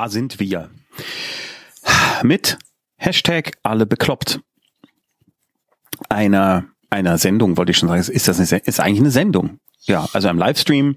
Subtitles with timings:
[0.00, 0.70] da sind wir.
[2.22, 2.56] Mit
[2.96, 4.40] Hashtag alle bekloppt.
[6.08, 8.00] Einer, einer Sendung, wollte ich schon sagen.
[8.00, 9.58] Ist das eine, ist eigentlich eine Sendung?
[9.82, 10.96] Ja, also ein Livestream.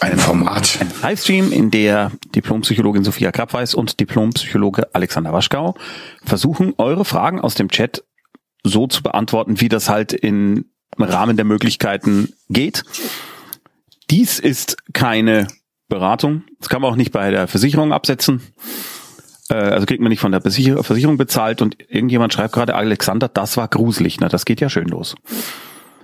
[0.00, 0.78] Ein Format.
[0.80, 5.74] Ein Livestream, in der Diplompsychologin Sophia Krabweis und Diplompsychologe Alexander Waschkau
[6.24, 8.04] versuchen, eure Fragen aus dem Chat
[8.62, 12.84] so zu beantworten, wie das halt im Rahmen der Möglichkeiten geht.
[14.10, 15.48] Dies ist keine
[15.88, 16.44] Beratung.
[16.58, 18.40] Das kann man auch nicht bei der Versicherung absetzen.
[19.50, 23.56] Äh, also kriegt man nicht von der Versicherung bezahlt und irgendjemand schreibt gerade, Alexander, das
[23.56, 24.20] war gruselig.
[24.20, 25.14] Na, das geht ja schön los.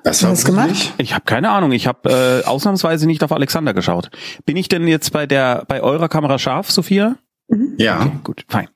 [0.05, 0.93] Was war das gemacht?
[0.99, 1.73] Ich habe keine Ahnung.
[1.73, 4.11] Ich habe äh, ausnahmsweise nicht auf Alexander geschaut.
[4.45, 7.17] Bin ich denn jetzt bei der bei eurer Kamera scharf, Sophia?
[7.49, 7.75] Mhm.
[7.79, 8.01] Ja.
[8.01, 8.69] Okay, gut, fein.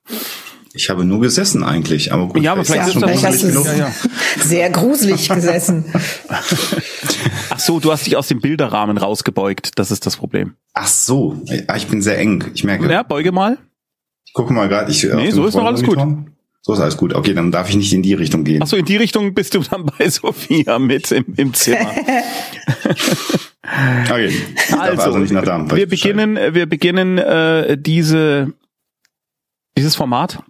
[0.74, 2.42] Ich habe nur gesessen eigentlich, aber gut.
[2.42, 3.92] Ja, aber vielleicht ja, ist das ja, ja.
[4.40, 5.84] sehr gruselig gesessen.
[7.50, 9.78] Ach so, du hast dich aus dem Bilderrahmen rausgebeugt.
[9.78, 10.54] Das ist das Problem.
[10.74, 11.42] Ach so,
[11.76, 12.44] ich bin sehr eng.
[12.54, 12.90] Ich merke.
[12.90, 13.58] Ja, beuge mal.
[14.26, 14.90] Ich gucke mal gerade.
[14.90, 15.98] Ich nee, so ist noch alles gut.
[16.62, 17.14] So ist alles gut.
[17.14, 18.62] Okay, dann darf ich nicht in die Richtung gehen.
[18.62, 21.90] Ach so, in die Richtung bist du dann bei Sophia mit im, im Zimmer.
[24.04, 24.30] okay,
[24.78, 25.64] also, also nicht nach da.
[25.74, 28.52] Wir beginnen, wir beginnen äh, diese
[29.78, 30.42] dieses Format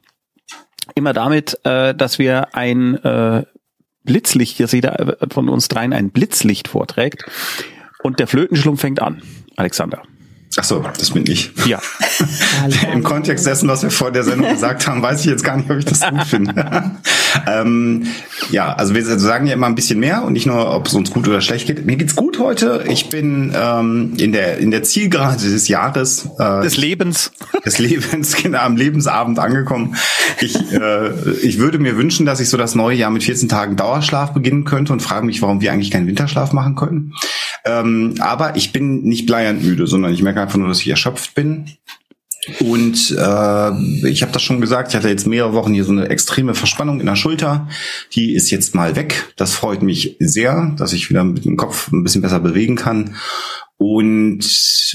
[0.99, 3.45] immer damit, äh, dass wir ein äh,
[4.05, 7.25] Blitzlicht, dass jeder von uns dreien ein Blitzlicht vorträgt
[8.03, 9.23] und der Flötenschlump fängt an.
[9.57, 10.03] Alexander.
[10.61, 11.53] Ach so, das bin ich.
[11.67, 11.81] Ja.
[12.92, 15.70] Im Kontext dessen, was wir vor der Sendung gesagt haben, weiß ich jetzt gar nicht,
[15.70, 16.92] ob ich das gut finde.
[17.47, 18.06] ähm,
[18.50, 21.12] ja, also wir sagen ja immer ein bisschen mehr und nicht nur, ob es uns
[21.12, 21.87] gut oder schlecht geht.
[21.87, 22.84] Mir geht's gut heute.
[22.89, 26.28] Ich bin ähm, in der in der Zielgerade des Jahres.
[26.41, 27.31] Äh, des Lebens.
[27.65, 29.97] Des Lebens, genau, am Lebensabend angekommen.
[30.41, 31.11] Ich, äh,
[31.43, 34.65] ich würde mir wünschen, dass ich so das neue Jahr mit 14 Tagen Dauerschlaf beginnen
[34.65, 37.15] könnte und frage mich, warum wir eigentlich keinen Winterschlaf machen können.
[37.65, 41.34] Ähm, aber ich bin nicht bleiernd müde, sondern ich merke einfach nur, dass ich erschöpft
[41.34, 41.66] bin.
[42.60, 46.09] Und äh, ich habe das schon gesagt, ich hatte jetzt mehrere Wochen hier so eine
[46.09, 47.69] extreme Verspannung in der Schulter.
[48.14, 49.32] Die ist jetzt mal weg.
[49.36, 53.16] Das freut mich sehr, dass ich wieder mit dem Kopf ein bisschen besser bewegen kann.
[53.76, 54.41] Und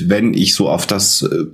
[0.08, 1.46] wenn ich so auf das äh,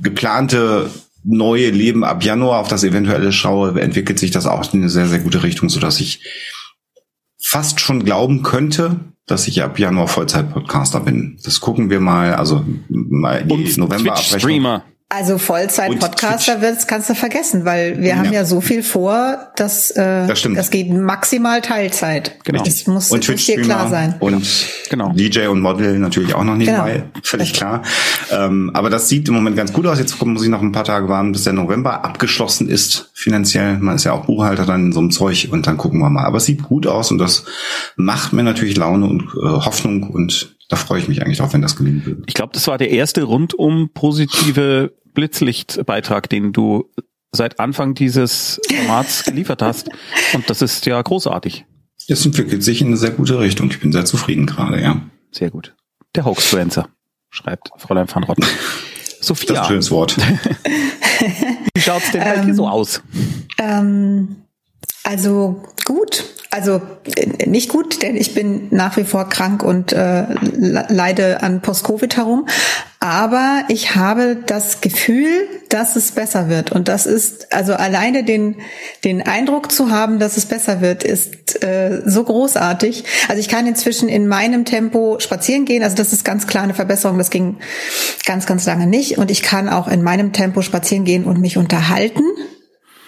[0.00, 0.88] geplante
[1.24, 5.08] neue Leben ab Januar, auf das eventuelle schaue, entwickelt sich das auch in eine sehr,
[5.08, 6.20] sehr gute Richtung, so dass ich
[7.46, 11.38] fast schon glauben könnte, dass ich ab Januar Vollzeit-Podcaster bin.
[11.44, 14.82] Das gucken wir mal, also mal die November-Abrechnung.
[15.16, 20.26] Also Vollzeit-Podcaster wird's, kannst du vergessen, weil wir haben ja so viel vor, dass äh,
[20.26, 20.58] das, stimmt.
[20.58, 22.36] das geht maximal Teilzeit.
[22.42, 22.64] Genau.
[22.64, 24.16] Das muss und dir klar sein.
[24.18, 24.44] Und
[24.90, 25.12] genau.
[25.12, 26.88] DJ und Model natürlich auch noch nicht genau.
[27.22, 27.82] völlig klar.
[28.32, 30.00] Ähm, aber das sieht im Moment ganz gut aus.
[30.00, 33.78] Jetzt muss ich noch ein paar Tage warten, bis der November abgeschlossen ist finanziell.
[33.78, 36.24] Man ist ja auch Buchhalter dann in so einem Zeug und dann gucken wir mal.
[36.24, 37.44] Aber es sieht gut aus und das
[37.94, 41.62] macht mir natürlich Laune und äh, Hoffnung und da freue ich mich eigentlich drauf, wenn
[41.62, 42.22] das gelingen will.
[42.26, 46.90] Ich glaube, das war der erste rundum positive Blitzlichtbeitrag, den du
[47.32, 49.90] seit Anfang dieses Formats geliefert hast.
[50.32, 51.66] Und das ist ja großartig.
[52.08, 53.70] Es entwickelt sich in eine sehr gute Richtung.
[53.70, 55.02] Ich bin sehr zufrieden gerade, ja.
[55.30, 55.74] Sehr gut.
[56.14, 56.88] Der Hoaxfluencer,
[57.30, 58.44] schreibt Fräulein van Rotten.
[59.20, 59.54] Sophia.
[59.54, 60.16] Das ist ein schönes Wort.
[61.74, 63.02] Wie schaut's denn bei ähm, dir so aus?
[63.58, 64.36] Ähm,
[65.04, 66.24] also gut.
[66.50, 66.80] Also
[67.16, 70.24] äh, nicht gut, denn ich bin nach wie vor krank und äh,
[70.56, 72.46] leide an Post-Covid herum.
[73.00, 75.28] Aber ich habe das Gefühl,
[75.68, 76.72] dass es besser wird.
[76.72, 78.56] Und das ist, also alleine den,
[79.04, 83.04] den Eindruck zu haben, dass es besser wird, ist äh, so großartig.
[83.28, 85.82] Also ich kann inzwischen in meinem Tempo spazieren gehen.
[85.82, 87.18] Also das ist ganz klar eine Verbesserung.
[87.18, 87.56] Das ging
[88.24, 89.18] ganz, ganz lange nicht.
[89.18, 92.22] Und ich kann auch in meinem Tempo spazieren gehen und mich unterhalten.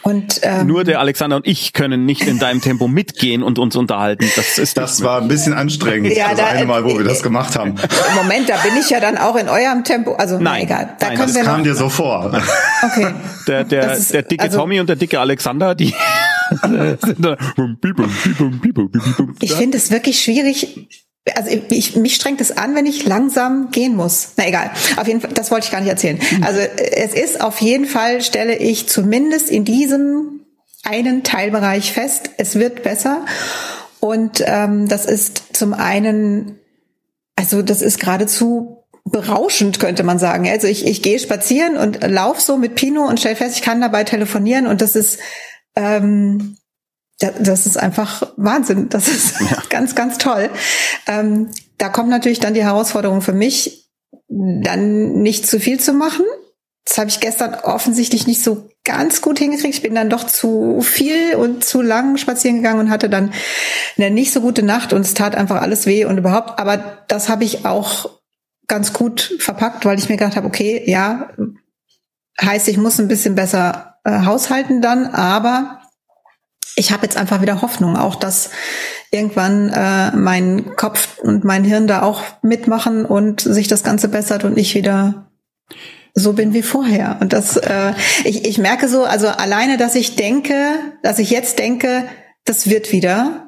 [0.07, 3.75] Und, ähm, Nur der Alexander und ich können nicht in deinem Tempo mitgehen und uns
[3.75, 4.25] unterhalten.
[4.37, 6.17] Das ist das war ein bisschen anstrengend.
[6.17, 7.75] Ja, das da, eine Mal, wo wir das gemacht haben.
[8.15, 10.13] Moment, da bin ich ja dann auch in eurem Tempo.
[10.13, 10.91] Also nein, egal.
[11.01, 12.41] Da nein, das kam dir so vor.
[12.83, 13.15] Okay.
[13.49, 15.87] Der, der, ist, der dicke also, Tommy und der dicke Alexander, die
[19.41, 20.89] ich finde es wirklich schwierig,
[21.35, 24.31] also ich, mich strengt es an, wenn ich langsam gehen muss.
[24.37, 26.19] Na egal, auf jeden Fall, das wollte ich gar nicht erzählen.
[26.19, 26.43] Mhm.
[26.45, 30.41] Also es ist auf jeden Fall, stelle ich zumindest in diesem
[30.85, 33.25] einen Teilbereich fest, es wird besser.
[33.99, 36.59] Und ähm, das ist zum einen,
[37.35, 40.49] also das ist geradezu berauschend, könnte man sagen.
[40.49, 43.81] Also ich, ich gehe spazieren und lauf so mit Pino und stell fest, ich kann
[43.81, 45.19] dabei telefonieren und das ist
[45.75, 46.57] ähm,
[47.19, 48.89] das ist einfach Wahnsinn.
[48.89, 49.63] Das ist ja.
[49.71, 50.51] ganz, ganz toll.
[51.07, 53.91] Ähm, da kommt natürlich dann die Herausforderung für mich,
[54.29, 56.25] dann nicht zu viel zu machen.
[56.85, 59.75] Das habe ich gestern offensichtlich nicht so ganz gut hingekriegt.
[59.75, 63.33] Ich bin dann doch zu viel und zu lang spazieren gegangen und hatte dann
[63.97, 66.61] eine nicht so gute Nacht und es tat einfach alles weh und überhaupt.
[66.61, 68.11] Aber das habe ich auch
[68.69, 71.31] ganz gut verpackt, weil ich mir gedacht habe, okay, ja,
[72.41, 75.76] Heißt, ich muss ein bisschen besser äh, haushalten dann, aber
[76.75, 78.51] ich habe jetzt einfach wieder Hoffnung, auch dass
[79.11, 84.45] irgendwann äh, mein Kopf und mein Hirn da auch mitmachen und sich das Ganze bessert
[84.45, 85.31] und ich wieder
[86.15, 87.19] so bin wie vorher.
[87.21, 87.93] Und das, äh,
[88.25, 90.55] ich, ich merke so, also alleine, dass ich denke,
[91.03, 92.05] dass ich jetzt denke,
[92.45, 93.47] das wird wieder,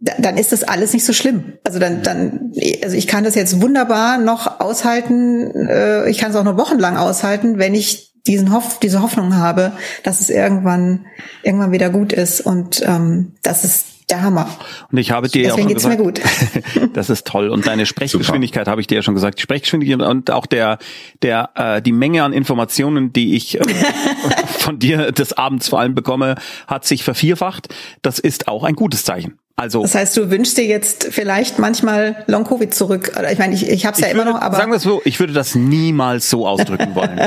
[0.00, 1.58] dann ist das alles nicht so schlimm.
[1.62, 5.68] Also dann, dann, also ich kann das jetzt wunderbar noch aushalten.
[5.68, 9.72] Äh, ich kann es auch noch wochenlang aushalten, wenn ich diesen Hoff, diese Hoffnung habe,
[10.04, 11.06] dass es irgendwann,
[11.42, 12.40] irgendwann wieder gut ist.
[12.40, 14.48] Und ähm, das ist der Hammer.
[14.90, 16.92] Und ich habe dir Deswegen ja auch schon gesagt, mir gut.
[16.94, 17.48] das ist toll.
[17.48, 19.38] Und deine Sprechgeschwindigkeit habe ich dir ja schon gesagt.
[19.38, 20.78] Die Sprechgeschwindigkeit und auch der,
[21.22, 23.64] der, äh, die Menge an Informationen, die ich äh,
[24.58, 26.36] von dir des Abends vor allem bekomme,
[26.66, 27.74] hat sich vervierfacht.
[28.02, 29.38] Das ist auch ein gutes Zeichen.
[29.56, 33.12] Also, das heißt, du wünschst dir jetzt vielleicht manchmal Long Covid zurück.
[33.30, 35.02] Ich meine, ich, ich habe es ja würde, immer noch, aber sagen wir es so,
[35.04, 37.18] ich würde das niemals so ausdrücken wollen.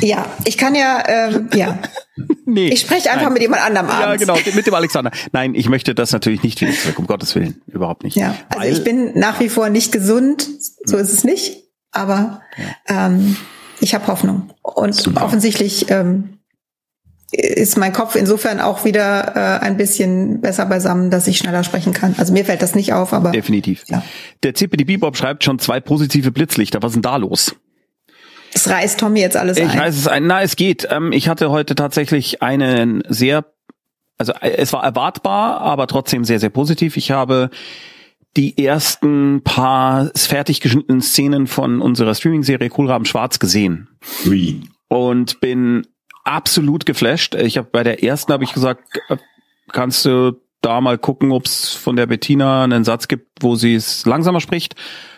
[0.00, 1.78] ja, ich kann ja, ähm, ja.
[2.46, 3.32] Nee, ich spreche einfach nein.
[3.32, 4.24] mit jemand anderem abends.
[4.26, 5.10] Ja, genau, mit dem Alexander.
[5.32, 8.16] Nein, ich möchte das natürlich nicht wieder zurück, um Gottes Willen, überhaupt nicht.
[8.16, 10.46] Ja, also Weil, ich bin nach wie vor nicht gesund,
[10.84, 12.42] so ist es nicht, aber
[12.86, 13.36] ähm,
[13.80, 14.50] ich habe Hoffnung.
[14.62, 15.24] Und Super.
[15.24, 16.33] offensichtlich ähm,
[17.34, 21.92] ist mein Kopf insofern auch wieder äh, ein bisschen besser beisammen, dass ich schneller sprechen
[21.92, 22.14] kann.
[22.18, 23.32] Also mir fällt das nicht auf, aber.
[23.32, 23.84] Definitiv.
[23.88, 24.02] Ja.
[24.42, 26.82] Der CPD Bob schreibt schon zwei positive Blitzlichter.
[26.82, 27.56] Was ist denn da los?
[28.54, 29.70] Es reißt Tommy jetzt alles ich ein.
[29.70, 30.26] Ich reiß es ein.
[30.26, 30.86] Na, es geht.
[30.90, 33.44] Ähm, ich hatte heute tatsächlich einen sehr,
[34.16, 36.96] also äh, es war erwartbar, aber trotzdem sehr, sehr positiv.
[36.96, 37.50] Ich habe
[38.36, 43.88] die ersten paar fertig geschnittenen Szenen von unserer Streaming-Serie Kohlraben Schwarz gesehen.
[44.24, 44.62] Wie?
[44.88, 45.86] Und bin
[46.24, 47.34] absolut geflasht.
[47.34, 49.16] Ich habe bei der ersten habe ich gesagt, äh,
[49.70, 53.74] kannst du da mal gucken, ob es von der Bettina einen Satz gibt, wo sie
[53.74, 54.74] es langsamer spricht.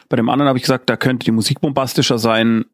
[0.08, 2.64] Bei dem anderen habe ich gesagt, da könnte die Musik bombastischer sein.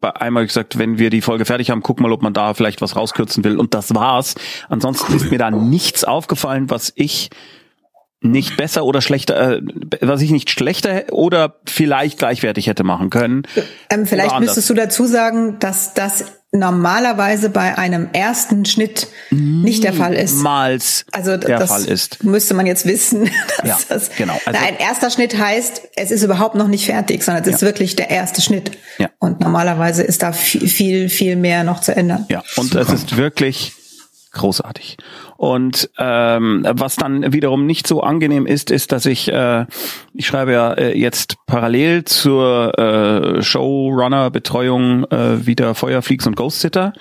[0.00, 2.32] Bei einmal habe ich gesagt, wenn wir die Folge fertig haben, guck mal, ob man
[2.32, 3.58] da vielleicht was rauskürzen will.
[3.58, 4.34] Und das war's.
[4.68, 5.16] Ansonsten cool.
[5.16, 7.30] ist mir da nichts aufgefallen, was ich
[8.30, 9.62] nicht besser oder schlechter, äh,
[10.00, 13.42] was ich nicht schlechter oder vielleicht gleichwertig hätte machen können.
[13.90, 19.92] Ähm, vielleicht müsstest du dazu sagen, dass das normalerweise bei einem ersten Schnitt nicht der
[19.92, 20.36] Fall ist.
[20.36, 22.24] Niemals also der das Fall ist.
[22.24, 23.28] Müsste man jetzt wissen.
[23.64, 24.38] ja, das, genau.
[24.46, 27.56] Also, ein erster Schnitt heißt, es ist überhaupt noch nicht fertig, sondern es ja.
[27.56, 28.72] ist wirklich der erste Schnitt.
[28.98, 29.10] Ja.
[29.18, 32.26] Und normalerweise ist da viel, viel, viel mehr noch zu ändern.
[32.28, 32.80] Ja, und Super.
[32.80, 33.72] es ist wirklich
[34.36, 34.96] großartig.
[35.36, 39.66] Und ähm, was dann wiederum nicht so angenehm ist, ist, dass ich, äh,
[40.14, 46.92] ich schreibe ja äh, jetzt parallel zur äh, Showrunner-Betreuung äh, wieder Feuerfreaks und Ghost Sitter.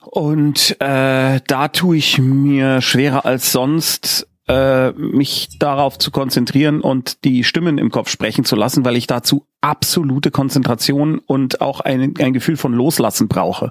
[0.00, 7.24] Und äh, da tue ich mir schwerer als sonst, äh, mich darauf zu konzentrieren und
[7.24, 12.14] die Stimmen im Kopf sprechen zu lassen, weil ich dazu absolute Konzentration und auch ein,
[12.18, 13.70] ein Gefühl von Loslassen brauche.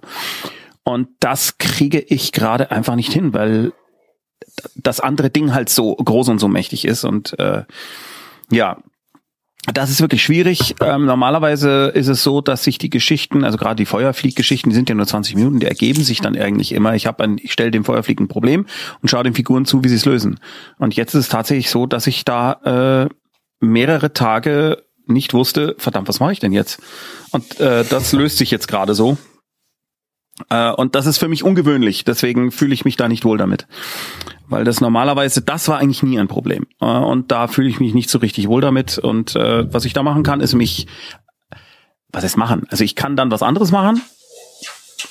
[0.88, 3.74] Und das kriege ich gerade einfach nicht hin, weil
[4.78, 7.04] das andere Ding halt so groß und so mächtig ist.
[7.04, 7.64] Und äh,
[8.50, 8.78] ja,
[9.74, 10.76] das ist wirklich schwierig.
[10.80, 14.88] Ähm, normalerweise ist es so, dass sich die Geschichten, also gerade die Feuerflieg-Geschichten, die sind
[14.88, 16.96] ja nur 20 Minuten, die ergeben sich dann eigentlich immer.
[16.96, 18.66] Ich habe ein, ich stelle dem Feuerflieg ein Problem
[19.02, 20.40] und schaue den Figuren zu, wie sie es lösen.
[20.78, 23.10] Und jetzt ist es tatsächlich so, dass ich da äh,
[23.60, 26.80] mehrere Tage nicht wusste, verdammt, was mache ich denn jetzt?
[27.32, 29.18] Und äh, das löst sich jetzt gerade so.
[30.50, 33.68] Äh, und das ist für mich ungewöhnlich, deswegen fühle ich mich da nicht wohl damit.
[34.48, 36.68] Weil das normalerweise, das war eigentlich nie ein Problem.
[36.80, 38.98] Äh, und da fühle ich mich nicht so richtig wohl damit.
[38.98, 40.88] Und äh, was ich da machen kann, ist mich,
[42.12, 42.66] was ist machen?
[42.70, 44.02] Also ich kann dann was anderes machen,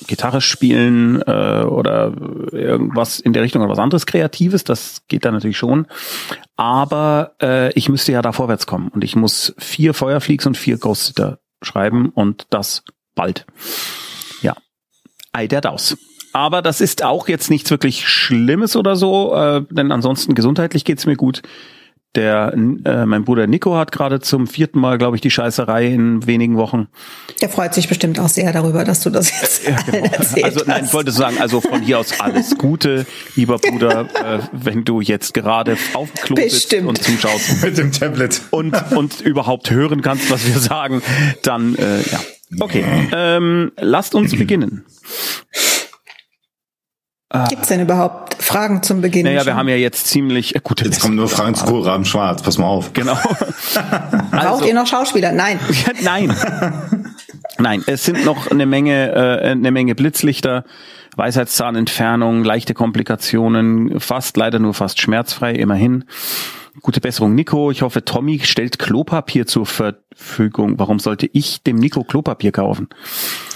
[0.07, 2.13] Gitarre spielen äh, oder
[2.53, 5.87] irgendwas in der Richtung oder was anderes Kreatives, das geht da natürlich schon.
[6.57, 10.79] Aber äh, ich müsste ja da vorwärts kommen und ich muss vier Feuerfliegs und vier
[10.79, 13.47] Ghostsitter schreiben und das bald.
[15.37, 15.97] Ei der Daus.
[16.33, 21.07] Aber das ist auch jetzt nichts wirklich Schlimmes oder so, äh, denn ansonsten gesundheitlich geht's
[21.07, 21.43] mir gut.
[22.15, 26.27] Der, äh, mein Bruder Nico hat gerade zum vierten Mal, glaube ich, die Scheißerei in
[26.27, 26.89] wenigen Wochen.
[27.43, 30.07] Der freut sich bestimmt auch sehr darüber, dass du das jetzt ja, genau.
[30.13, 34.39] erzählt Also nein, ich wollte sagen, also von hier aus alles Gute, lieber Bruder, äh,
[34.53, 37.63] wenn du jetzt gerade auf Klo sitzt und zuschaust.
[37.63, 38.41] Mit dem Tablet.
[38.51, 41.03] Und, und überhaupt hören kannst, was wir sagen,
[41.43, 42.21] dann äh, ja.
[42.61, 44.85] Okay, ähm, lasst uns beginnen.
[47.49, 49.25] Gibt es denn überhaupt Fragen zum Beginn?
[49.25, 49.47] Naja, schon?
[49.49, 50.81] wir haben ja jetzt ziemlich äh, gut.
[50.83, 52.43] Jetzt kommen nur Fragen zu Kohlraben Schwarz.
[52.43, 52.93] Pass mal auf.
[52.93, 53.15] Genau.
[53.75, 55.33] Braucht also, ihr noch Schauspieler?
[55.33, 55.59] Nein.
[56.03, 56.35] Nein.
[57.59, 60.65] Nein, es sind noch eine Menge, äh, eine Menge Blitzlichter,
[61.17, 66.05] Weisheitszahnentfernung, leichte Komplikationen, fast leider nur fast schmerzfrei, immerhin.
[66.83, 67.71] Gute Besserung, Nico.
[67.71, 70.79] Ich hoffe, Tommy stellt Klopapier zur Verfügung.
[70.79, 72.89] Warum sollte ich dem Nico Klopapier kaufen?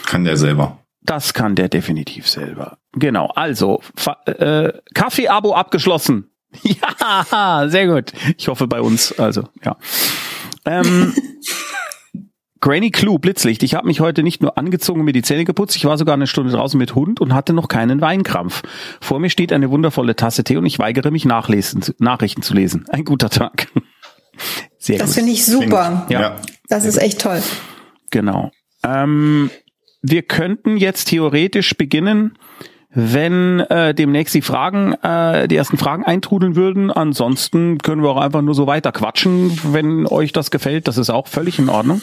[0.07, 0.79] Kann der selber.
[1.03, 2.79] Das kann der definitiv selber.
[2.93, 3.27] Genau.
[3.35, 3.81] Also,
[4.27, 6.27] äh, Kaffee-Abo abgeschlossen.
[6.65, 8.13] Ja, sehr gut.
[8.37, 9.17] Ich hoffe bei uns.
[9.19, 9.77] Also, ja.
[10.65, 11.15] Ähm,
[12.61, 13.63] Granny Clue, Blitzlicht.
[13.63, 16.15] Ich habe mich heute nicht nur angezogen und mir die Zähne geputzt, ich war sogar
[16.15, 18.63] eine Stunde draußen mit Hund und hatte noch keinen Weinkrampf.
[19.01, 22.85] Vor mir steht eine wundervolle Tasse Tee und ich weigere mich nachlesen, Nachrichten zu lesen.
[22.91, 23.69] Ein guter Tag.
[24.79, 26.07] Sehr das finde ich super.
[26.07, 26.37] Find, ja.
[26.69, 27.43] Das ist echt toll.
[28.11, 28.51] Genau.
[28.85, 29.51] Ähm,
[30.03, 32.39] wir könnten jetzt theoretisch beginnen
[32.93, 36.91] wenn äh, demnächst die Fragen, äh, die ersten Fragen eintrudeln würden.
[36.91, 40.89] Ansonsten können wir auch einfach nur so weiter quatschen, wenn euch das gefällt.
[40.89, 42.03] Das ist auch völlig in Ordnung.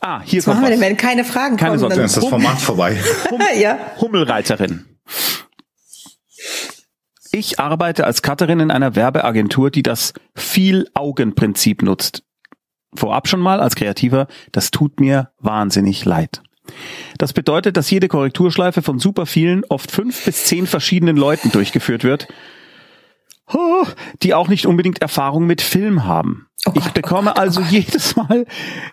[0.00, 1.90] Ah, hier was kommt machen wir denn, wenn keine Fragen keine kommen?
[1.90, 2.96] Dann ist das Format vorbei.
[3.30, 3.78] Hum ja.
[4.00, 4.86] Hummelreiterin.
[7.32, 12.22] Ich arbeite als Cutterin in einer Werbeagentur, die das Viel-Augen-Prinzip nutzt.
[12.94, 16.43] Vorab schon mal als Kreativer, das tut mir wahnsinnig leid.
[17.18, 22.04] Das bedeutet, dass jede Korrekturschleife von super vielen, oft fünf bis zehn verschiedenen Leuten durchgeführt
[22.04, 22.28] wird,
[24.22, 26.46] die auch nicht unbedingt Erfahrung mit Film haben.
[26.66, 28.46] Oh Gott, ich bekomme oh Gott, oh also jedes Mal,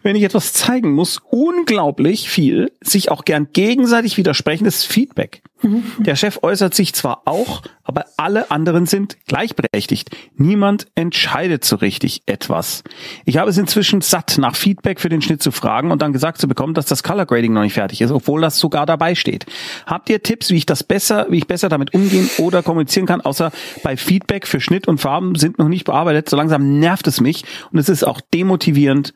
[0.04, 5.42] wenn ich etwas zeigen muss, unglaublich viel, sich auch gern gegenseitig widersprechendes Feedback.
[5.62, 5.84] Mhm.
[6.00, 10.10] Der Chef äußert sich zwar auch, aber alle anderen sind gleichberechtigt.
[10.36, 12.84] Niemand entscheidet so richtig etwas.
[13.26, 16.40] Ich habe es inzwischen satt, nach Feedback für den Schnitt zu fragen und dann gesagt
[16.40, 19.46] zu bekommen, dass das Color Grading noch nicht fertig ist, obwohl das sogar dabei steht.
[19.86, 23.22] Habt ihr Tipps, wie ich das besser, wie ich besser damit umgehen oder kommunizieren kann,
[23.22, 23.52] außer
[23.84, 26.30] bei Feedback für Schnitt und Farben sind noch nicht bearbeitet.
[26.30, 29.14] So langsam nervt es mich und es ist auch demotivierend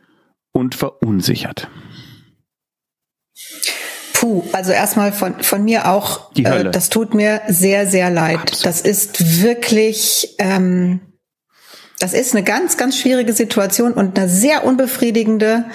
[0.51, 1.67] und verunsichert.
[4.15, 6.31] Puh, also erstmal von, von mir auch.
[6.37, 8.39] Äh, das tut mir sehr, sehr leid.
[8.39, 8.65] Absolut.
[8.65, 11.01] Das ist wirklich, ähm,
[11.99, 15.65] das ist eine ganz, ganz schwierige Situation und eine sehr unbefriedigende.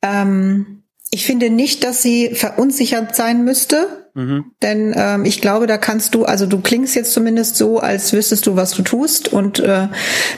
[0.00, 4.08] Ähm, ich finde nicht, dass sie verunsichert sein müsste.
[4.14, 4.52] Mhm.
[4.62, 8.46] Denn ähm, ich glaube, da kannst du, also du klingst jetzt zumindest so, als wüsstest
[8.46, 9.88] du, was du tust und äh,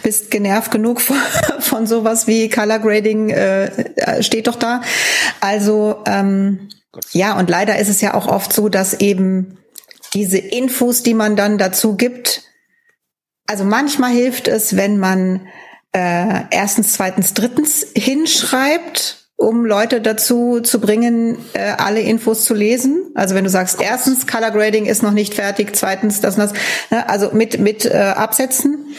[0.03, 1.17] bist genervt genug von,
[1.59, 4.81] von sowas wie Color Grading, äh, äh, steht doch da.
[5.41, 6.71] Also ähm,
[7.13, 9.59] ja, und leider ist es ja auch oft so, dass eben
[10.15, 12.43] diese Infos, die man dann dazu gibt,
[13.47, 15.47] also manchmal hilft es, wenn man
[15.93, 23.11] äh, erstens, zweitens, drittens hinschreibt um Leute dazu zu bringen, äh, alle Infos zu lesen.
[23.15, 26.53] Also wenn du sagst, erstens, Color Grading ist noch nicht fertig, zweitens das und das,
[26.91, 27.09] ne?
[27.09, 28.95] also mit, mit äh, Absätzen,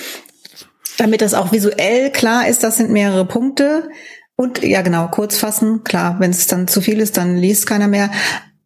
[0.98, 3.90] damit das auch visuell klar ist, das sind mehrere Punkte.
[4.38, 7.88] Und ja, genau, kurz fassen, klar, wenn es dann zu viel ist, dann liest keiner
[7.88, 8.12] mehr.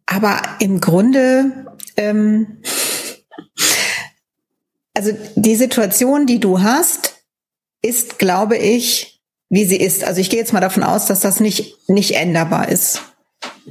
[0.06, 2.58] Aber im Grunde, ähm,
[4.96, 7.14] also die Situation, die du hast,
[7.82, 10.04] ist, glaube ich, wie sie ist.
[10.04, 13.02] Also ich gehe jetzt mal davon aus, dass das nicht, nicht änderbar ist.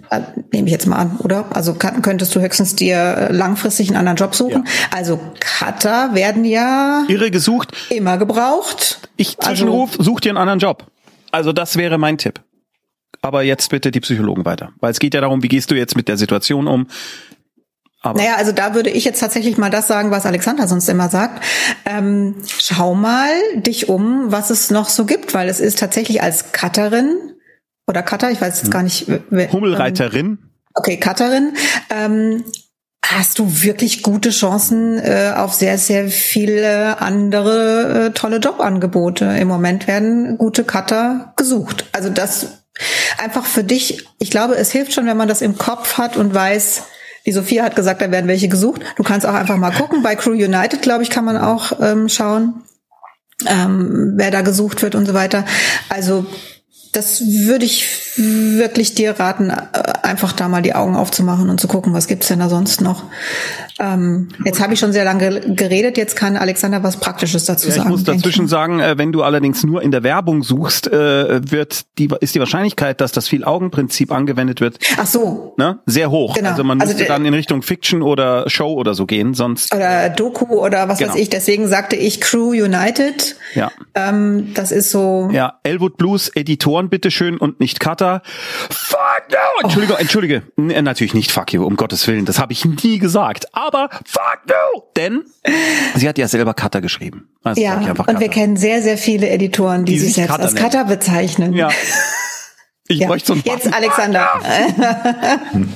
[0.10, 1.46] Äh, nehme ich jetzt mal an, oder?
[1.56, 4.65] Also könntest du höchstens dir langfristig einen anderen Job suchen.
[4.65, 4.98] Ja.
[4.98, 9.10] Also Cutter werden ja irre gesucht, immer gebraucht.
[9.18, 10.86] Ich Zwischenruf, also, such dir einen anderen Job.
[11.32, 12.42] Also das wäre mein Tipp.
[13.22, 15.96] Aber jetzt bitte die Psychologen weiter, weil es geht ja darum, wie gehst du jetzt
[15.96, 16.88] mit der Situation um?
[18.02, 21.10] Aber naja, also da würde ich jetzt tatsächlich mal das sagen, was Alexander sonst immer
[21.10, 21.44] sagt.
[21.86, 26.54] Ähm, schau mal dich um, was es noch so gibt, weil es ist tatsächlich als
[26.54, 27.18] Cutterin
[27.88, 28.72] oder Cutter, ich weiß jetzt hm.
[28.72, 29.08] gar nicht.
[29.52, 30.26] Hummelreiterin.
[30.26, 30.40] Ähm,
[30.76, 31.54] okay, Cutterin.
[31.90, 32.46] Ähm,
[33.06, 39.25] hast du wirklich gute Chancen äh, auf sehr, sehr viele andere äh, tolle Jobangebote.
[39.25, 41.86] Im Moment werden gute Cutter gesucht.
[41.91, 42.60] Also das
[43.18, 46.34] einfach für dich, ich glaube, es hilft schon, wenn man das im Kopf hat und
[46.34, 46.84] weiß,
[47.25, 48.82] die Sophia hat gesagt, da werden welche gesucht.
[48.96, 50.03] Du kannst auch einfach mal gucken.
[50.03, 52.63] Bei Crew United, glaube ich, kann man auch ähm, schauen,
[53.46, 55.46] ähm, wer da gesucht wird und so weiter.
[55.89, 56.25] Also
[56.91, 59.55] das würde ich wirklich dir raten, äh,
[60.03, 63.03] einfach da mal die Augen aufzumachen und zu gucken, was gibt's denn da sonst noch.
[63.80, 67.76] Ähm, jetzt habe ich schon sehr lange geredet, jetzt kann Alexander was Praktisches dazu ja,
[67.76, 67.88] sagen.
[67.88, 68.52] Ich muss dazwischen ich.
[68.52, 72.40] sagen, äh, wenn du allerdings nur in der Werbung suchst, äh, wird die, ist die
[72.40, 75.54] Wahrscheinlichkeit, dass das Viel-Augen-Prinzip angewendet wird, Ach so.
[75.58, 76.36] ne, sehr hoch.
[76.36, 76.50] Genau.
[76.50, 79.74] Also man müsste also, dann in Richtung Fiction oder Show oder so gehen, sonst.
[79.74, 81.14] Oder Doku oder was genau.
[81.14, 81.30] weiß ich.
[81.30, 83.38] Deswegen sagte ich Crew United.
[83.56, 83.72] Ja.
[83.96, 85.30] Ähm, das ist so.
[85.32, 88.24] Ja, Elwood Blues Editoren bitteschön und nicht Cutter.
[88.70, 89.64] Fuck no!
[89.64, 89.98] Entschuldige, oh.
[89.98, 90.44] entschuldige.
[90.58, 92.26] N natürlich nicht fuck you, um Gottes Willen.
[92.26, 93.48] Das habe ich nie gesagt.
[93.54, 94.84] Aber aber fuck no!
[94.96, 95.24] Denn
[95.96, 97.30] sie hat ja selber Cutter geschrieben.
[97.44, 100.56] Also ja, und wir kennen sehr, sehr viele Editoren, die, die sich selbst Cutter als
[100.56, 101.54] Cutter bezeichnen.
[101.54, 101.70] Ja.
[102.91, 103.08] Ich ja.
[103.08, 104.41] bräuchte so einen Jetzt Alexander.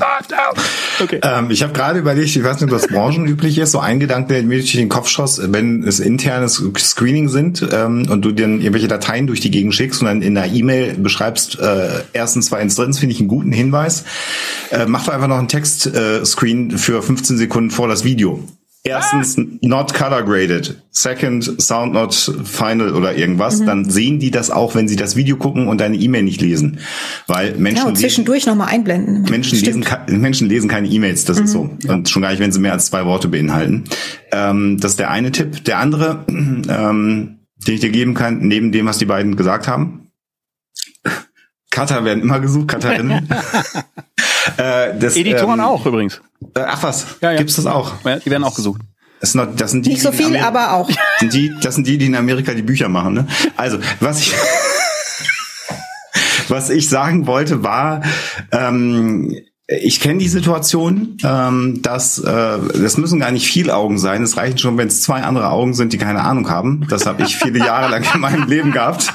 [0.99, 1.19] okay.
[1.21, 4.33] Ähm, ich habe gerade überlegt, ich weiß nicht, ob das branchenüblich ist, so ein Gedanke,
[4.33, 8.47] der mir durch den Kopf schoss, wenn es internes Screening sind ähm, und du dir
[8.47, 12.73] irgendwelche Dateien durch die Gegend schickst und dann in der E-Mail beschreibst, äh, erstens, zweitens,
[12.73, 14.05] drittens, finde ich einen guten Hinweis.
[14.71, 18.43] Äh, mach doch einfach noch einen Text-Screen äh, für 15 Sekunden vor das Video.
[18.85, 22.13] Erstens not color graded, second sound not
[22.43, 23.65] final oder irgendwas, mhm.
[23.65, 26.79] dann sehen die das auch, wenn sie das Video gucken und deine E-Mail nicht lesen,
[27.27, 29.23] weil Menschen ja, und zwischendurch nochmal einblenden.
[29.29, 31.45] Menschen lesen Menschen lesen keine E-Mails, das mhm.
[31.45, 33.85] ist so und schon gar nicht, wenn sie mehr als zwei Worte beinhalten.
[34.33, 35.63] Ähm, das ist der eine Tipp.
[35.63, 40.11] Der andere, ähm, den ich dir geben kann, neben dem, was die beiden gesagt haben.
[41.71, 43.29] Cutter werden immer gesucht, Cutterinnen.
[44.57, 46.21] äh, das, Editoren ähm, auch übrigens.
[46.55, 47.37] Äh, ach was, ja, ja.
[47.37, 47.93] gibt's das auch?
[48.03, 48.81] Ja, die werden auch gesucht.
[49.19, 50.89] Das sind, das sind die, Nicht so viel, aber auch.
[51.19, 53.13] Sind die, das sind die, die in Amerika die Bücher machen.
[53.13, 53.27] Ne?
[53.55, 54.33] Also, was ich,
[56.49, 58.01] was ich sagen wollte, war,
[58.51, 59.33] ähm,
[59.67, 64.23] ich kenne die Situation, ähm, dass äh, das müssen gar nicht viele Augen sein.
[64.23, 66.85] Es reichen schon, wenn es zwei andere Augen sind, die keine Ahnung haben.
[66.89, 69.13] Das habe ich viele Jahre lang in meinem Leben gehabt.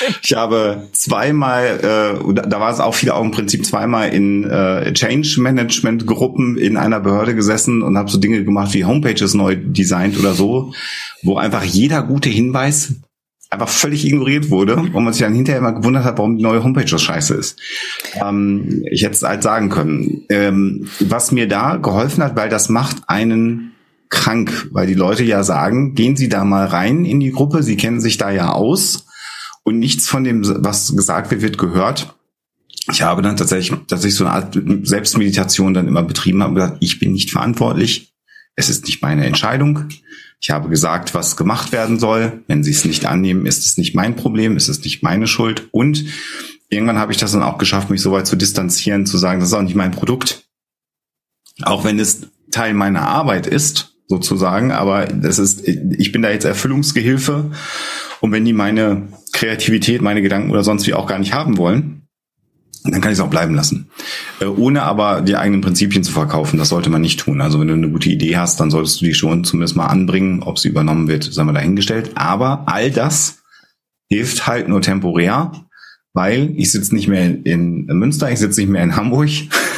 [0.22, 5.40] Ich habe zweimal, äh, da war es auch viele Augen Prinzip, zweimal in äh, Change
[5.40, 10.18] Management Gruppen in einer Behörde gesessen und habe so Dinge gemacht wie Homepages neu designt
[10.18, 10.72] oder so,
[11.22, 12.94] wo einfach jeder gute Hinweis
[13.50, 16.64] einfach völlig ignoriert wurde und man sich dann hinterher immer gewundert hat, warum die neue
[16.64, 17.58] Homepage so scheiße ist.
[18.20, 20.24] Ähm, ich hätte es halt sagen können.
[20.28, 23.72] Ähm, was mir da geholfen hat, weil das macht einen
[24.08, 27.76] krank, weil die Leute ja sagen, gehen Sie da mal rein in die Gruppe, Sie
[27.76, 29.05] kennen sich da ja aus
[29.66, 32.14] und nichts von dem, was gesagt wird, wird gehört.
[32.92, 37.00] Ich habe dann tatsächlich, tatsächlich so eine Art Selbstmeditation dann immer betrieben, habe gesagt, ich
[37.00, 38.14] bin nicht verantwortlich.
[38.54, 39.88] Es ist nicht meine Entscheidung.
[40.40, 42.44] Ich habe gesagt, was gemacht werden soll.
[42.46, 45.68] Wenn Sie es nicht annehmen, ist es nicht mein Problem, ist es nicht meine Schuld.
[45.72, 46.04] Und
[46.68, 49.48] irgendwann habe ich das dann auch geschafft, mich so weit zu distanzieren, zu sagen, das
[49.48, 50.44] ist auch nicht mein Produkt.
[51.62, 56.44] Auch wenn es Teil meiner Arbeit ist, sozusagen, aber das ist, ich bin da jetzt
[56.44, 57.50] Erfüllungsgehilfe.
[58.20, 62.02] Und wenn die meine Kreativität, meine Gedanken oder sonst wie auch gar nicht haben wollen,
[62.84, 63.90] dann kann ich es auch bleiben lassen.
[64.40, 67.40] Äh, ohne aber die eigenen Prinzipien zu verkaufen, das sollte man nicht tun.
[67.40, 70.42] Also wenn du eine gute Idee hast, dann solltest du die schon zumindest mal anbringen.
[70.42, 72.12] Ob sie übernommen wird, sei mal dahingestellt.
[72.14, 73.38] Aber all das
[74.08, 75.52] hilft halt nur temporär,
[76.12, 79.30] weil ich sitze nicht mehr in Münster, ich sitze nicht mehr in Hamburg,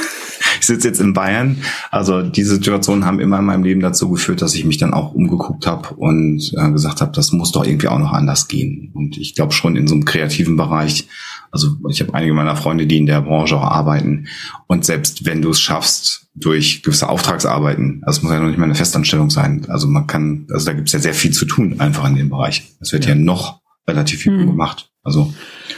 [0.59, 1.59] ich sitze jetzt in Bayern.
[1.91, 5.13] Also diese Situationen haben immer in meinem Leben dazu geführt, dass ich mich dann auch
[5.13, 8.91] umgeguckt habe und äh, gesagt habe, das muss doch irgendwie auch noch anders gehen.
[8.95, 11.09] Und ich glaube schon in so einem kreativen Bereich,
[11.51, 14.27] also ich habe einige meiner Freunde, die in der Branche auch arbeiten.
[14.67, 18.65] Und selbst wenn du es schaffst, durch gewisse Auftragsarbeiten, das muss ja noch nicht mal
[18.65, 19.67] eine Festanstellung sein.
[19.69, 22.31] Also man kann, also da gibt es ja sehr viel zu tun einfach in dem
[22.31, 22.77] Bereich.
[22.81, 24.47] Es wird ja, ja noch relativ viel hm.
[24.47, 24.91] gemacht.
[25.03, 25.33] Also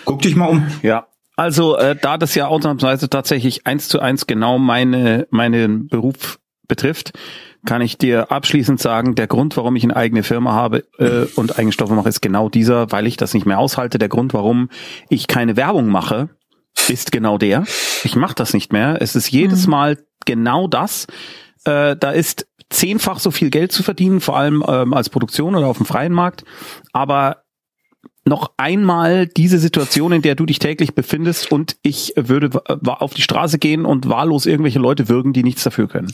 [0.04, 0.66] guck dich mal um.
[0.82, 1.06] Ja,
[1.40, 7.12] also äh, da das ja ausnahmsweise tatsächlich eins zu eins genau meine meinen Beruf betrifft,
[7.64, 11.58] kann ich dir abschließend sagen, der Grund, warum ich eine eigene Firma habe äh, und
[11.58, 13.98] Eigenstoffe mache, ist genau dieser, weil ich das nicht mehr aushalte.
[13.98, 14.68] Der Grund, warum
[15.08, 16.28] ich keine Werbung mache,
[16.88, 17.64] ist genau der.
[18.04, 18.98] Ich mache das nicht mehr.
[19.00, 19.70] Es ist jedes mhm.
[19.70, 21.06] Mal genau das.
[21.64, 25.68] Äh, da ist zehnfach so viel Geld zu verdienen, vor allem ähm, als Produktion oder
[25.68, 26.44] auf dem freien Markt.
[26.92, 27.44] Aber
[28.30, 33.22] noch einmal diese Situation, in der du dich täglich befindest und ich würde auf die
[33.22, 36.12] Straße gehen und wahllos irgendwelche Leute würgen, die nichts dafür können.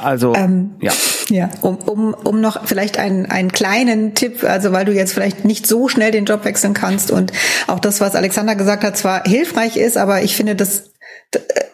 [0.00, 0.92] Also ähm, ja.
[1.28, 5.44] Ja, um, um, um noch vielleicht einen, einen kleinen Tipp, also weil du jetzt vielleicht
[5.44, 7.32] nicht so schnell den Job wechseln kannst und
[7.66, 10.92] auch das, was Alexander gesagt hat, zwar hilfreich ist, aber ich finde, das,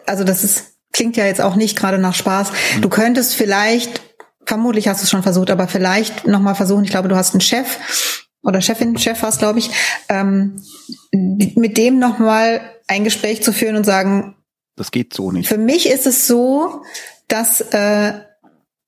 [0.07, 2.51] also das ist, klingt ja jetzt auch nicht gerade nach Spaß.
[2.77, 2.81] Mhm.
[2.81, 4.01] Du könntest vielleicht
[4.45, 7.41] vermutlich hast du es schon versucht, aber vielleicht nochmal versuchen, ich glaube, du hast einen
[7.41, 7.77] Chef,
[8.45, 9.69] oder Chefin, Chef war es, glaube ich,
[10.09, 10.61] ähm,
[11.11, 14.35] mit dem nochmal ein Gespräch zu führen und sagen,
[14.75, 15.47] das geht so nicht.
[15.47, 16.83] Für mich ist es so,
[17.27, 18.13] dass äh,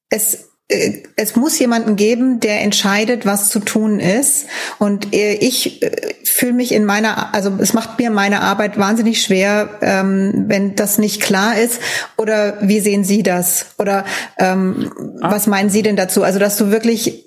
[0.10, 4.48] es äh, es muss jemanden geben, der entscheidet, was zu tun ist.
[4.80, 9.22] Und äh, ich äh, fühle mich in meiner, also es macht mir meine Arbeit wahnsinnig
[9.22, 11.80] schwer, ähm, wenn das nicht klar ist.
[12.18, 13.68] Oder wie sehen Sie das?
[13.78, 14.06] Oder
[14.38, 14.92] ähm,
[15.22, 15.32] ah.
[15.32, 16.24] was meinen Sie denn dazu?
[16.24, 17.27] Also dass du wirklich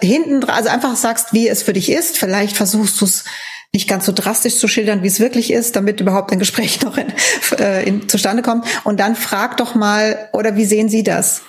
[0.00, 2.18] hinten, also einfach sagst, wie es für dich ist.
[2.18, 3.24] Vielleicht versuchst du es
[3.72, 6.98] nicht ganz so drastisch zu schildern, wie es wirklich ist, damit überhaupt ein Gespräch noch
[6.98, 7.12] in,
[7.58, 8.66] äh, in, zustande kommt.
[8.84, 11.42] Und dann frag doch mal, oder wie sehen Sie das?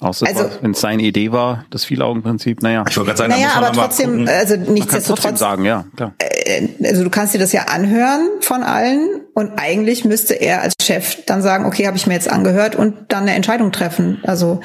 [0.00, 2.84] Außer also, wenn es seine Idee war, das Vielaugenprinzip, naja.
[2.88, 5.38] Ich wollte gerade sagen, naja, aber trotzdem, also nichtsdestotrotz.
[5.38, 6.12] sagen, ja, klar.
[6.18, 10.74] Äh, also du kannst dir das ja anhören von allen und eigentlich müsste er als
[10.82, 14.20] Chef dann sagen, okay, habe ich mir jetzt angehört und dann eine Entscheidung treffen.
[14.24, 14.60] Also,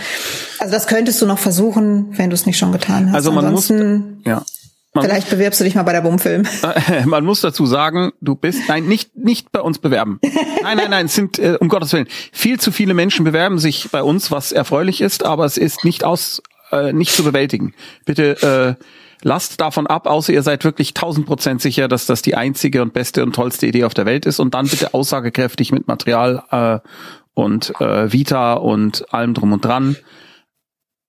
[0.60, 3.16] also das könntest du noch versuchen, wenn du es nicht schon getan hast.
[3.16, 4.44] Also man Ansonsten, muss, ja.
[4.94, 6.44] Man Vielleicht bewirbst du dich mal bei der Bumfilm.
[7.06, 10.20] Man muss dazu sagen, du bist, nein, nicht, nicht bei uns bewerben.
[10.62, 13.90] Nein, nein, nein, es sind, äh, um Gottes Willen, viel zu viele Menschen bewerben sich
[13.90, 17.74] bei uns, was erfreulich ist, aber es ist nicht aus, äh, nicht zu bewältigen.
[18.06, 18.86] Bitte, äh,
[19.24, 22.94] lasst davon ab, außer ihr seid wirklich tausend Prozent sicher, dass das die einzige und
[22.94, 26.88] beste und tollste Idee auf der Welt ist und dann bitte aussagekräftig mit Material, äh,
[27.34, 29.96] und äh, Vita und allem drum und dran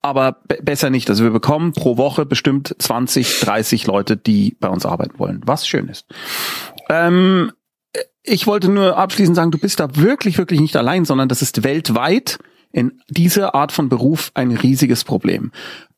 [0.04, 1.08] aber besser nicht.
[1.08, 5.66] Also wir bekommen pro Woche bestimmt 20, 30 Leute, die bei uns arbeiten wollen, was
[5.66, 6.06] schön ist.
[6.90, 7.52] Ähm,
[8.22, 11.64] ich wollte nur abschließend sagen, du bist da wirklich, wirklich nicht allein, sondern das ist
[11.64, 12.38] weltweit
[12.74, 15.52] in dieser Art von Beruf ein riesiges Problem.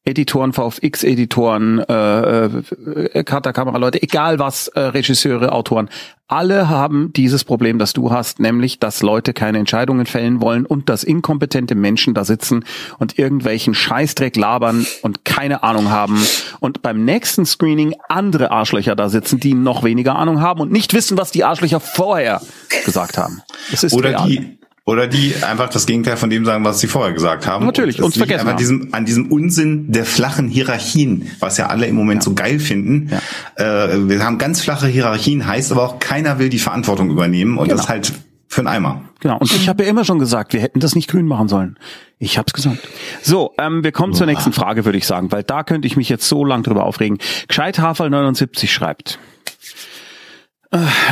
[0.05, 5.91] Editoren, VFX-Editoren, äh, äh, Cutter-Kamera-Leute, egal was, äh, Regisseure, Autoren,
[6.29, 10.89] alle haben dieses Problem, das du hast, nämlich, dass Leute keine Entscheidungen fällen wollen und
[10.89, 12.65] dass inkompetente Menschen da sitzen
[12.99, 16.25] und irgendwelchen Scheißdreck labern und keine Ahnung haben
[16.61, 20.95] und beim nächsten Screening andere Arschlöcher da sitzen, die noch weniger Ahnung haben und nicht
[20.95, 22.41] wissen, was die Arschlöcher vorher
[22.85, 23.43] gesagt haben.
[23.73, 24.29] Das ist Oder real.
[24.29, 27.67] die oder die einfach das Gegenteil von dem sagen, was sie vorher gesagt haben.
[27.67, 28.57] Natürlich, und, und vergessen haben.
[28.57, 32.25] Diesem, an diesem Unsinn der flachen Hierarchien, was ja alle im Moment ja.
[32.25, 33.11] so geil finden.
[33.57, 33.87] Ja.
[33.87, 37.65] Äh, wir haben ganz flache Hierarchien, heißt aber auch, keiner will die Verantwortung übernehmen und
[37.65, 37.77] genau.
[37.77, 38.13] das halt
[38.47, 39.03] für einen Eimer.
[39.19, 41.79] Genau, und ich habe ja immer schon gesagt, wir hätten das nicht grün machen sollen.
[42.21, 42.79] Ich habe es gesagt.
[43.23, 44.19] So, ähm, wir kommen Boah.
[44.19, 46.85] zur nächsten Frage, würde ich sagen, weil da könnte ich mich jetzt so lang drüber
[46.85, 47.19] aufregen.
[47.49, 49.19] Gescheit Haferl 79 schreibt.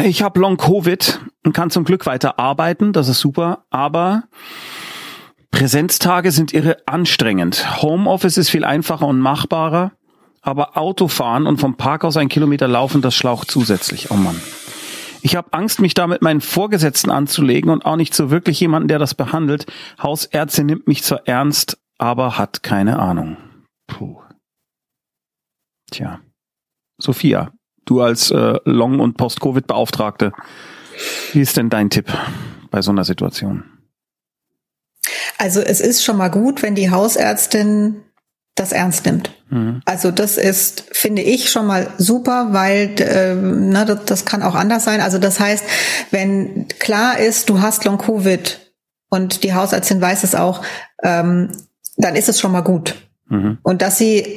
[0.05, 4.25] Ich habe Long Covid und kann zum Glück weiter arbeiten, das ist super, aber
[5.51, 7.81] Präsenztage sind irre anstrengend.
[7.83, 9.93] Homeoffice ist viel einfacher und machbarer,
[10.43, 14.11] aber Autofahren und vom Parkhaus ein Kilometer laufen, das schlaucht zusätzlich.
[14.11, 14.41] Oh Mann.
[15.23, 18.89] Ich habe Angst, mich da mit meinen Vorgesetzten anzulegen und auch nicht so wirklich jemanden,
[18.89, 19.67] der das behandelt.
[20.03, 23.39] Hausärztin nimmt mich zwar ernst, aber hat keine Ahnung.
[23.87, 24.21] Puh.
[25.91, 26.21] Tja.
[26.99, 27.53] Sophia,
[27.85, 30.33] du als äh, Long- und Post-Covid-Beauftragte,
[31.33, 32.13] wie ist denn dein Tipp
[32.71, 33.65] bei so einer Situation?
[35.39, 38.03] Also es ist schon mal gut, wenn die Hausärztin
[38.55, 39.33] das ernst nimmt.
[39.51, 39.83] Mhm.
[39.85, 44.55] Also das ist, finde ich, schon mal super, weil äh, ne, das, das kann auch
[44.55, 45.01] anders sein.
[45.01, 45.65] Also das heißt,
[46.13, 48.73] wenn klar ist, du hast Long-Covid
[49.09, 50.63] und die Hausärztin weiß es auch,
[51.03, 51.51] ähm,
[51.97, 52.95] dann ist es schon mal gut.
[53.29, 53.59] Mhm.
[53.63, 54.37] Und dass sie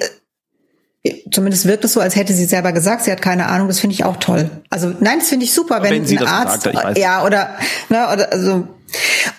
[1.31, 3.67] Zumindest wirkt es so, als hätte sie selber gesagt, sie hat keine Ahnung.
[3.67, 4.49] Das finde ich auch toll.
[4.69, 7.55] Also nein, das finde ich super, wenn, wenn ein Arzt, sagt, ja oder,
[7.89, 8.67] ne, oder also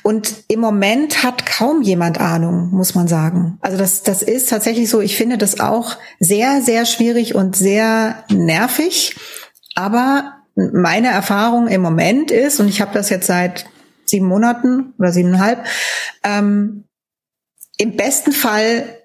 [0.03, 3.59] und im Moment hat kaum jemand Ahnung, muss man sagen.
[3.61, 5.01] Also das, das ist tatsächlich so.
[5.01, 9.17] Ich finde das auch sehr, sehr schwierig und sehr nervig.
[9.75, 13.67] Aber meine Erfahrung im Moment ist, und ich habe das jetzt seit
[14.05, 15.65] sieben Monaten oder siebeneinhalb,
[16.25, 16.85] ähm,
[17.79, 18.98] im besten Fall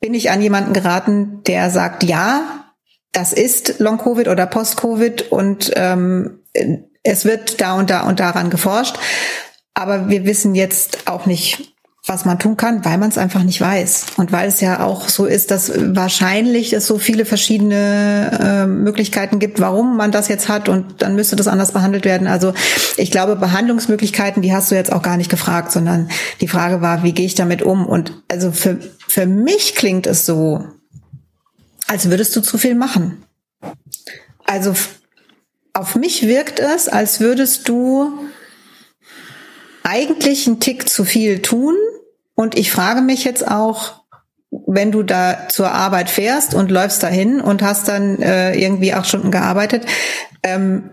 [0.00, 2.72] bin ich an jemanden geraten, der sagt, ja,
[3.12, 6.40] das ist Long-Covid oder Post-Covid und ähm,
[7.02, 8.98] es wird da und da und daran geforscht.
[9.74, 11.74] Aber wir wissen jetzt auch nicht,
[12.08, 14.06] was man tun kann, weil man es einfach nicht weiß.
[14.16, 19.38] Und weil es ja auch so ist, dass wahrscheinlich es so viele verschiedene äh, Möglichkeiten
[19.38, 22.26] gibt, warum man das jetzt hat und dann müsste das anders behandelt werden.
[22.26, 22.54] Also
[22.96, 26.08] ich glaube, Behandlungsmöglichkeiten, die hast du jetzt auch gar nicht gefragt, sondern
[26.40, 27.86] die Frage war, wie gehe ich damit um?
[27.86, 30.64] Und also für, für mich klingt es so,
[31.88, 33.22] als würdest du zu viel machen.
[34.46, 34.72] Also
[35.74, 38.12] auf mich wirkt es, als würdest du
[39.82, 41.74] eigentlich einen Tick zu viel tun
[42.38, 44.04] und ich frage mich jetzt auch,
[44.64, 49.08] wenn du da zur Arbeit fährst und läufst dahin und hast dann äh, irgendwie acht
[49.08, 49.84] Stunden gearbeitet,
[50.44, 50.90] ähm,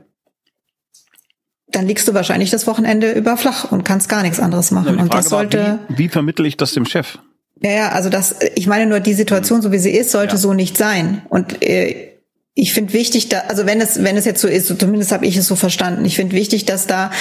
[1.67, 4.97] dann liegst du wahrscheinlich das Wochenende über flach und kannst gar nichts anderes machen.
[4.97, 5.59] und das sollte.
[5.59, 7.19] War, wie, wie vermittel ich das dem Chef?
[7.61, 10.37] Ja, ja, also das, ich meine nur, die Situation, so wie sie ist, sollte ja.
[10.39, 11.21] so nicht sein.
[11.29, 12.13] Und äh,
[12.55, 15.27] ich finde wichtig, da, also wenn es, wenn es jetzt so ist, so zumindest habe
[15.27, 17.11] ich es so verstanden, ich finde wichtig, dass da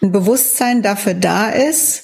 [0.00, 2.03] ein Bewusstsein dafür da ist,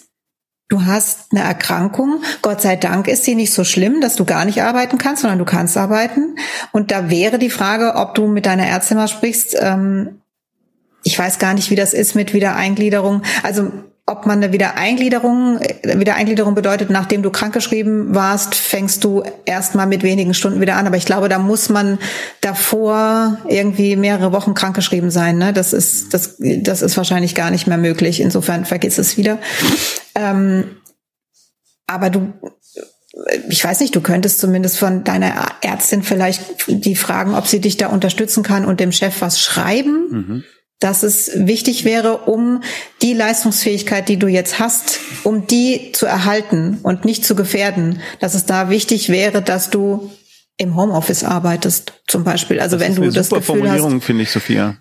[0.71, 2.23] du hast eine Erkrankung.
[2.41, 5.39] Gott sei Dank ist sie nicht so schlimm, dass du gar nicht arbeiten kannst, sondern
[5.39, 6.37] du kannst arbeiten.
[6.73, 9.57] Und da wäre die Frage, ob du mit deiner Ärztin mal sprichst.
[9.61, 10.21] Ähm,
[11.03, 13.23] ich weiß gar nicht, wie das ist mit Wiedereingliederung.
[13.43, 13.71] Also
[14.11, 20.35] ob man eine Wiedereingliederung, Wiedereingliederung bedeutet, nachdem du krankgeschrieben warst, fängst du erstmal mit wenigen
[20.35, 20.87] Stunden wieder an.
[20.87, 21.99] Aber ich glaube, da muss man
[22.41, 25.39] davor irgendwie mehrere Wochen krankgeschrieben sein.
[25.39, 25.53] Ne?
[25.53, 28.21] Das ist, das, das ist wahrscheinlich gar nicht mehr möglich.
[28.21, 29.39] Insofern vergiss es wieder.
[30.17, 30.77] Ähm,
[31.87, 32.33] aber du,
[33.49, 37.77] ich weiß nicht, du könntest zumindest von deiner Ärztin vielleicht die fragen, ob sie dich
[37.77, 40.09] da unterstützen kann und dem Chef was schreiben.
[40.11, 40.45] Mhm
[40.81, 42.63] dass es wichtig wäre, um
[43.03, 48.35] die Leistungsfähigkeit, die du jetzt hast, um die zu erhalten und nicht zu gefährden, dass
[48.35, 50.11] es da wichtig wäre, dass du
[50.57, 52.61] im Homeoffice arbeitest, zum Beispiel.
[52.61, 54.05] Also das wenn ist du eine das super Gefühl Formulierung, hast.
[54.05, 54.77] finde ich, Sophia.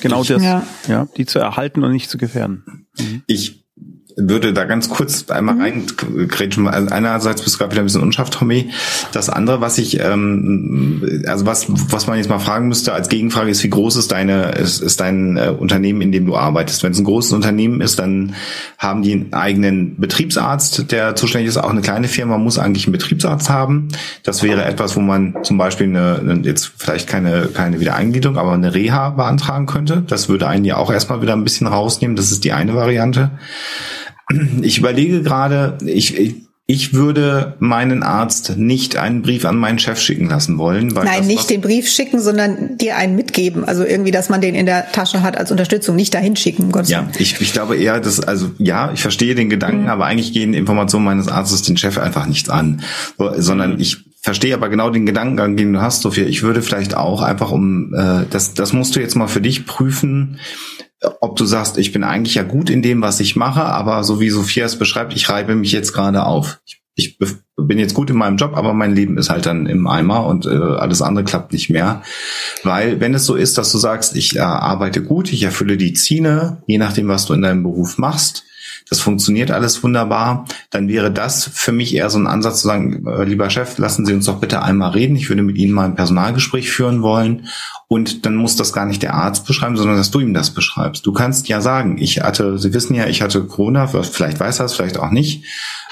[0.00, 0.66] Genau das, Ja.
[0.88, 1.06] ja.
[1.16, 2.86] die zu erhalten und nicht zu gefährden.
[3.26, 3.61] Ich
[4.16, 5.60] würde da ganz kurz einmal Mhm.
[5.60, 6.68] reingrätschen.
[6.68, 8.70] Also einerseits bist du gerade wieder ein bisschen unscharf, Tommy.
[9.12, 13.50] Das andere, was ich, ähm, also was, was man jetzt mal fragen müsste als Gegenfrage
[13.50, 16.82] ist, wie groß ist deine, ist, ist dein äh, Unternehmen, in dem du arbeitest?
[16.82, 18.34] Wenn es ein großes Unternehmen ist, dann
[18.78, 21.56] haben die einen eigenen Betriebsarzt, der zuständig ist.
[21.56, 23.88] Auch eine kleine Firma muss eigentlich einen Betriebsarzt haben.
[24.22, 28.52] Das wäre etwas, wo man zum Beispiel eine, eine jetzt vielleicht keine, keine Wiedereingliederung, aber
[28.52, 30.02] eine Reha beantragen könnte.
[30.06, 32.16] Das würde einen ja auch erstmal wieder ein bisschen rausnehmen.
[32.16, 33.30] Das ist die eine Variante.
[34.62, 36.34] Ich überlege gerade, ich, ich,
[36.66, 40.94] ich würde meinen Arzt nicht einen Brief an meinen Chef schicken lassen wollen.
[40.94, 43.64] Weil Nein, das, nicht den Brief schicken, sondern dir einen mitgeben.
[43.64, 46.88] Also irgendwie, dass man den in der Tasche hat als Unterstützung, nicht dahin schicken, Gottes
[46.88, 50.54] Ja, ich, ich glaube eher, dass, also ja, ich verstehe den Gedanken, aber eigentlich gehen
[50.54, 52.82] Informationen meines Arztes den Chef einfach nichts an.
[53.18, 56.24] So, Sondern ich verstehe aber genau den Gedankengang, den du hast, Sophia.
[56.24, 59.66] Ich würde vielleicht auch einfach um, äh, das, das musst du jetzt mal für dich
[59.66, 60.38] prüfen,
[61.20, 64.20] ob du sagst, ich bin eigentlich ja gut in dem, was ich mache, aber so
[64.20, 66.60] wie Sophia es beschreibt, ich reibe mich jetzt gerade auf.
[66.64, 67.18] Ich, ich
[67.56, 70.46] bin jetzt gut in meinem Job, aber mein Leben ist halt dann im Eimer und
[70.46, 72.02] äh, alles andere klappt nicht mehr.
[72.64, 75.94] Weil wenn es so ist, dass du sagst, ich äh, arbeite gut, ich erfülle die
[75.94, 78.44] Ziele, je nachdem, was du in deinem Beruf machst,
[78.92, 83.06] das funktioniert alles wunderbar, dann wäre das für mich eher so ein Ansatz zu sagen,
[83.06, 85.16] äh, lieber Chef, lassen Sie uns doch bitte einmal reden.
[85.16, 87.48] Ich würde mit Ihnen mal ein Personalgespräch führen wollen.
[87.88, 91.06] Und dann muss das gar nicht der Arzt beschreiben, sondern dass du ihm das beschreibst.
[91.06, 94.66] Du kannst ja sagen, ich hatte, Sie wissen ja, ich hatte Corona, vielleicht weiß er
[94.66, 95.46] es, vielleicht auch nicht.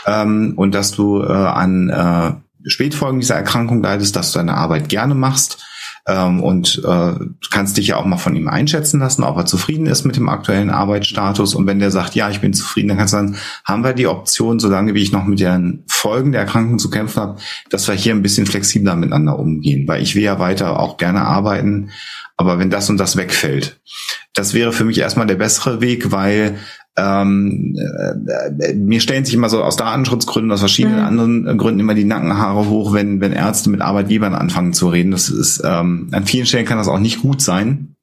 [0.04, 4.90] Ähm, und dass du äh, an äh, Spätfolgen dieser Erkrankung leidest, dass du deine Arbeit
[4.90, 5.64] gerne machst
[6.06, 7.12] ähm, und äh,
[7.50, 10.28] kannst dich ja auch mal von ihm einschätzen lassen, ob er zufrieden ist mit dem
[10.28, 11.54] aktuellen Arbeitsstatus.
[11.54, 14.06] Und wenn der sagt, ja, ich bin zufrieden, dann kannst du sagen, haben wir die
[14.06, 17.36] Option, solange wie ich noch mit den Folgen der Erkrankung zu kämpfen habe,
[17.70, 19.86] dass wir hier ein bisschen flexibler miteinander umgehen.
[19.86, 21.90] Weil ich will ja weiter auch gerne arbeiten,
[22.36, 23.80] aber wenn das und das wegfällt,
[24.32, 26.58] das wäre für mich erstmal der bessere Weg, weil
[26.96, 27.76] ähm,
[28.60, 31.04] äh, mir stellen sich immer so aus Datenschutzgründen, aus verschiedenen Mhm.
[31.06, 35.10] anderen Gründen immer die Nackenhaare hoch, wenn, wenn Ärzte mit Arbeitgebern anfangen zu reden.
[35.12, 37.94] Das ist, ähm, an vielen Stellen kann das auch nicht gut sein.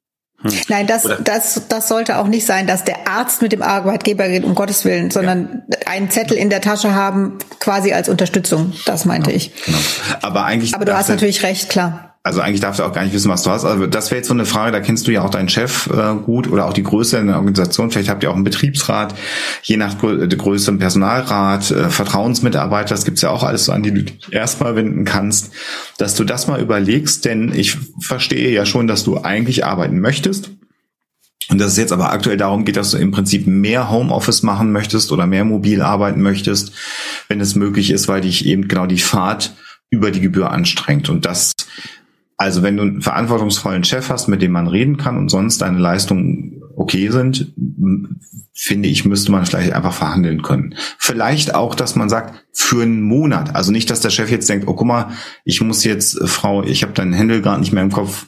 [0.68, 4.22] Nein, das, Oder- das, das sollte auch nicht sein, dass der Arzt mit dem Arbeitgeber
[4.24, 8.72] redet, um Gottes Willen, sondern einen Zettel in der Tasche haben, quasi als Unterstützung.
[8.86, 9.52] Das meinte ich.
[9.64, 9.78] Genau.
[10.22, 10.74] Aber eigentlich.
[10.76, 12.07] Aber du hast natürlich recht, klar.
[12.28, 13.64] Also eigentlich darf er auch gar nicht wissen, was du hast.
[13.64, 16.14] Also das wäre jetzt so eine Frage, da kennst du ja auch deinen Chef äh,
[16.14, 17.90] gut oder auch die Größe in der Organisation.
[17.90, 19.14] Vielleicht habt ihr auch einen Betriebsrat,
[19.62, 23.82] je nach der Größe einen Personalrat, äh, Vertrauensmitarbeiter, das gibt's ja auch alles so, an
[23.82, 25.52] die du dich erstmal wenden kannst,
[25.96, 30.50] dass du das mal überlegst, denn ich verstehe ja schon, dass du eigentlich arbeiten möchtest.
[31.50, 34.70] Und dass es jetzt aber aktuell darum geht, dass du im Prinzip mehr Homeoffice machen
[34.70, 36.72] möchtest oder mehr mobil arbeiten möchtest,
[37.28, 39.54] wenn es möglich ist, weil dich eben genau die Fahrt
[39.88, 41.08] über die Gebühr anstrengt.
[41.08, 41.52] Und das
[42.38, 45.78] also wenn du einen verantwortungsvollen Chef hast, mit dem man reden kann und sonst deine
[45.78, 47.52] Leistungen okay sind,
[48.54, 50.76] finde ich, müsste man vielleicht einfach verhandeln können.
[50.98, 53.56] Vielleicht auch, dass man sagt, für einen Monat.
[53.56, 55.10] Also nicht, dass der Chef jetzt denkt, oh guck mal,
[55.44, 58.26] ich muss jetzt, äh, Frau, ich habe deinen Händel gerade nicht mehr im Kopf,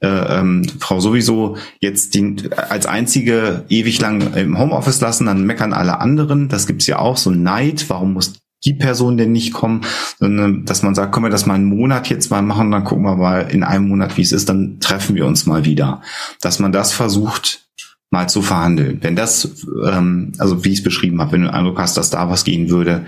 [0.00, 5.72] äh, ähm, Frau sowieso jetzt die, als einzige ewig lang im Homeoffice lassen, dann meckern
[5.72, 6.48] alle anderen.
[6.48, 7.86] Das gibt's ja auch, so Neid.
[7.88, 9.82] Warum muss die Person denn nicht kommen,
[10.18, 13.04] sondern dass man sagt, können wir das mal einen Monat jetzt mal machen, dann gucken
[13.04, 16.02] wir mal in einem Monat, wie es ist, dann treffen wir uns mal wieder.
[16.40, 17.68] Dass man das versucht,
[18.10, 18.98] mal zu verhandeln.
[19.02, 22.10] Wenn das, ähm, also wie ich es beschrieben habe, wenn du den Eindruck hast, dass
[22.10, 23.06] da was gehen würde,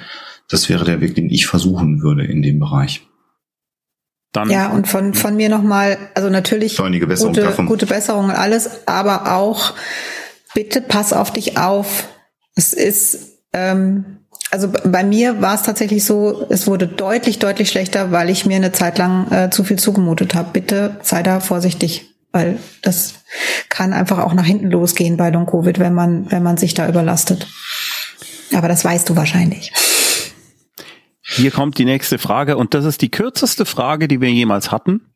[0.48, 3.06] das wäre der Weg, den ich versuchen würde in dem Bereich.
[4.32, 7.66] Dann Ja, und von, von mir nochmal, also natürlich Besserung gute, davon.
[7.66, 9.74] gute Besserung und alles, aber auch
[10.54, 12.08] bitte pass auf dich auf.
[12.54, 14.19] Es ist, ähm,
[14.50, 18.56] also bei mir war es tatsächlich so, es wurde deutlich, deutlich schlechter, weil ich mir
[18.56, 20.50] eine Zeit lang äh, zu viel zugemutet habe.
[20.52, 23.14] Bitte sei da vorsichtig, weil das
[23.68, 26.88] kann einfach auch nach hinten losgehen bei Long Covid, wenn man, wenn man sich da
[26.88, 27.46] überlastet.
[28.54, 29.72] Aber das weißt du wahrscheinlich.
[31.22, 35.12] Hier kommt die nächste Frage und das ist die kürzeste Frage, die wir jemals hatten.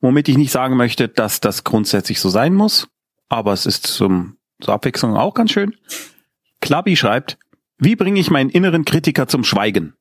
[0.00, 2.86] Womit ich nicht sagen möchte, dass das grundsätzlich so sein muss,
[3.28, 5.74] aber es ist zum, zur Abwechslung auch ganz schön.
[6.60, 7.36] Klabi schreibt,
[7.78, 9.94] wie bringe ich meinen inneren Kritiker zum Schweigen?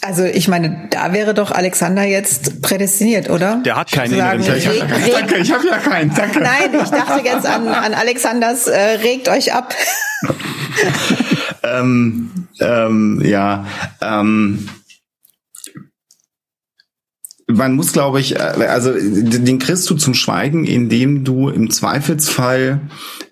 [0.00, 3.62] Also ich meine, da wäre doch Alexander jetzt prädestiniert, oder?
[3.64, 5.18] Der hat keinen sagen, inneren Kritiker.
[5.18, 6.40] Danke, ich habe ja keinen, danke.
[6.40, 9.74] Nein, ich dachte jetzt an, an Alexanders äh, regt euch ab.
[11.62, 13.64] ähm, ähm, ja,
[14.02, 14.68] ähm,
[17.46, 22.80] man muss, glaube ich, äh, also den kriegst du zum Schweigen, indem du im Zweifelsfall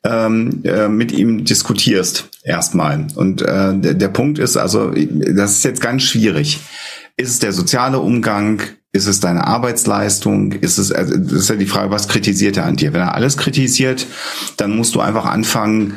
[0.05, 3.07] ähm, äh, mit ihm diskutierst erstmal.
[3.15, 6.61] Und äh, der, der Punkt ist, also das ist jetzt ganz schwierig.
[7.17, 8.63] Ist es der soziale Umgang?
[8.93, 10.53] Ist es deine Arbeitsleistung?
[10.53, 12.93] Ist es, also das ist ja die Frage, was kritisiert er an dir?
[12.93, 14.07] Wenn er alles kritisiert,
[14.59, 15.95] dann musst du einfach anfangen,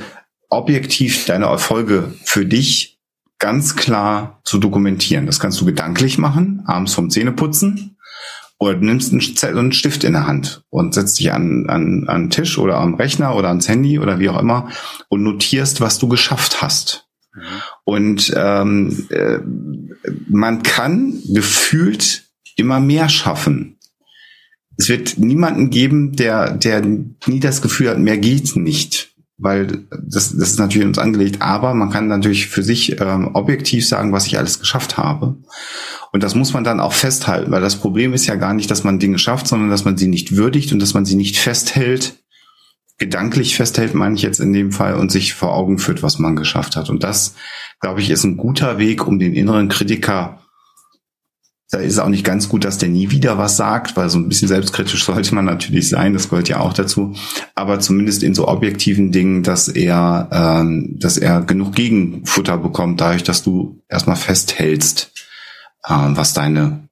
[0.49, 2.99] objektiv deine Erfolge für dich
[3.39, 5.25] ganz klar zu dokumentieren.
[5.25, 7.94] Das kannst du gedanklich machen, abends vom Zähneputzen.
[8.58, 12.24] Oder du nimmst einen einen Stift in der Hand und setzt dich an, an, an
[12.24, 14.70] den Tisch oder am Rechner oder ans Handy oder wie auch immer
[15.10, 17.08] und notierst, was du geschafft hast.
[17.34, 17.41] Mhm.
[17.84, 19.39] Und ähm, äh,
[20.30, 22.24] man kann gefühlt
[22.56, 23.78] immer mehr schaffen.
[24.78, 29.14] Es wird niemanden geben, der, der nie das Gefühl hat, mehr geht nicht.
[29.38, 33.86] Weil das, das ist natürlich uns angelegt, aber man kann natürlich für sich ähm, objektiv
[33.86, 35.36] sagen, was ich alles geschafft habe.
[36.13, 38.86] Und das muss man dann auch festhalten, weil das Problem ist ja gar nicht, dass
[38.86, 42.24] man Dinge schafft, sondern dass man sie nicht würdigt und dass man sie nicht festhält,
[42.98, 46.38] gedanklich festhält, meine ich jetzt in dem Fall, und sich vor Augen führt, was man
[46.38, 46.89] geschafft hat.
[46.89, 47.36] Und das,
[47.82, 50.44] glaube ich, ist ein guter Weg, um den inneren Kritiker
[51.71, 54.19] da ist es auch nicht ganz gut, dass der nie wieder was sagt, weil so
[54.19, 57.15] ein bisschen selbstkritisch sollte man natürlich sein, das gehört ja auch dazu.
[57.56, 63.23] Aber zumindest in so objektiven Dingen, dass er, ähm, dass er genug Gegenfutter bekommt, dadurch,
[63.23, 65.12] dass du erstmal festhältst,
[65.86, 66.86] äh, was deine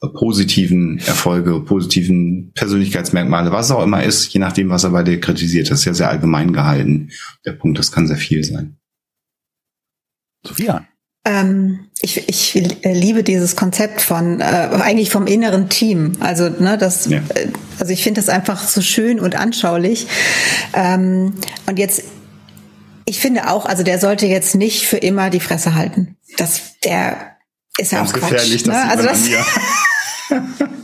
[0.00, 5.70] positiven Erfolge, positiven Persönlichkeitsmerkmale, was auch immer ist, je nachdem, was er bei dir kritisiert.
[5.70, 7.10] Das ist ja sehr allgemein gehalten.
[7.44, 8.76] Der Punkt, das kann sehr viel sein.
[10.46, 10.86] Sophia.
[11.24, 16.12] Ähm, ich, ich liebe dieses Konzept von äh, eigentlich vom inneren Team.
[16.20, 17.18] Also ne, das, ja.
[17.34, 20.06] Äh, also ich finde das einfach so schön und anschaulich.
[20.74, 21.34] Ähm,
[21.66, 22.04] und jetzt,
[23.04, 26.16] ich finde auch, also der sollte jetzt nicht für immer die Fresse halten.
[26.36, 27.36] Das, der
[27.78, 28.66] ist ja auch Quatsch.
[28.66, 28.90] Ne?
[28.90, 29.28] Also das,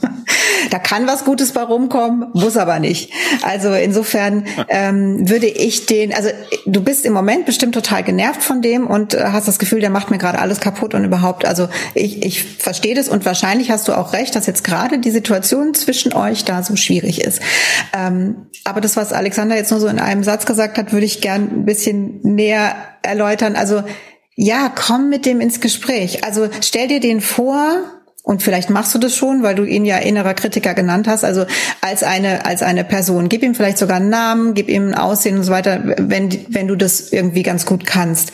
[0.75, 3.13] Da kann was Gutes bei rumkommen, muss aber nicht.
[3.43, 6.31] Also insofern ähm, würde ich den, also
[6.67, 9.91] du bist im Moment bestimmt total genervt von dem und äh, hast das Gefühl, der
[9.91, 11.45] macht mir gerade alles kaputt und überhaupt.
[11.45, 15.13] Also ich, ich verstehe das und wahrscheinlich hast du auch recht, dass jetzt gerade die
[15.13, 17.41] Situation zwischen euch da so schwierig ist.
[17.97, 21.21] Ähm, aber das, was Alexander jetzt nur so in einem Satz gesagt hat, würde ich
[21.21, 23.55] gern ein bisschen näher erläutern.
[23.55, 23.85] Also
[24.35, 26.25] ja, komm mit dem ins Gespräch.
[26.25, 27.79] Also stell dir den vor,
[28.27, 31.45] und vielleicht machst du das schon, weil du ihn ja innerer Kritiker genannt hast, also
[31.83, 33.29] als eine, als eine Person.
[33.29, 36.67] Gib ihm vielleicht sogar einen Namen, gib ihm ein Aussehen und so weiter, wenn, wenn
[36.67, 38.33] du das irgendwie ganz gut kannst.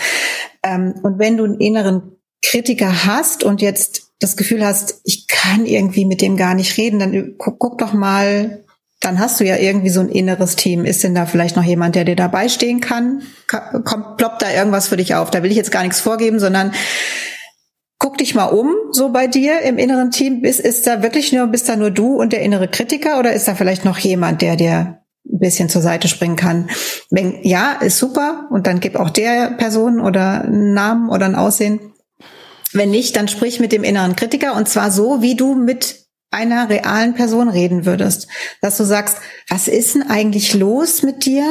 [0.62, 5.66] Ähm, und wenn du einen inneren Kritiker hast und jetzt das Gefühl hast, ich kann
[5.66, 8.62] irgendwie mit dem gar nicht reden, dann guck, guck doch mal,
[9.00, 10.85] dann hast du ja irgendwie so ein inneres Team.
[10.85, 13.22] Ist denn da vielleicht noch jemand, der dir dabei stehen kann?
[13.48, 15.33] Kommt, ploppt da irgendwas für dich auf?
[15.33, 16.72] Da will ich jetzt gar nichts vorgeben, sondern
[18.01, 20.43] guck dich mal um, so bei dir im inneren Team.
[20.43, 23.47] Ist, ist da wirklich nur, bist da nur du und der innere Kritiker oder ist
[23.47, 26.71] da vielleicht noch jemand, der dir ein bisschen zur Seite springen kann?
[27.11, 31.37] Wenn ja, ist super und dann gib auch der Person oder einen Namen oder ein
[31.37, 31.93] Aussehen.
[32.73, 36.71] Wenn nicht, dann sprich mit dem inneren Kritiker und zwar so, wie du mit einer
[36.71, 38.29] realen Person reden würdest.
[38.63, 41.45] Dass du sagst, was ist denn eigentlich los mit dir?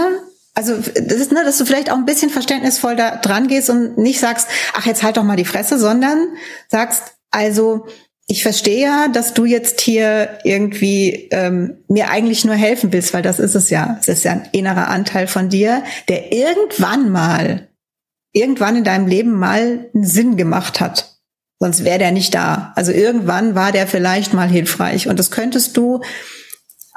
[0.59, 3.97] Also das ist, ne, dass du vielleicht auch ein bisschen verständnisvoll da dran gehst und
[3.97, 6.33] nicht sagst, ach, jetzt halt doch mal die Fresse, sondern
[6.67, 7.87] sagst, also
[8.27, 13.21] ich verstehe ja, dass du jetzt hier irgendwie ähm, mir eigentlich nur helfen willst, weil
[13.21, 13.97] das ist es ja.
[14.01, 17.69] Es ist ja ein innerer Anteil von dir, der irgendwann mal,
[18.33, 21.21] irgendwann in deinem Leben mal einen Sinn gemacht hat.
[21.59, 22.73] Sonst wäre der nicht da.
[22.75, 25.07] Also irgendwann war der vielleicht mal hilfreich.
[25.07, 26.01] Und das könntest du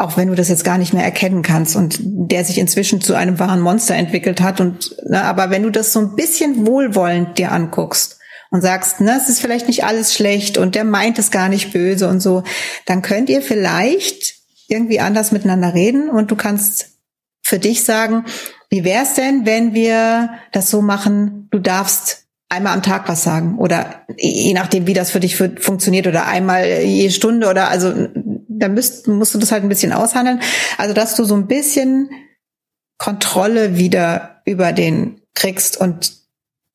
[0.02, 3.14] auch wenn du das jetzt gar nicht mehr erkennen kannst und der sich inzwischen zu
[3.14, 7.38] einem wahren Monster entwickelt hat und ne, aber wenn du das so ein bisschen wohlwollend
[7.38, 8.18] dir anguckst
[8.50, 11.72] und sagst, ne, es ist vielleicht nicht alles schlecht und der meint es gar nicht
[11.72, 12.42] böse und so,
[12.86, 14.34] dann könnt ihr vielleicht
[14.68, 16.90] irgendwie anders miteinander reden und du kannst
[17.42, 18.24] für dich sagen,
[18.70, 23.58] wie wär's denn, wenn wir das so machen, du darfst einmal am Tag was sagen
[23.58, 27.92] oder je nachdem, wie das für dich funktioniert oder einmal je Stunde oder also
[28.58, 30.40] da müsst, musst du das halt ein bisschen aushandeln.
[30.78, 32.10] Also, dass du so ein bisschen
[32.98, 36.12] Kontrolle wieder über den kriegst und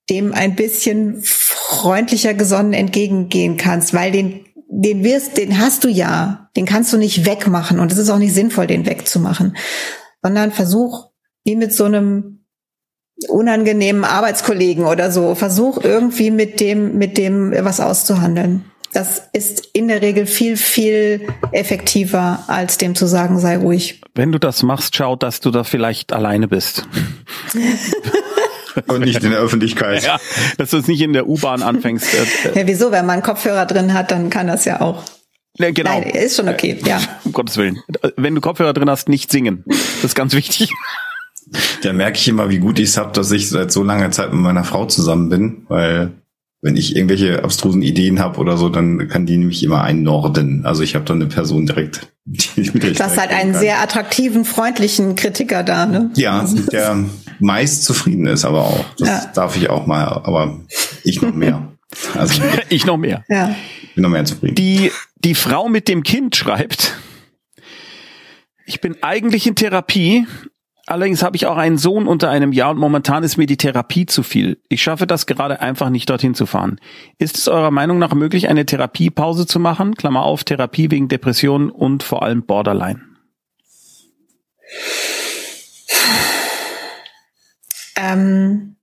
[0.09, 6.49] dem ein bisschen freundlicher gesonnen entgegengehen kannst, weil den, den wirst, den hast du ja,
[6.55, 9.57] den kannst du nicht wegmachen und es ist auch nicht sinnvoll, den wegzumachen,
[10.21, 11.09] sondern versuch,
[11.43, 12.45] wie mit so einem
[13.29, 18.65] unangenehmen Arbeitskollegen oder so, versuch irgendwie mit dem, mit dem was auszuhandeln.
[18.93, 24.01] Das ist in der Regel viel, viel effektiver, als dem zu sagen, sei ruhig.
[24.15, 26.87] Wenn du das machst, schau, dass du da vielleicht alleine bist.
[28.87, 30.03] Und nicht in der Öffentlichkeit.
[30.03, 30.19] Ja,
[30.57, 32.13] dass du es nicht in der U-Bahn anfängst.
[32.13, 32.91] Äh, ja, wieso?
[32.91, 35.03] Wenn man einen Kopfhörer drin hat, dann kann das ja auch.
[35.57, 35.99] Ne, genau.
[35.99, 37.01] Nein, ist schon okay, ja.
[37.23, 37.79] Um Gottes Willen.
[38.15, 39.63] Wenn du Kopfhörer drin hast, nicht singen.
[39.65, 40.71] Das ist ganz wichtig.
[41.81, 44.31] Da merke ich immer, wie gut ich es habe, dass ich seit so langer Zeit
[44.31, 46.11] mit meiner Frau zusammen bin, weil
[46.67, 50.65] wenn ich irgendwelche abstrusen Ideen habe oder so, dann kann die nämlich immer einnorden.
[50.65, 52.11] Also ich habe dann eine Person direkt.
[52.25, 53.61] Die, mit der ich du hast halt einen kann.
[53.61, 56.11] sehr attraktiven, freundlichen Kritiker da, ne?
[56.15, 57.05] Ja, der
[57.39, 58.85] meist zufrieden ist, aber auch.
[58.99, 59.31] Das ja.
[59.33, 60.59] darf ich auch mal, aber
[61.05, 61.71] ich noch mehr.
[62.15, 63.23] Also ich noch mehr.
[63.29, 63.55] Ja.
[63.95, 64.55] Bin noch mehr zufrieden.
[64.55, 66.97] Die, die Frau mit dem Kind schreibt,
[68.65, 70.27] ich bin eigentlich in Therapie,
[70.89, 74.05] Allerdings habe ich auch einen Sohn unter einem Jahr und momentan ist mir die Therapie
[74.05, 74.61] zu viel.
[74.69, 76.79] Ich schaffe das gerade einfach nicht dorthin zu fahren.
[77.17, 79.95] Ist es eurer Meinung nach möglich, eine Therapiepause zu machen?
[79.95, 83.01] Klammer auf, Therapie wegen Depressionen und vor allem Borderline.
[87.97, 88.77] Ähm,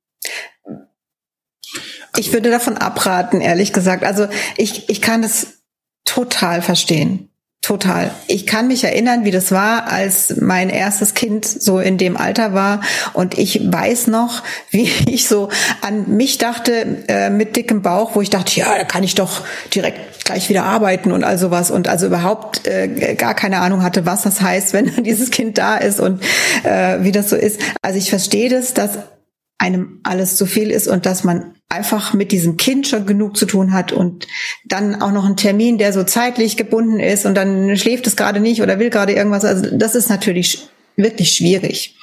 [2.18, 4.04] ich würde davon abraten, ehrlich gesagt.
[4.04, 4.28] Also
[4.58, 5.62] ich, ich kann es
[6.04, 7.30] total verstehen.
[7.64, 8.10] Total.
[8.26, 12.52] Ich kann mich erinnern, wie das war, als mein erstes Kind so in dem Alter
[12.52, 12.82] war.
[13.14, 15.48] Und ich weiß noch, wie ich so
[15.80, 19.46] an mich dachte äh, mit dickem Bauch, wo ich dachte, ja, da kann ich doch
[19.74, 21.70] direkt gleich wieder arbeiten und all sowas.
[21.70, 25.78] Und also überhaupt äh, gar keine Ahnung hatte, was das heißt, wenn dieses Kind da
[25.78, 26.22] ist und
[26.64, 27.62] äh, wie das so ist.
[27.80, 28.98] Also ich verstehe das, dass
[29.56, 33.46] einem alles zu viel ist und dass man einfach mit diesem Kind schon genug zu
[33.46, 34.26] tun hat und
[34.64, 38.40] dann auch noch ein Termin, der so zeitlich gebunden ist und dann schläft es gerade
[38.40, 39.44] nicht oder will gerade irgendwas.
[39.44, 41.96] Also das ist natürlich wirklich schwierig.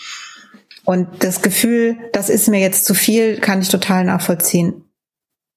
[0.84, 4.86] Und das Gefühl, das ist mir jetzt zu viel, kann ich total nachvollziehen.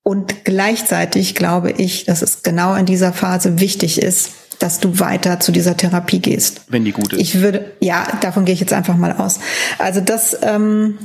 [0.03, 5.41] Und gleichzeitig glaube ich, dass es genau in dieser Phase wichtig ist, dass du weiter
[5.41, 6.63] zu dieser Therapie gehst.
[6.69, 7.21] Wenn die gut ist.
[7.21, 9.41] Ich würde, ja, davon gehe ich jetzt einfach mal aus.
[9.79, 10.99] Also das, ähm,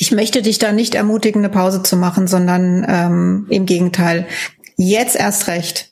[0.00, 4.26] ich möchte dich da nicht ermutigen, eine Pause zu machen, sondern ähm, im Gegenteil.
[4.78, 5.90] Jetzt erst recht.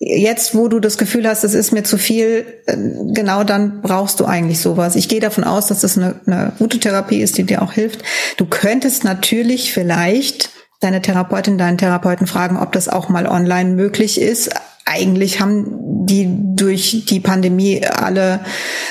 [0.00, 2.76] Jetzt, wo du das Gefühl hast, es ist mir zu viel, äh,
[3.14, 4.96] genau dann brauchst du eigentlich sowas.
[4.96, 8.02] Ich gehe davon aus, dass das eine, eine gute Therapie ist, die dir auch hilft.
[8.36, 10.50] Du könntest natürlich vielleicht
[10.80, 14.50] deine Therapeutin, deinen Therapeuten fragen, ob das auch mal online möglich ist.
[14.86, 18.40] Eigentlich haben die durch die Pandemie alle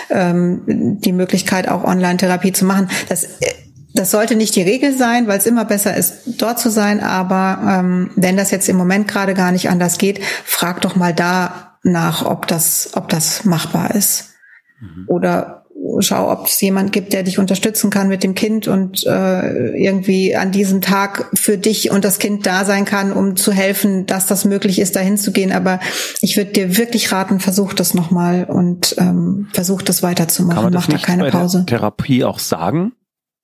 [0.10, 2.90] ähm, die Möglichkeit, auch Online-Therapie zu machen.
[3.10, 3.54] Das äh,
[3.94, 7.00] das sollte nicht die Regel sein, weil es immer besser ist, dort zu sein.
[7.00, 11.14] Aber ähm, wenn das jetzt im Moment gerade gar nicht anders geht, frag doch mal
[11.14, 14.32] da nach, ob das, ob das machbar ist.
[14.80, 15.06] Mhm.
[15.08, 15.66] Oder
[16.00, 20.36] schau, ob es jemand gibt, der dich unterstützen kann mit dem Kind und äh, irgendwie
[20.36, 24.26] an diesem Tag für dich und das Kind da sein kann, um zu helfen, dass
[24.26, 25.52] das möglich ist, dahin zu gehen.
[25.52, 25.80] Aber
[26.22, 30.56] ich würde dir wirklich raten, versuch das nochmal und ähm, versuch das weiterzumachen.
[30.56, 31.66] Kann man das Mach da keine Pause.
[31.68, 32.94] Therapie auch sagen?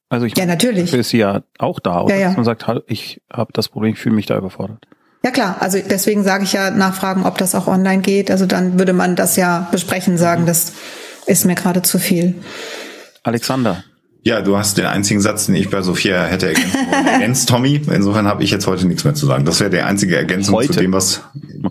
[0.10, 0.92] Also ich ja, natürlich.
[0.94, 2.16] Ist sie ja auch da, oder?
[2.16, 2.32] Ja, ja.
[2.32, 4.86] man sagt, ich habe das Problem, ich fühle mich da überfordert.
[5.24, 8.32] Ja klar, also deswegen sage ich ja nachfragen, ob das auch online geht.
[8.32, 10.74] Also dann würde man das ja besprechen, sagen, das
[11.26, 12.36] ist mir gerade zu viel.
[13.24, 13.84] Alexander,
[14.22, 16.54] ja, du hast den einzigen Satz, den ich bei Sophia hätte
[17.14, 17.82] ergänzt, Tommy.
[17.90, 19.46] Insofern habe ich jetzt heute nichts mehr zu sagen.
[19.46, 20.74] Das wäre die einzige Ergänzung heute?
[20.74, 21.22] zu dem, was,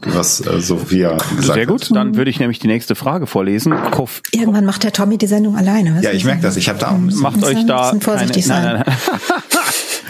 [0.06, 1.54] was äh, Sophia gesagt hat.
[1.54, 1.94] Sehr gut, hat.
[1.94, 3.74] dann würde ich nämlich die nächste Frage vorlesen.
[3.90, 5.96] Kof Irgendwann macht der Tommy die Sendung alleine.
[5.96, 6.56] Was ja, ich merke das.
[6.56, 8.64] Ich habe da auch Macht euch da vorsichtig keine, sein.
[8.64, 9.18] Nein, nein, nein.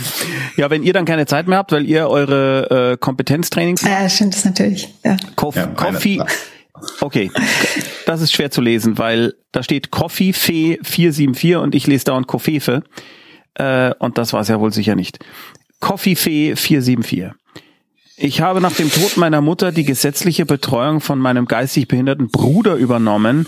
[0.57, 3.83] ja, wenn ihr dann keine Zeit mehr habt, weil ihr eure äh, Kompetenztrainings...
[3.83, 4.95] Ja, stimmt das natürlich.
[5.05, 5.17] Ja.
[5.35, 6.23] Kof ja, Coffee...
[7.01, 7.31] Okay,
[8.07, 12.27] das ist schwer zu lesen, weil da steht Coffee Fee 474 und ich lese dauernd
[12.27, 12.83] Koffefe.
[13.55, 15.19] Äh, und das war es ja wohl sicher nicht.
[15.81, 17.33] Coffee Fee 474.
[18.17, 22.75] Ich habe nach dem Tod meiner Mutter die gesetzliche Betreuung von meinem geistig behinderten Bruder
[22.75, 23.47] übernommen,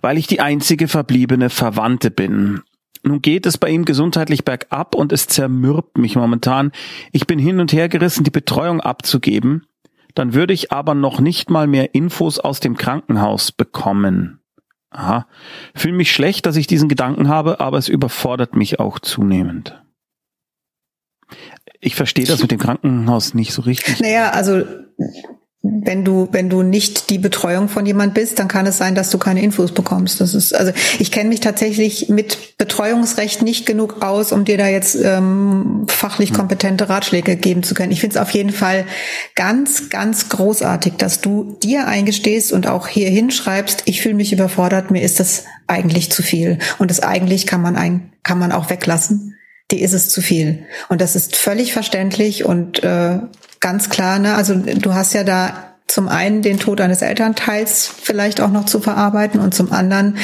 [0.00, 2.62] weil ich die einzige verbliebene Verwandte bin.
[3.02, 6.70] Nun geht es bei ihm gesundheitlich bergab und es zermürbt mich momentan.
[7.12, 9.66] Ich bin hin und her gerissen, die Betreuung abzugeben
[10.14, 14.40] dann würde ich aber noch nicht mal mehr Infos aus dem Krankenhaus bekommen.
[14.90, 15.26] Aha.
[15.74, 19.80] Fühle mich schlecht, dass ich diesen Gedanken habe, aber es überfordert mich auch zunehmend.
[21.80, 24.00] Ich verstehe das mit dem Krankenhaus nicht so richtig.
[24.00, 24.64] Naja, also
[25.62, 29.10] wenn du wenn du nicht die Betreuung von jemand bist, dann kann es sein, dass
[29.10, 30.18] du keine Infos bekommst.
[30.20, 34.68] Das ist also ich kenne mich tatsächlich mit Betreuungsrecht nicht genug aus, um dir da
[34.68, 37.92] jetzt ähm, fachlich kompetente Ratschläge geben zu können.
[37.92, 38.86] Ich finde es auf jeden Fall
[39.34, 43.82] ganz ganz großartig, dass du dir eingestehst und auch hier hinschreibst.
[43.84, 44.90] Ich fühle mich überfordert.
[44.90, 48.70] Mir ist das eigentlich zu viel und das eigentlich kann man ein kann man auch
[48.70, 49.36] weglassen
[49.70, 50.64] die ist es zu viel.
[50.88, 53.20] Und das ist völlig verständlich und äh,
[53.60, 54.34] ganz klar, ne?
[54.34, 58.80] Also du hast ja da zum einen den Tod eines Elternteils vielleicht auch noch zu
[58.80, 60.18] verarbeiten und zum anderen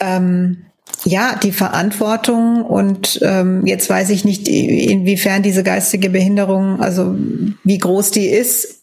[0.00, 0.66] ähm,
[1.04, 7.16] ja die Verantwortung und ähm, jetzt weiß ich nicht inwiefern diese geistige Behinderung also
[7.62, 8.80] wie groß die ist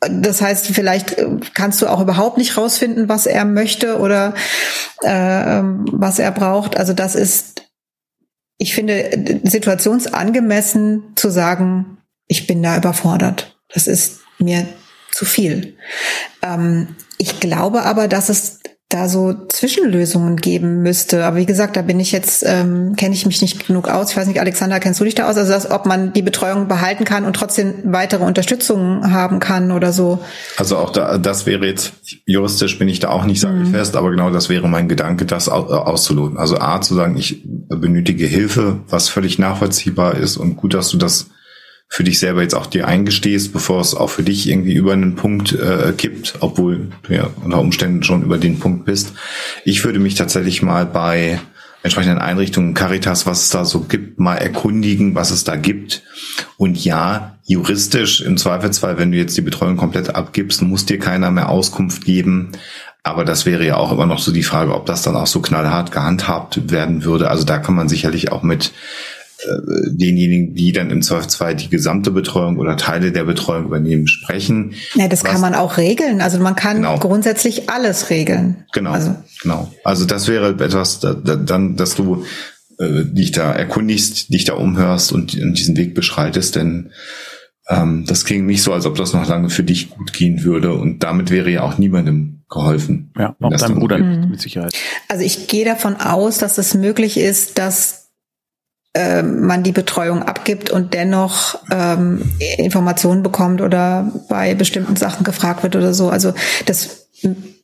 [0.00, 1.16] das heißt, vielleicht
[1.54, 4.34] kannst du auch überhaupt nicht rausfinden, was er möchte oder
[5.02, 6.78] äh, was er braucht.
[6.78, 7.70] Also das ist,
[8.56, 11.98] ich finde, situationsangemessen zu sagen,
[12.30, 13.56] ich bin da überfordert.
[13.74, 14.66] Das ist mir
[15.10, 15.76] zu viel.
[16.42, 21.24] Ähm, ich glaube aber, dass es da so Zwischenlösungen geben müsste.
[21.24, 24.10] Aber wie gesagt, da bin ich jetzt, ähm, kenne ich mich nicht genug aus.
[24.10, 25.36] Ich weiß nicht, Alexander, kennst du dich da aus?
[25.36, 29.92] Also, dass, ob man die Betreuung behalten kann und trotzdem weitere Unterstützung haben kann oder
[29.92, 30.20] so.
[30.56, 31.92] Also auch da, das wäre jetzt,
[32.26, 33.72] juristisch bin ich da auch nicht mhm.
[33.72, 36.38] fest, aber genau das wäre mein Gedanke, das auszuloten.
[36.38, 40.96] Also A, zu sagen, ich benötige Hilfe, was völlig nachvollziehbar ist und gut, dass du
[40.96, 41.26] das
[41.92, 45.16] für dich selber jetzt auch dir eingestehst, bevor es auch für dich irgendwie über einen
[45.16, 49.12] Punkt äh, kippt, obwohl du ja unter Umständen schon über den Punkt bist.
[49.64, 51.40] Ich würde mich tatsächlich mal bei
[51.82, 56.04] entsprechenden Einrichtungen, Caritas, was es da so gibt, mal erkundigen, was es da gibt.
[56.56, 61.32] Und ja, juristisch im Zweifelsfall, wenn du jetzt die Betreuung komplett abgibst, muss dir keiner
[61.32, 62.52] mehr Auskunft geben.
[63.02, 65.40] Aber das wäre ja auch immer noch so die Frage, ob das dann auch so
[65.40, 67.30] knallhart gehandhabt werden würde.
[67.30, 68.72] Also da kann man sicherlich auch mit
[69.90, 74.74] denjenigen, die dann im Zweifelsfall die gesamte Betreuung oder Teile der Betreuung übernehmen, sprechen.
[74.94, 76.20] Ja, das Was, kann man auch regeln.
[76.20, 76.98] Also man kann genau.
[76.98, 78.64] grundsätzlich alles regeln.
[78.72, 79.16] Genau, also.
[79.42, 79.72] genau.
[79.84, 82.24] Also das wäre etwas, da, da, dann, dass du
[82.78, 86.90] äh, dich da erkundigst, dich da umhörst und, und diesen Weg beschreitest, denn
[87.68, 90.74] ähm, das klingt nicht so, als ob das noch lange für dich gut gehen würde
[90.74, 93.12] und damit wäre ja auch niemandem geholfen.
[93.16, 94.72] Ja, auch deinem Bruder mit Sicherheit.
[95.08, 97.99] Also ich gehe davon aus, dass es möglich ist, dass
[98.94, 102.22] ähm, man die Betreuung abgibt und dennoch ähm,
[102.58, 106.10] Informationen bekommt oder bei bestimmten Sachen gefragt wird oder so.
[106.10, 106.32] Also
[106.66, 107.06] das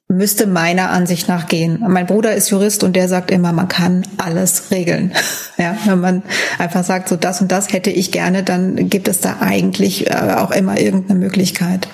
[0.08, 1.82] müsste meiner Ansicht nach gehen.
[1.88, 5.12] Mein Bruder ist Jurist und der sagt immer, man kann alles regeln.
[5.58, 6.22] Ja, wenn man
[6.58, 10.34] einfach sagt, so das und das hätte ich gerne, dann gibt es da eigentlich äh,
[10.36, 11.88] auch immer irgendeine Möglichkeit.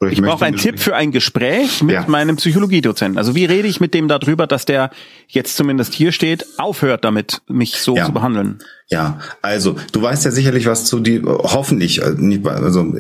[0.03, 2.05] ich, ich brauche einen Tipp für ein Gespräch mit ja.
[2.07, 3.17] meinem Psychologiedozenten.
[3.17, 4.91] Also wie rede ich mit dem darüber, dass der
[5.27, 8.05] jetzt zumindest hier steht, aufhört damit, mich so ja.
[8.05, 8.59] zu behandeln?
[8.89, 12.15] Ja, also du weißt ja sicherlich was zu die hoffentlich äh,
[12.45, 12.95] also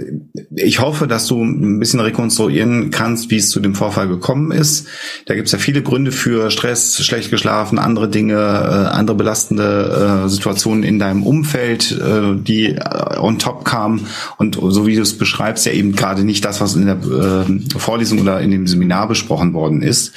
[0.56, 4.88] ich hoffe, dass du ein bisschen rekonstruieren kannst, wie es zu dem Vorfall gekommen ist.
[5.26, 10.24] Da gibt es ja viele Gründe für Stress, schlecht geschlafen, andere Dinge, äh, andere belastende
[10.24, 14.08] äh, Situationen in deinem Umfeld, äh, die äh, on top kamen
[14.38, 17.78] und so wie du es beschreibst, ja eben gerade nicht das, was in der äh,
[17.78, 20.12] Vorlesung oder in dem Seminar besprochen worden ist.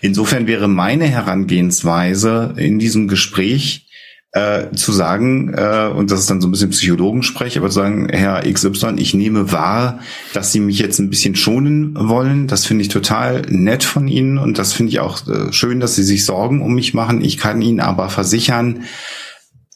[0.00, 3.84] Insofern wäre meine Herangehensweise in diesem Gespräch
[4.32, 8.08] äh, zu sagen, äh, und das ist dann so ein bisschen Psychologensprech, aber zu sagen,
[8.10, 10.00] Herr XY, ich nehme wahr,
[10.32, 12.46] dass Sie mich jetzt ein bisschen schonen wollen.
[12.46, 15.96] Das finde ich total nett von Ihnen und das finde ich auch äh, schön, dass
[15.96, 17.22] Sie sich Sorgen um mich machen.
[17.22, 18.84] Ich kann Ihnen aber versichern,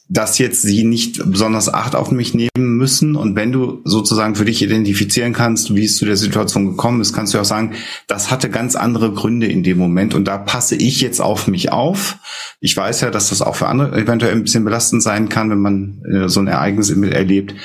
[0.09, 3.15] dass jetzt sie nicht besonders Acht auf mich nehmen müssen.
[3.15, 7.13] Und wenn du sozusagen für dich identifizieren kannst, wie es zu der Situation gekommen ist,
[7.13, 7.73] kannst du auch sagen,
[8.07, 11.71] das hatte ganz andere Gründe in dem Moment und da passe ich jetzt auf mich
[11.71, 12.17] auf.
[12.61, 15.59] Ich weiß ja, dass das auch für andere eventuell ein bisschen belastend sein kann, wenn
[15.59, 17.55] man äh, so ein Ereignis erlebt.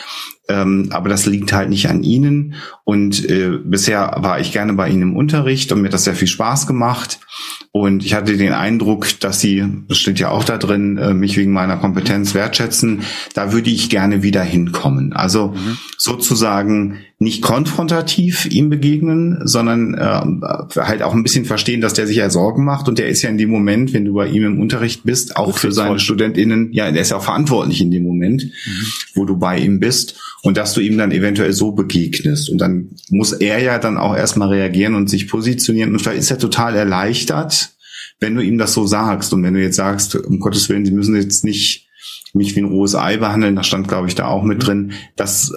[0.49, 2.55] Ähm, aber das liegt halt nicht an Ihnen.
[2.85, 6.17] Und äh, bisher war ich gerne bei Ihnen im Unterricht und mir hat das sehr
[6.17, 7.21] viel Spaß gemacht.
[7.71, 11.37] Und ich hatte den Eindruck, dass Sie, das steht ja auch da drin, äh, mich
[11.37, 13.03] wegen meiner Kompetenz wertschätzen.
[13.35, 15.13] Da würde ich gerne wieder hinkommen.
[15.13, 15.79] Also mhm.
[15.97, 22.17] sozusagen nicht konfrontativ ihm begegnen, sondern äh, halt auch ein bisschen verstehen, dass der sich
[22.17, 22.89] ja Sorgen macht.
[22.89, 25.57] Und der ist ja in dem Moment, wenn du bei ihm im Unterricht bist, auch
[25.57, 28.87] für seine StudentInnen, ja, der ist ja auch verantwortlich in dem Moment, mhm.
[29.15, 30.19] wo du bei ihm bist.
[30.43, 32.51] Und dass du ihm dann eventuell so begegnest.
[32.51, 35.93] Und dann muss er ja dann auch erstmal reagieren und sich positionieren.
[35.93, 37.71] Und vielleicht ist er total erleichtert,
[38.19, 40.93] wenn du ihm das so sagst und wenn du jetzt sagst, um Gottes Willen, sie
[40.93, 41.89] müssen jetzt nicht
[42.35, 44.63] mich wie ein rohes Ei behandeln, das stand, glaube ich, da auch mit mhm.
[44.63, 45.53] drin, das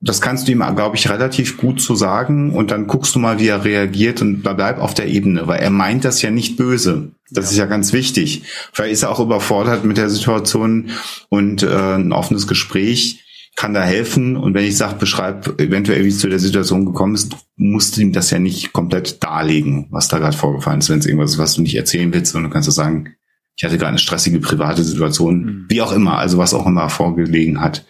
[0.00, 3.18] das kannst du ihm, glaube ich, relativ gut zu so sagen und dann guckst du
[3.18, 6.56] mal, wie er reagiert und bleib auf der Ebene, weil er meint das ja nicht
[6.56, 7.12] böse.
[7.30, 7.50] Das ja.
[7.50, 8.44] ist ja ganz wichtig.
[8.72, 10.90] Vielleicht ist er auch überfordert mit der Situation
[11.28, 13.24] und äh, ein offenes Gespräch
[13.56, 14.36] kann da helfen.
[14.36, 18.02] Und wenn ich sage, beschreib eventuell, wie es zu der Situation gekommen ist, musst du
[18.02, 20.90] ihm das ja nicht komplett darlegen, was da gerade vorgefallen ist.
[20.90, 23.16] Wenn es irgendwas ist, was du nicht erzählen willst, sondern du kannst du sagen,
[23.56, 25.66] ich hatte gerade eine stressige private Situation, mhm.
[25.68, 27.84] wie auch immer, also was auch immer vorgelegen hat.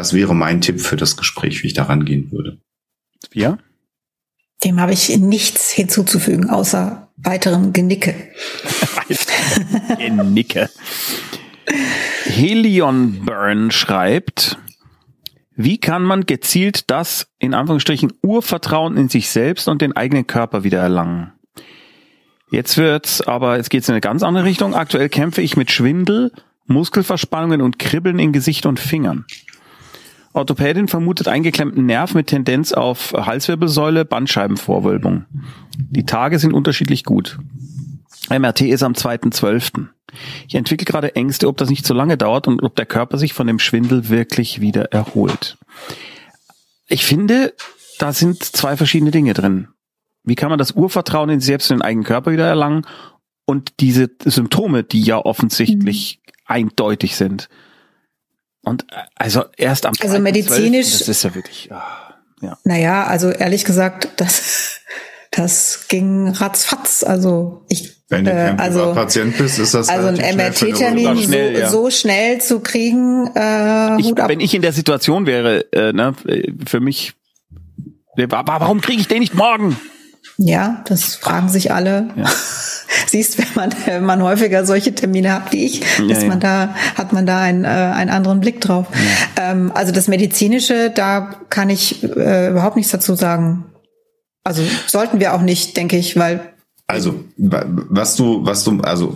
[0.00, 2.56] Das wäre mein Tipp für das Gespräch, wie ich da rangehen würde.
[3.34, 3.58] Ja?
[4.64, 8.14] Dem habe ich nichts hinzuzufügen, außer weiterem Genicke.
[9.98, 10.70] Genicke.
[12.24, 14.56] Helion Burn schreibt,
[15.54, 20.64] wie kann man gezielt das, in Anführungsstrichen, Urvertrauen in sich selbst und den eigenen Körper
[20.64, 21.34] wieder erlangen?
[22.50, 24.74] Jetzt wird's, aber jetzt geht's in eine ganz andere Richtung.
[24.74, 26.32] Aktuell kämpfe ich mit Schwindel,
[26.64, 29.26] Muskelverspannungen und Kribbeln in Gesicht und Fingern.
[30.32, 35.24] Orthopädin vermutet eingeklemmten Nerv mit Tendenz auf Halswirbelsäule, Bandscheibenvorwölbung.
[35.76, 37.38] Die Tage sind unterschiedlich gut.
[38.28, 39.88] MRT ist am 2.12.
[40.48, 43.32] Ich entwickle gerade Ängste, ob das nicht so lange dauert und ob der Körper sich
[43.32, 45.58] von dem Schwindel wirklich wieder erholt.
[46.86, 47.54] Ich finde,
[47.98, 49.68] da sind zwei verschiedene Dinge drin.
[50.22, 52.86] Wie kann man das Urvertrauen in sich selbst und den eigenen Körper wieder erlangen
[53.50, 56.32] und diese Symptome, die ja offensichtlich mhm.
[56.46, 57.48] eindeutig sind.
[58.62, 60.88] Und also erst am Also medizinisch.
[60.88, 61.72] 12, das ist ja wirklich.
[61.72, 62.58] Ah, ja.
[62.64, 64.80] Naja, also ehrlich gesagt, das,
[65.30, 67.02] das ging ratzfatz.
[67.02, 71.32] Also ich wenn du kein äh, also, Patient bist, ist das also ein MRT-Termin so,
[71.32, 71.70] ja.
[71.70, 73.30] so, schnell zu kriegen.
[73.36, 76.14] Äh, ich, wenn ich in der Situation wäre, äh, ne,
[76.66, 77.12] für mich,
[78.16, 79.76] warum kriege ich den nicht morgen?
[80.42, 82.08] Ja, das fragen sich alle.
[82.16, 82.24] Ja.
[83.06, 86.74] Siehst, wenn man, wenn man häufiger solche Termine hat wie ich, ja, ist man da,
[86.94, 88.86] hat man da einen, äh, einen anderen Blick drauf.
[89.36, 93.66] Ähm, also das Medizinische, da kann ich äh, überhaupt nichts dazu sagen.
[94.42, 96.40] Also sollten wir auch nicht, denke ich, weil
[96.90, 99.08] also, was du, was du, also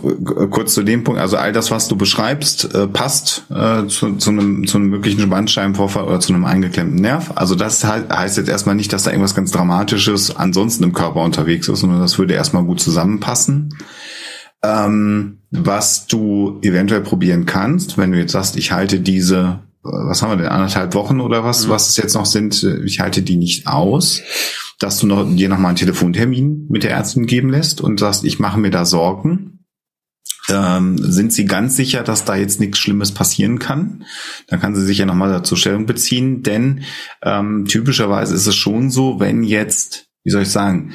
[0.49, 4.29] kurz zu dem Punkt, also all das, was du beschreibst, äh, passt äh, zu, zu,
[4.29, 7.33] einem, zu einem möglichen Bandscheibenvorfall oder zu einem eingeklemmten Nerv.
[7.35, 11.67] Also das heißt jetzt erstmal nicht, dass da irgendwas ganz Dramatisches ansonsten im Körper unterwegs
[11.67, 13.77] ist, sondern das würde erstmal gut zusammenpassen.
[14.63, 20.31] Ähm, was du eventuell probieren kannst, wenn du jetzt sagst, ich halte diese, was haben
[20.31, 21.71] wir denn, anderthalb Wochen oder was, mhm.
[21.71, 24.21] was es jetzt noch sind, ich halte die nicht aus
[24.79, 28.39] dass du noch, dir nochmal einen Telefontermin mit der Ärztin geben lässt und sagst, ich
[28.39, 29.65] mache mir da Sorgen.
[30.47, 34.05] Ähm, sind Sie ganz sicher, dass da jetzt nichts Schlimmes passieren kann?
[34.47, 36.83] Dann kann sie sich ja nochmal dazu Stellung beziehen, denn
[37.23, 40.93] ähm, typischerweise ist es schon so, wenn jetzt, wie soll ich sagen,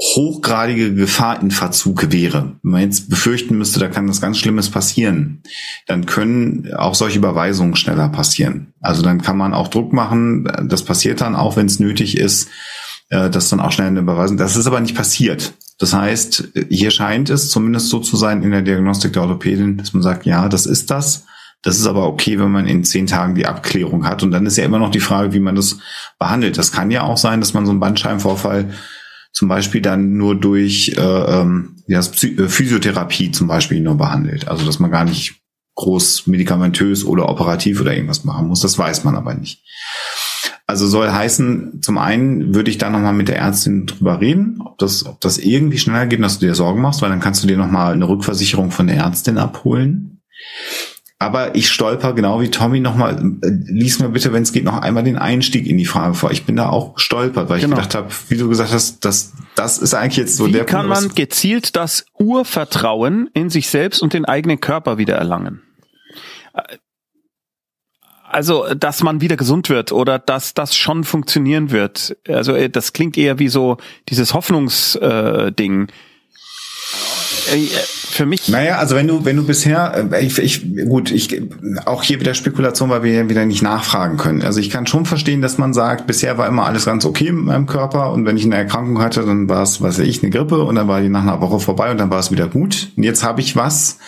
[0.00, 4.70] hochgradige Gefahr in Verzug wäre, wenn man jetzt befürchten müsste, da kann was ganz Schlimmes
[4.70, 5.42] passieren,
[5.86, 8.72] dann können auch solche Überweisungen schneller passieren.
[8.80, 12.48] Also dann kann man auch Druck machen, das passiert dann auch, wenn es nötig ist,
[13.10, 14.38] äh, das dann auch schnell eine Überweisung.
[14.38, 15.52] Das ist aber nicht passiert.
[15.78, 19.92] Das heißt, hier scheint es zumindest so zu sein in der Diagnostik der Orthopädin, dass
[19.92, 21.24] man sagt, ja, das ist das.
[21.62, 24.22] Das ist aber okay, wenn man in zehn Tagen die Abklärung hat.
[24.22, 25.76] Und dann ist ja immer noch die Frage, wie man das
[26.18, 26.56] behandelt.
[26.56, 28.70] Das kann ja auch sein, dass man so einen Bandscheibenvorfall
[29.32, 34.48] zum Beispiel dann nur durch äh, ähm, ja, äh, Physiotherapie zum Beispiel nur behandelt.
[34.48, 35.40] Also dass man gar nicht
[35.76, 38.60] groß medikamentös oder operativ oder irgendwas machen muss.
[38.60, 39.62] Das weiß man aber nicht.
[40.66, 44.78] Also soll heißen, zum einen würde ich da nochmal mit der Ärztin drüber reden, ob
[44.78, 47.48] das, ob das irgendwie schneller geht, dass du dir Sorgen machst, weil dann kannst du
[47.48, 50.22] dir nochmal eine Rückversicherung von der Ärztin abholen.
[51.22, 54.78] Aber ich stolper genau wie Tommy nochmal, äh, lies mir bitte, wenn es geht, noch
[54.78, 56.30] einmal den Einstieg in die Frage vor.
[56.30, 57.76] Ich bin da auch gestolpert, weil genau.
[57.76, 60.62] ich gedacht habe, wie du gesagt hast, das, das ist eigentlich jetzt so wie der
[60.62, 65.16] Wie kann Punkt, man gezielt das Urvertrauen in sich selbst und den eigenen Körper wieder
[65.16, 65.60] erlangen?
[68.30, 72.16] Also, dass man wieder gesund wird oder dass das schon funktionieren wird.
[72.28, 73.76] Also, äh, das klingt eher wie so
[74.08, 75.88] dieses Hoffnungsding.
[77.52, 77.68] Äh, äh,
[78.10, 78.48] für mich.
[78.48, 81.42] Naja, also wenn du, wenn du bisher, äh, ich, ich, gut, ich,
[81.86, 84.42] auch hier wieder Spekulation, weil wir wieder nicht nachfragen können.
[84.42, 87.44] Also ich kann schon verstehen, dass man sagt, bisher war immer alles ganz okay mit
[87.44, 90.30] meinem Körper und wenn ich eine Erkrankung hatte, dann war es, was weiß ich, eine
[90.30, 92.88] Grippe und dann war die nach einer Woche vorbei und dann war es wieder gut.
[92.96, 93.98] Und jetzt habe ich was,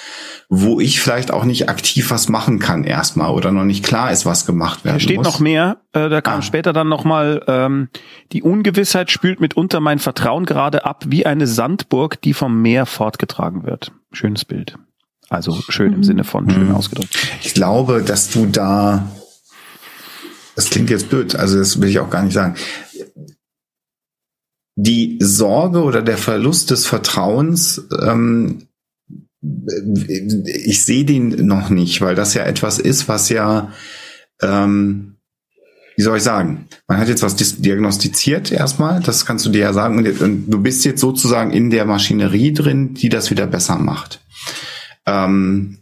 [0.54, 4.26] wo ich vielleicht auch nicht aktiv was machen kann erstmal oder noch nicht klar ist,
[4.26, 5.26] was gemacht werden da steht muss.
[5.26, 6.42] noch mehr, äh, da kam ah.
[6.42, 7.88] später dann nochmal, ähm,
[8.32, 13.64] die Ungewissheit spült mitunter mein Vertrauen gerade ab wie eine Sandburg, die vom Meer fortgetragen
[13.64, 13.91] wird.
[14.12, 14.76] Schönes Bild.
[15.28, 16.04] Also schön im mhm.
[16.04, 16.74] Sinne von schön mhm.
[16.74, 17.16] ausgedrückt.
[17.42, 19.10] Ich glaube, dass du da,
[20.56, 22.56] das klingt jetzt blöd, also das will ich auch gar nicht sagen.
[24.74, 28.68] Die Sorge oder der Verlust des Vertrauens ähm,
[29.42, 33.72] ich sehe den noch nicht, weil das ja etwas ist, was ja,
[34.40, 35.11] ähm,
[36.02, 39.72] wie soll ich sagen, man hat jetzt was diagnostiziert erstmal, das kannst du dir ja
[39.72, 44.20] sagen, und du bist jetzt sozusagen in der Maschinerie drin, die das wieder besser macht.
[45.06, 45.78] Ähm,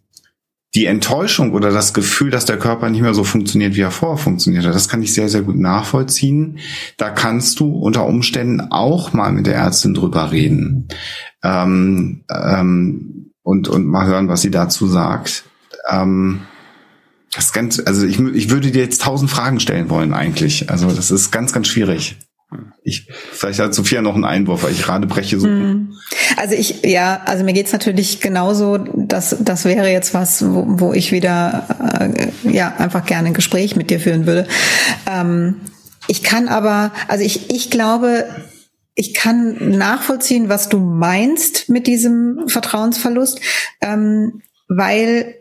[0.75, 4.19] die Enttäuschung oder das Gefühl, dass der Körper nicht mehr so funktioniert, wie er vorher
[4.19, 6.59] funktioniert hat, das kann ich sehr, sehr gut nachvollziehen.
[6.99, 10.89] Da kannst du unter Umständen auch mal mit der Ärztin drüber reden.
[11.43, 15.45] Ähm, ähm, und, und mal hören, was sie dazu sagt.
[15.89, 16.43] Ähm,
[17.33, 20.71] das ist ganz, also ich, ich würde dir jetzt tausend Fragen stellen wollen eigentlich.
[20.71, 22.17] Also das ist ganz, ganz schwierig.
[22.83, 25.47] Ich, vielleicht hat Sophia noch einen Einwurf, weil ich gerade breche so.
[25.47, 25.93] Hm.
[26.37, 30.93] Also ich, ja, also mir geht's natürlich genauso, dass das wäre jetzt was, wo, wo
[30.93, 31.67] ich wieder
[32.01, 34.49] äh, ja einfach gerne ein Gespräch mit dir führen würde.
[35.09, 35.57] Ähm,
[36.09, 38.25] ich kann aber, also ich, ich glaube,
[38.97, 43.41] ich kann nachvollziehen, was du meinst mit diesem Vertrauensverlust,
[43.81, 45.37] ähm, weil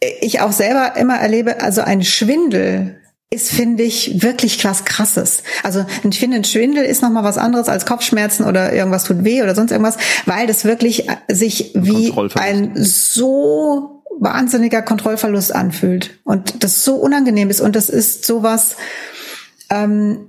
[0.00, 5.42] ich auch selber immer erlebe, also ein Schwindel ist, finde ich, wirklich was Krasses.
[5.62, 9.42] Also ich finde, ein Schwindel ist nochmal was anderes als Kopfschmerzen oder irgendwas tut weh
[9.42, 16.84] oder sonst irgendwas, weil das wirklich sich wie ein so wahnsinniger Kontrollverlust anfühlt und das
[16.84, 18.76] so unangenehm ist und das ist sowas,
[19.70, 20.28] ähm,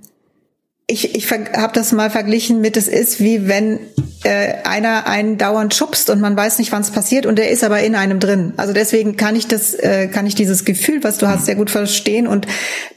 [0.90, 3.80] ich, ich habe das mal verglichen mit, es ist wie wenn
[4.24, 7.66] äh, einer einen dauernd schubst und man weiß nicht, wann es passiert und der ist
[7.66, 8.54] aber in einem drin.
[8.56, 11.70] Also deswegen kann ich das, äh, kann ich dieses Gefühl, was du hast, sehr gut
[11.70, 12.48] verstehen und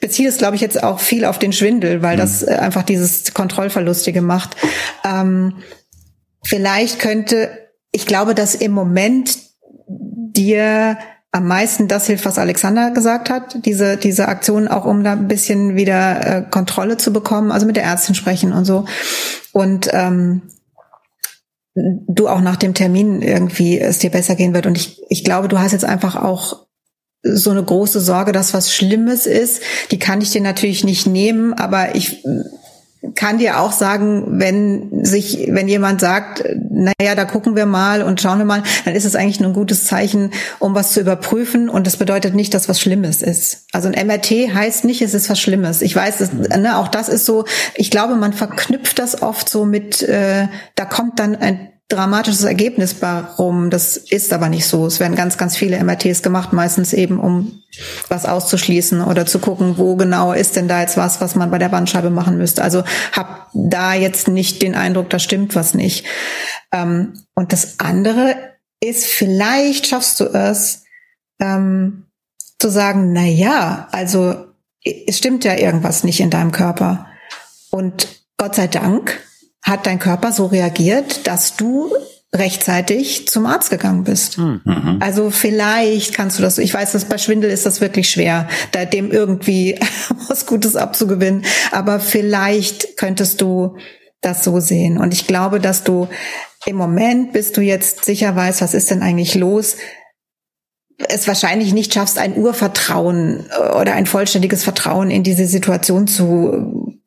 [0.01, 3.35] beziehe es, glaube ich, jetzt auch viel auf den Schwindel, weil das äh, einfach dieses
[3.35, 4.57] Kontrollverlustige macht.
[5.05, 5.57] Ähm,
[6.45, 7.51] vielleicht könnte,
[7.91, 9.37] ich glaube, dass im Moment
[9.89, 10.97] dir
[11.33, 15.29] am meisten das hilft, was Alexander gesagt hat, diese, diese Aktion auch, um da ein
[15.29, 18.85] bisschen wieder äh, Kontrolle zu bekommen, also mit der Ärztin sprechen und so.
[19.53, 20.43] Und ähm,
[21.75, 24.67] du auch nach dem Termin irgendwie es dir besser gehen wird.
[24.67, 26.67] Und ich, ich glaube, du hast jetzt einfach auch
[27.23, 29.63] so eine große Sorge, dass was Schlimmes ist.
[29.91, 32.25] Die kann ich dir natürlich nicht nehmen, aber ich
[33.15, 38.21] kann dir auch sagen, wenn sich, wenn jemand sagt, naja, da gucken wir mal und
[38.21, 41.71] schauen wir mal, dann ist es eigentlich nur ein gutes Zeichen, um was zu überprüfen.
[41.71, 43.67] Und das bedeutet nicht, dass was Schlimmes ist.
[43.73, 45.81] Also ein MRT heißt nicht, es ist was Schlimmes.
[45.81, 49.65] Ich weiß, dass, ne, auch das ist so, ich glaube, man verknüpft das oft so
[49.65, 53.69] mit, äh, da kommt dann ein dramatisches Ergebnis warum.
[53.69, 54.87] Das ist aber nicht so.
[54.87, 57.63] Es werden ganz, ganz viele MRTs gemacht, meistens eben, um
[58.09, 61.59] was auszuschließen oder zu gucken, wo genau ist denn da jetzt was, was man bei
[61.59, 62.63] der Bandscheibe machen müsste.
[62.63, 66.07] Also hab da jetzt nicht den Eindruck, da stimmt was nicht.
[66.73, 68.37] Ähm, und das andere
[68.81, 70.85] ist, vielleicht schaffst du es,
[71.41, 72.07] ähm,
[72.59, 74.47] zu sagen, na ja, also
[74.85, 77.07] es stimmt ja irgendwas nicht in deinem Körper.
[77.71, 79.21] Und Gott sei Dank
[79.63, 81.93] hat dein Körper so reagiert, dass du
[82.33, 84.37] rechtzeitig zum Arzt gegangen bist.
[84.37, 84.61] Hm.
[84.65, 84.99] Mhm.
[85.01, 88.85] Also vielleicht kannst du das, ich weiß, dass bei Schwindel ist das wirklich schwer, da
[88.85, 89.79] dem irgendwie
[90.29, 93.77] was Gutes abzugewinnen, aber vielleicht könntest du
[94.21, 94.99] das so sehen.
[94.99, 96.09] Und ich glaube, dass du
[96.67, 99.77] im Moment, bis du jetzt sicher weißt, was ist denn eigentlich los,
[101.09, 107.01] es wahrscheinlich nicht schaffst, ein Urvertrauen äh, oder ein vollständiges Vertrauen in diese Situation zu,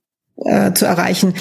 [0.44, 1.36] äh, zu erreichen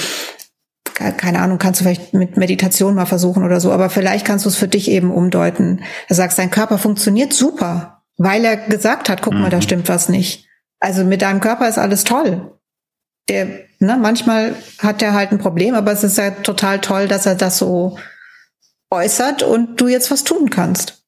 [1.11, 4.49] keine Ahnung, kannst du vielleicht mit Meditation mal versuchen oder so, aber vielleicht kannst du
[4.49, 5.83] es für dich eben umdeuten.
[6.09, 9.41] Du sagst, dein Körper funktioniert super, weil er gesagt hat, guck mhm.
[9.41, 9.63] mal, da mhm.
[9.63, 10.47] stimmt was nicht.
[10.79, 12.59] Also mit deinem Körper ist alles toll.
[13.29, 13.47] Der,
[13.79, 17.35] ne, manchmal hat er halt ein Problem, aber es ist ja total toll, dass er
[17.35, 17.99] das so
[18.91, 21.05] äußert und du jetzt was tun kannst.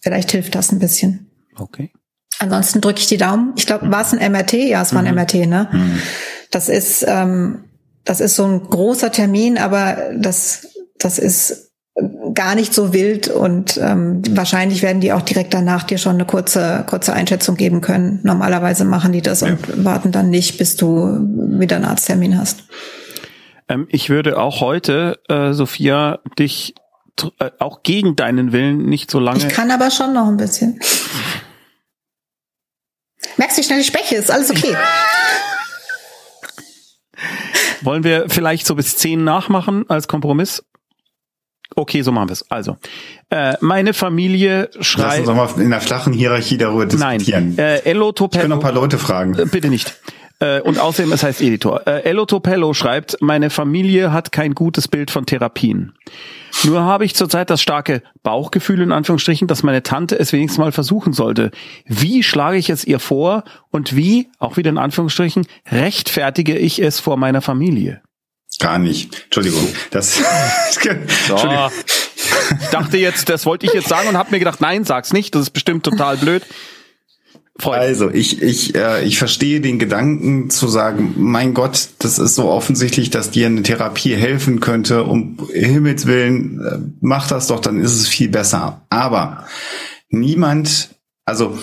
[0.00, 1.30] Vielleicht hilft das ein bisschen.
[1.56, 1.92] Okay.
[2.38, 3.52] Ansonsten drücke ich die Daumen.
[3.56, 4.52] Ich glaube, war es ein MRT?
[4.54, 5.16] Ja, es war ein mhm.
[5.16, 5.68] MRT, ne?
[5.72, 6.00] Mhm.
[6.50, 7.64] Das ist ähm,
[8.08, 11.72] das ist so ein großer Termin, aber das, das ist
[12.32, 16.24] gar nicht so wild und ähm, wahrscheinlich werden die auch direkt danach dir schon eine
[16.24, 18.20] kurze kurze Einschätzung geben können.
[18.22, 19.48] Normalerweise machen die das ja.
[19.48, 21.18] und warten dann nicht, bis du
[21.58, 22.64] wieder einen Arzttermin hast.
[23.68, 26.76] Ähm, ich würde auch heute, äh, Sophia, dich
[27.40, 29.40] äh, auch gegen deinen Willen nicht so lange.
[29.40, 30.80] Ich kann aber schon noch ein bisschen.
[33.36, 34.14] Merkst du, wie schnell ich spreche?
[34.14, 34.74] Ist alles okay.
[37.82, 40.64] Wollen wir vielleicht so bis zehn nachmachen als Kompromiss?
[41.76, 42.50] Okay, so machen wir es.
[42.50, 42.76] Also,
[43.30, 45.26] äh, meine Familie schreibt.
[45.26, 47.54] Lass uns mal in der flachen Hierarchie darüber diskutieren.
[47.56, 48.38] Nein, äh, Elo Topello.
[48.38, 49.38] Ich kann noch ein paar Leute fragen.
[49.38, 49.94] Äh, bitte nicht.
[50.40, 51.86] Äh, und außerdem, es heißt Editor.
[51.86, 55.94] Äh, Elo Topello schreibt, meine Familie hat kein gutes Bild von Therapien.
[56.64, 60.72] Nur habe ich zurzeit das starke Bauchgefühl in Anführungsstrichen, dass meine Tante es wenigstens mal
[60.72, 61.50] versuchen sollte.
[61.86, 67.00] Wie schlage ich es ihr vor und wie, auch wieder in Anführungsstrichen, rechtfertige ich es
[67.00, 68.02] vor meiner Familie?
[68.60, 69.24] Gar nicht.
[69.24, 69.66] Entschuldigung.
[69.90, 70.20] Das.
[70.82, 71.70] Entschuldigung.
[72.60, 75.34] Ich dachte jetzt, das wollte ich jetzt sagen und habe mir gedacht, nein, sag's nicht.
[75.34, 76.44] Das ist bestimmt total blöd.
[77.60, 77.80] Freund.
[77.80, 82.48] Also ich ich äh, ich verstehe den Gedanken zu sagen, mein Gott, das ist so
[82.48, 85.04] offensichtlich, dass dir eine Therapie helfen könnte.
[85.04, 88.82] Um Himmels willen, äh, mach das doch, dann ist es viel besser.
[88.90, 89.44] Aber
[90.08, 90.90] niemand,
[91.24, 91.58] also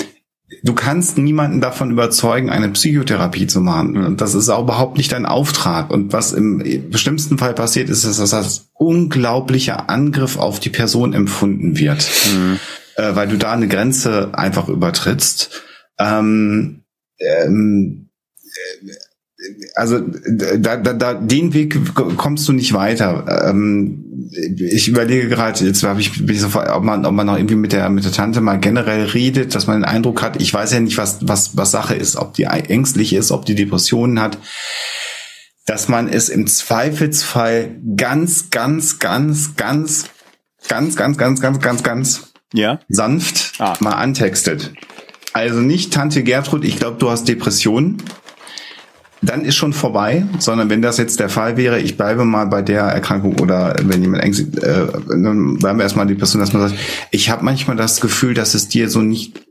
[0.64, 3.98] du kannst niemanden davon überzeugen, eine Psychotherapie zu machen.
[3.98, 5.92] Und das ist auch überhaupt nicht dein Auftrag.
[5.92, 11.14] Und was im bestimmten Fall passiert, ist, dass das als unglaublicher Angriff auf die Person
[11.14, 12.06] empfunden wird.
[12.34, 12.60] Mhm.
[12.98, 15.64] Äh, weil du da eine Grenze einfach übertrittst.
[16.00, 16.84] Ähm,
[17.20, 18.10] ähm,
[19.76, 21.78] also da, da, da, den Weg
[22.18, 23.50] kommst du nicht weiter.
[23.50, 27.38] Ähm, ich überlege gerade, jetzt habe ich, bin ich sofort, ob man, ob man noch
[27.38, 30.54] irgendwie mit der mit der Tante mal generell redet, dass man den Eindruck hat, ich
[30.54, 34.20] weiß ja nicht, was was was Sache ist, ob die ängstlich ist, ob die Depressionen
[34.20, 34.38] hat,
[35.66, 40.06] dass man es im Zweifelsfall ganz, ganz, ganz, ganz,
[40.68, 42.80] ganz, ganz, ganz, ganz, ganz, ganz ja?
[42.88, 43.76] sanft ah.
[43.80, 44.74] mal antextet.
[45.36, 47.98] Also nicht Tante Gertrud, ich glaube, du hast Depressionen.
[49.22, 52.62] Dann ist schon vorbei, sondern wenn das jetzt der Fall wäre, ich bleibe mal bei
[52.62, 56.70] der Erkrankung oder wenn jemand ängstlich, äh, dann bleiben wir erstmal die Person, dass man
[56.70, 56.80] sagt,
[57.12, 59.42] ich habe manchmal das Gefühl, dass es dir so nicht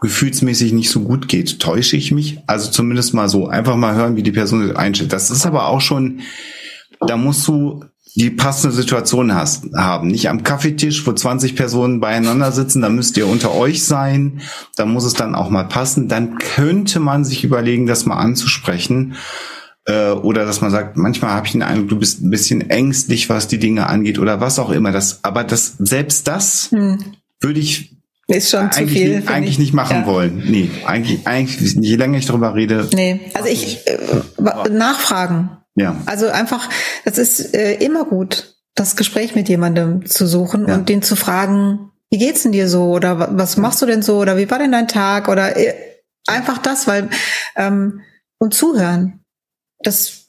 [0.00, 1.60] gefühlsmäßig nicht so gut geht.
[1.60, 2.38] Täusche ich mich?
[2.46, 3.46] Also zumindest mal so.
[3.46, 5.12] Einfach mal hören, wie die Person einstellt.
[5.12, 6.20] Das ist aber auch schon,
[7.06, 7.84] da musst du
[8.16, 10.08] die passende Situation hast, haben.
[10.08, 14.40] Nicht am Kaffeetisch, wo 20 Personen beieinander sitzen, da müsst ihr unter euch sein,
[14.76, 16.08] da muss es dann auch mal passen.
[16.08, 19.14] Dann könnte man sich überlegen, das mal anzusprechen.
[19.86, 23.28] Äh, oder dass man sagt, manchmal habe ich den Eindruck, du bist ein bisschen ängstlich,
[23.28, 24.92] was die Dinge angeht oder was auch immer.
[24.92, 26.98] Das, aber das, selbst das hm.
[27.40, 27.94] würde ich
[28.26, 29.16] ist schon eigentlich, zu viel.
[29.16, 30.06] Nicht, eigentlich nicht machen ja.
[30.06, 30.42] wollen.
[30.46, 32.88] Nee, eigentlich, eigentlich, je länger ich darüber rede.
[32.94, 35.50] Nee, also ich, äh, nachfragen.
[35.74, 35.96] Ja.
[36.06, 36.68] Also einfach,
[37.04, 40.74] das ist äh, immer gut, das Gespräch mit jemandem zu suchen ja.
[40.74, 44.18] und den zu fragen, wie geht's denn dir so oder was machst du denn so
[44.18, 45.74] oder wie war denn dein Tag oder äh,
[46.26, 47.08] einfach das, weil
[47.56, 48.00] ähm,
[48.38, 49.20] und zuhören.
[49.80, 50.24] Das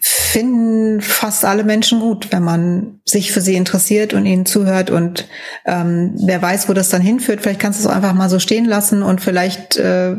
[0.00, 5.28] finden fast alle Menschen gut, wenn man sich für sie interessiert und ihnen zuhört und
[5.64, 7.40] ähm, wer weiß, wo das dann hinführt.
[7.40, 10.16] Vielleicht kannst du es einfach mal so stehen lassen und vielleicht äh,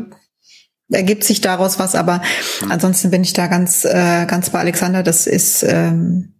[0.90, 2.22] ergibt sich daraus was, aber
[2.68, 5.02] ansonsten bin ich da ganz, äh, ganz bei Alexander.
[5.02, 6.34] Das ist, ähm,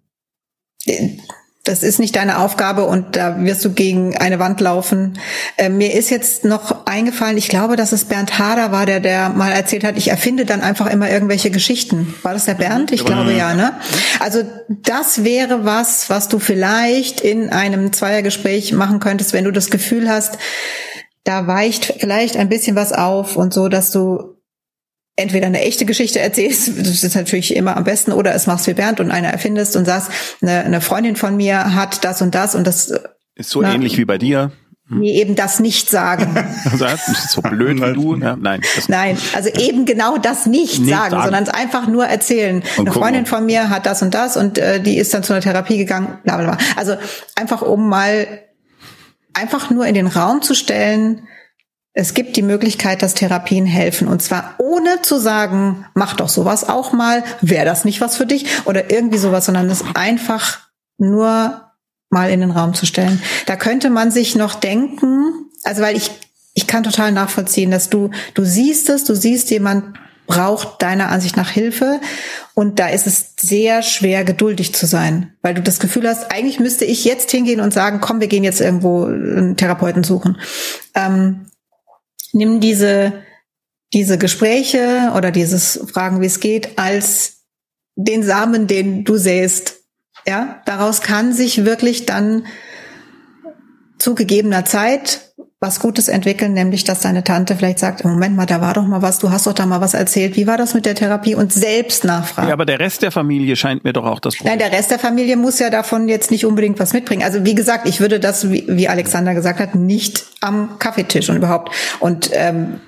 [1.65, 5.19] das ist nicht deine Aufgabe und da wirst du gegen eine Wand laufen.
[5.57, 9.31] Äh, mir ist jetzt noch eingefallen, ich glaube, dass es Bernd Hader war, der, der
[9.31, 12.15] mal erzählt hat, ich erfinde dann einfach immer irgendwelche Geschichten.
[12.23, 12.93] War das der Bernd?
[12.93, 13.73] Ich glaube ja, ne?
[14.21, 19.71] Also das wäre was, was du vielleicht in einem Zweiergespräch machen könntest, wenn du das
[19.71, 20.37] Gefühl hast,
[21.25, 24.34] da weicht vielleicht ein bisschen was auf und so, dass du
[25.17, 28.75] entweder eine echte Geschichte erzählst, das ist natürlich immer am besten, oder es machst wie
[28.75, 30.11] Bernd und einer erfindest und sagst,
[30.43, 32.93] eine, eine Freundin von mir hat das und das und das
[33.37, 34.53] ist so na, ähnlich wie bei dir.
[34.89, 34.99] Hm.
[34.99, 36.37] Nee, eben das nicht sagen.
[36.71, 36.87] also,
[37.29, 38.17] so blöd wie du.
[38.17, 38.61] Ja, nein.
[38.89, 42.63] Nein, also eben genau das nicht, nicht sagen, sagen, sondern es einfach nur erzählen.
[42.77, 45.33] Und eine Freundin von mir hat das und das und äh, die ist dann zu
[45.33, 46.59] einer Therapie gegangen, bla bla bla.
[46.77, 46.97] Also
[47.35, 48.27] einfach um mal
[49.33, 51.27] einfach nur in den Raum zu stellen,
[51.97, 54.09] es gibt die Möglichkeit, dass Therapien helfen.
[54.09, 58.27] Und zwar ohne zu sagen, mach doch sowas auch mal, wäre das nicht was für
[58.27, 60.59] dich oder irgendwie sowas, sondern es einfach
[60.99, 61.71] nur
[62.11, 63.23] mal in den Raum zu stellen.
[63.47, 66.11] Da könnte man sich noch denken, also weil ich,
[66.53, 71.37] ich kann total nachvollziehen, dass du, du siehst es, du siehst jemand braucht deiner Ansicht
[71.37, 72.01] nach Hilfe
[72.55, 76.59] und da ist es sehr schwer geduldig zu sein, weil du das Gefühl hast, eigentlich
[76.59, 80.39] müsste ich jetzt hingehen und sagen, komm, wir gehen jetzt irgendwo einen Therapeuten suchen.
[80.95, 81.47] Ähm,
[82.35, 83.25] nimm diese,
[83.93, 87.45] diese Gespräche oder dieses Fragen, wie es geht, als
[87.97, 89.85] den Samen, den du säst.
[90.27, 92.47] Ja, daraus kann sich wirklich dann
[93.99, 95.34] zu gegebener Zeit
[95.65, 99.03] was Gutes entwickeln, nämlich dass deine Tante vielleicht sagt, Moment mal, da war doch mal
[99.03, 101.53] was, du hast doch da mal was erzählt, wie war das mit der Therapie und
[101.53, 102.49] selbst nachfragen.
[102.49, 104.59] Ja, aber der Rest der Familie scheint mir doch auch das Problem.
[104.59, 107.23] Nein, der Rest der Familie muss ja davon jetzt nicht unbedingt was mitbringen.
[107.23, 111.37] Also wie gesagt, ich würde das, wie, wie Alexander gesagt hat, nicht am Kaffeetisch und
[111.37, 111.75] überhaupt.
[112.01, 112.81] Und ähm,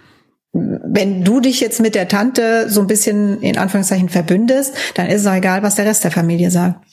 [0.52, 5.22] wenn du dich jetzt mit der Tante so ein bisschen in Anführungszeichen verbündest, dann ist
[5.22, 6.85] es auch egal, was der Rest der Familie sagt.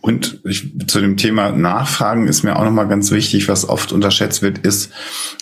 [0.00, 4.42] Und ich, zu dem Thema Nachfragen ist mir auch nochmal ganz wichtig, was oft unterschätzt
[4.42, 4.90] wird, ist,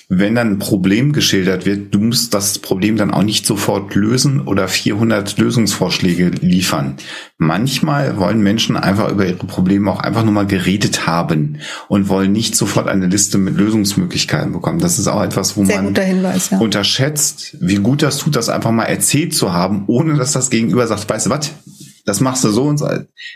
[0.09, 4.43] wenn dann ein Problem geschildert wird, du musst das Problem dann auch nicht sofort lösen
[4.43, 6.97] oder 400 Lösungsvorschläge liefern.
[7.39, 11.59] Manchmal wollen Menschen einfach über ihre Probleme auch einfach nur mal geredet haben
[11.89, 14.79] und wollen nicht sofort eine Liste mit Lösungsmöglichkeiten bekommen.
[14.79, 16.59] Das ist auch etwas, wo Sehr man Hinweis, ja.
[16.59, 20.87] unterschätzt, wie gut das tut, das einfach mal erzählt zu haben, ohne dass das Gegenüber
[20.87, 21.51] sagt, weißt du was,
[22.05, 22.89] das machst du so und so.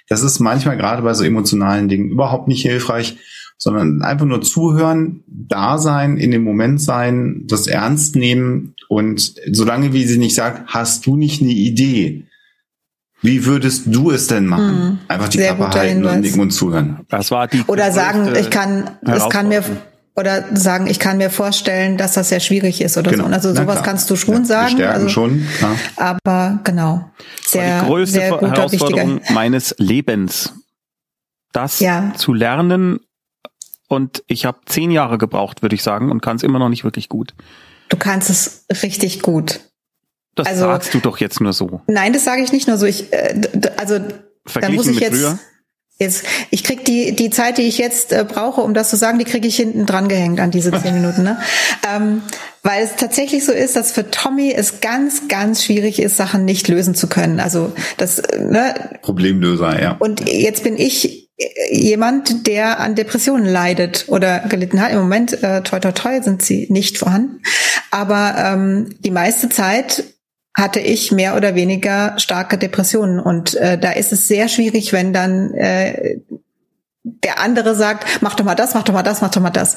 [0.09, 3.17] Das ist manchmal gerade bei so emotionalen Dingen überhaupt nicht hilfreich,
[3.59, 9.93] sondern einfach nur zuhören, da sein, in dem Moment sein, das ernst nehmen und solange
[9.93, 12.27] wie sie nicht sagt, hast du nicht eine Idee?
[13.23, 14.75] Wie würdest du es denn machen?
[14.75, 14.99] Mhm.
[15.09, 16.15] Einfach die Klappe halten Hinweis.
[16.15, 17.01] und nicken und zuhören.
[17.09, 19.65] Das war die Oder sagen, ich kann, es kann mir
[20.17, 23.27] oder sagen, ich kann mir vorstellen, dass das sehr schwierig ist oder genau.
[23.29, 23.33] so.
[23.33, 24.83] Also sowas kannst du schon ja, sagen.
[24.83, 25.47] Also, schon.
[25.59, 25.77] Klar.
[25.97, 27.11] Aber genau.
[27.47, 29.35] Sehr, die größte sehr guter, Herausforderung wichtiger.
[29.35, 30.55] meines Lebens,
[31.53, 32.13] das ja.
[32.17, 33.01] zu lernen.
[33.89, 36.83] Und ich habe zehn Jahre gebraucht, würde ich sagen, und kann es immer noch nicht
[36.83, 37.35] wirklich gut.
[37.89, 39.61] Du kannst es richtig gut.
[40.35, 41.83] Das also, sagst du doch jetzt nur so.
[41.87, 42.87] Nein, das sage ich nicht nur so.
[42.87, 43.41] Ich, äh,
[43.77, 45.19] also da muss ich jetzt.
[45.19, 45.39] Früher?
[45.99, 49.19] Jetzt, ich krieg die die Zeit, die ich jetzt äh, brauche, um das zu sagen,
[49.19, 51.39] die kriege ich hinten dran gehängt an diese zehn Minuten, ne?
[51.97, 52.21] ähm,
[52.63, 56.69] weil es tatsächlich so ist, dass für Tommy es ganz ganz schwierig ist, Sachen nicht
[56.69, 57.41] lösen zu können.
[57.41, 58.75] Also das ne?
[59.01, 59.97] Problemlöser, ja.
[59.99, 64.93] Und jetzt bin ich äh, jemand, der an Depressionen leidet oder gelitten hat.
[64.93, 67.41] Im Moment, äh, toi toi toi, sind sie nicht vorhanden.
[67.91, 70.05] Aber ähm, die meiste Zeit
[70.57, 73.21] hatte ich mehr oder weniger starke Depressionen.
[73.21, 76.21] Und äh, da ist es sehr schwierig, wenn dann äh,
[77.03, 79.77] der andere sagt, mach doch mal das, mach doch mal das, mach doch mal das.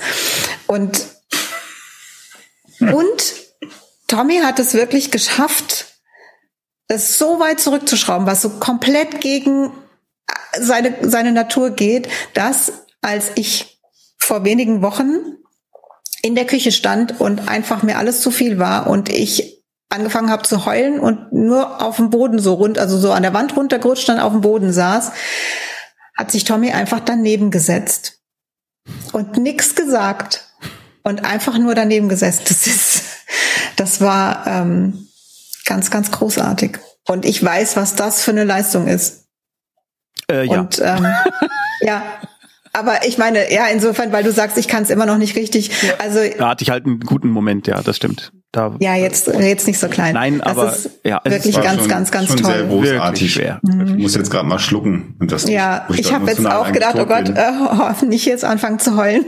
[0.68, 1.06] Und,
[2.80, 3.36] und
[4.08, 5.86] Tommy hat es wirklich geschafft,
[6.88, 9.72] es so weit zurückzuschrauben, was so komplett gegen
[10.58, 12.72] seine, seine Natur geht, dass
[13.02, 13.82] als ich
[14.18, 15.36] vor wenigen Wochen
[16.22, 19.59] in der Küche stand und einfach mir alles zu viel war und ich
[19.90, 23.34] angefangen habe zu heulen und nur auf dem Boden so rund, also so an der
[23.34, 25.12] Wand runtergerutscht, dann auf dem Boden saß,
[26.16, 28.20] hat sich Tommy einfach daneben gesetzt
[29.14, 30.46] und nix gesagt
[31.04, 32.44] und einfach nur daneben gesessen.
[32.48, 33.04] Das ist,
[33.76, 35.08] das war ähm,
[35.66, 36.78] ganz, ganz großartig.
[37.08, 39.26] Und ich weiß, was das für eine Leistung ist.
[40.30, 40.60] Äh, ja.
[40.60, 41.08] Und ähm,
[41.82, 42.04] ja,
[42.74, 45.72] aber ich meine, ja, insofern, weil du sagst, ich kann es immer noch nicht richtig.
[45.98, 48.32] Also da hatte ich halt einen guten Moment, ja, das stimmt.
[48.52, 50.16] Da, ja, jetzt jetzt nicht so klein.
[50.16, 52.54] Nein, das aber ist ja, es wirklich ganz, schon, ganz, ganz schon toll.
[52.54, 53.34] Sehr großartig.
[53.34, 53.60] Schwer.
[53.62, 53.88] Mhm.
[53.89, 55.47] Ich muss jetzt gerade mal schlucken und das.
[55.47, 59.26] Ja, ich, ich habe jetzt auch gedacht, oh Gott, äh, nicht jetzt anfangen zu heulen.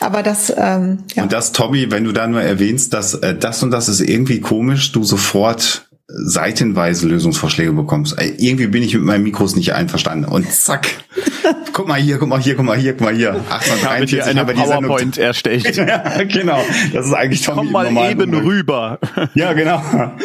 [0.00, 0.52] aber das.
[0.54, 1.22] Ähm, ja.
[1.22, 4.40] Und das, Tommy, wenn du da nur erwähnst, dass äh, das und das ist irgendwie
[4.40, 8.18] komisch, du sofort seitenweise Lösungsvorschläge bekommst.
[8.18, 10.26] Äh, irgendwie bin ich mit meinen Mikros nicht einverstanden.
[10.26, 10.88] Und zack.
[11.72, 13.34] guck mal hier, guck mal hier, guck mal hier, guck mal hier.
[13.34, 15.76] 1843 eine haben PowerPoint erstellt.
[15.76, 16.62] ja, genau.
[16.92, 18.98] Das ist eigentlich Tommy Komm mal eben rüber.
[19.34, 19.82] ja, genau.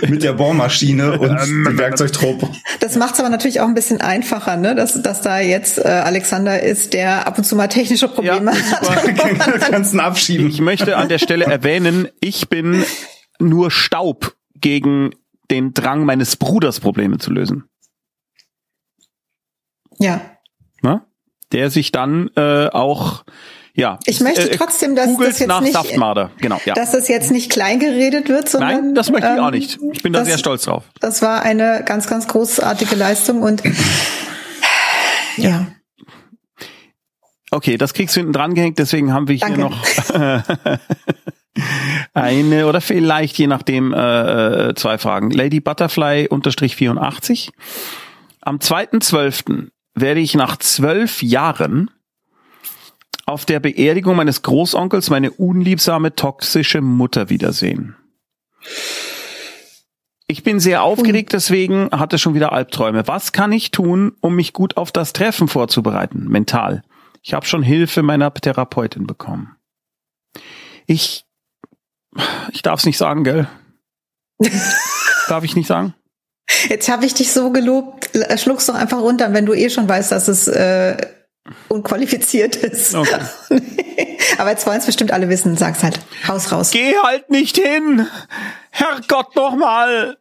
[0.07, 2.49] Mit der Bohrmaschine und dem Werkzeugtrupp.
[2.80, 4.76] Das macht es aber natürlich auch ein bisschen einfacher, ne?
[4.76, 8.82] dass, dass da jetzt äh, Alexander ist, der ab und zu mal technische Probleme ja,
[8.82, 9.70] hat.
[9.70, 10.47] Kannst ihn abschieben.
[10.47, 12.84] Ich möchte an der Stelle erwähnen, ich bin
[13.39, 15.11] nur Staub gegen
[15.51, 17.65] den Drang meines Bruders Probleme zu lösen.
[19.99, 20.22] Ja.
[20.82, 21.07] Na?
[21.51, 23.23] Der sich dann äh, auch
[23.77, 23.99] ja.
[24.07, 26.31] Ich möchte äh, trotzdem, dass das jetzt nicht, Saftmarder.
[26.39, 26.73] Genau, ja.
[26.73, 29.77] dass das jetzt nicht klein geredet wird, sondern Nein, das möchte ich ähm, auch nicht.
[29.93, 30.83] Ich bin da sehr stolz drauf.
[30.99, 33.61] Das war eine ganz, ganz großartige Leistung und
[35.37, 35.67] ja.
[37.51, 39.61] Okay, das kriegst du hinten dran gehängt, deswegen haben wir hier Danke.
[39.61, 39.77] noch
[42.15, 45.29] eine oder vielleicht je nachdem äh, zwei Fragen.
[45.29, 47.51] Lady Butterfly unterstrich 84.
[48.41, 49.69] Am 2.12.
[49.99, 51.91] werde ich nach zwölf Jahren
[53.25, 57.95] auf der Beerdigung meines Großonkels meine unliebsame, toxische Mutter wiedersehen.
[60.27, 63.07] Ich bin sehr aufgeregt, deswegen hatte schon wieder Albträume.
[63.07, 66.83] Was kann ich tun, um mich gut auf das Treffen vorzubereiten, mental?
[67.21, 69.55] Ich habe schon Hilfe meiner Therapeutin bekommen.
[70.85, 71.27] Ich
[72.51, 73.47] ich darf es nicht sagen, gell?
[75.27, 75.93] Darf ich nicht sagen?
[76.69, 78.09] Jetzt habe ich dich so gelobt.
[78.37, 80.97] Schluck's doch einfach runter, wenn du eh schon weißt, dass es äh,
[81.67, 82.95] unqualifiziert ist.
[82.95, 83.19] Okay.
[84.37, 85.99] Aber jetzt wollen es bestimmt alle wissen, sag's halt.
[86.27, 86.71] Haus raus.
[86.71, 88.07] Geh halt nicht hin!
[88.69, 90.17] Herrgott nochmal!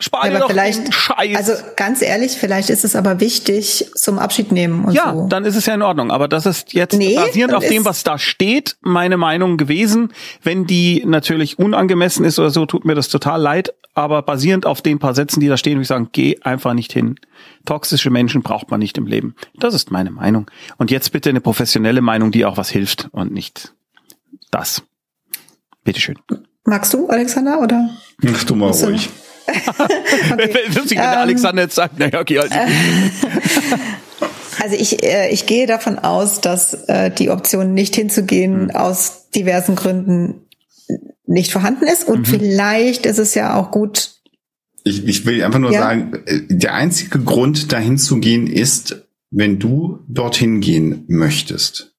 [0.00, 1.36] Spar ja, aber vielleicht, Scheiß.
[1.36, 5.26] Also ganz ehrlich, vielleicht ist es aber wichtig zum Abschied nehmen und ja, so.
[5.26, 6.12] dann ist es ja in Ordnung.
[6.12, 10.12] Aber das ist jetzt nee, basierend auf dem, was da steht, meine Meinung gewesen.
[10.40, 13.74] Wenn die natürlich unangemessen ist oder so, tut mir das total leid.
[13.92, 16.92] Aber basierend auf den paar Sätzen, die da stehen, würde ich sagen, geh einfach nicht
[16.92, 17.16] hin.
[17.64, 19.34] Toxische Menschen braucht man nicht im Leben.
[19.58, 20.48] Das ist meine Meinung.
[20.76, 23.74] Und jetzt bitte eine professionelle Meinung, die auch was hilft und nicht
[24.52, 24.84] das.
[25.82, 26.16] Bitteschön.
[26.64, 27.90] Magst du, Alexander, oder?
[28.18, 29.08] Mach du mal ruhig.
[30.32, 30.60] okay.
[30.66, 32.52] Lustig, wenn der ähm, Alexander jetzt sagt, naja, okay, halt.
[34.60, 38.70] Also ich, äh, ich gehe davon aus, dass äh, die Option nicht hinzugehen mhm.
[38.70, 40.46] aus diversen Gründen
[41.26, 42.08] nicht vorhanden ist.
[42.08, 42.24] Und mhm.
[42.24, 44.16] vielleicht ist es ja auch gut.
[44.84, 45.80] Ich, ich will einfach nur ja.
[45.80, 51.94] sagen, äh, der einzige Grund, dahin zu gehen, ist, wenn du dorthin gehen möchtest.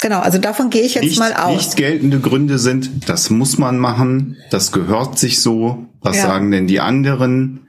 [0.00, 1.56] Genau, also davon gehe ich jetzt nicht, mal aus.
[1.56, 6.22] Nicht geltende Gründe sind, das muss man machen, das gehört sich so, was ja.
[6.22, 7.66] sagen denn die anderen?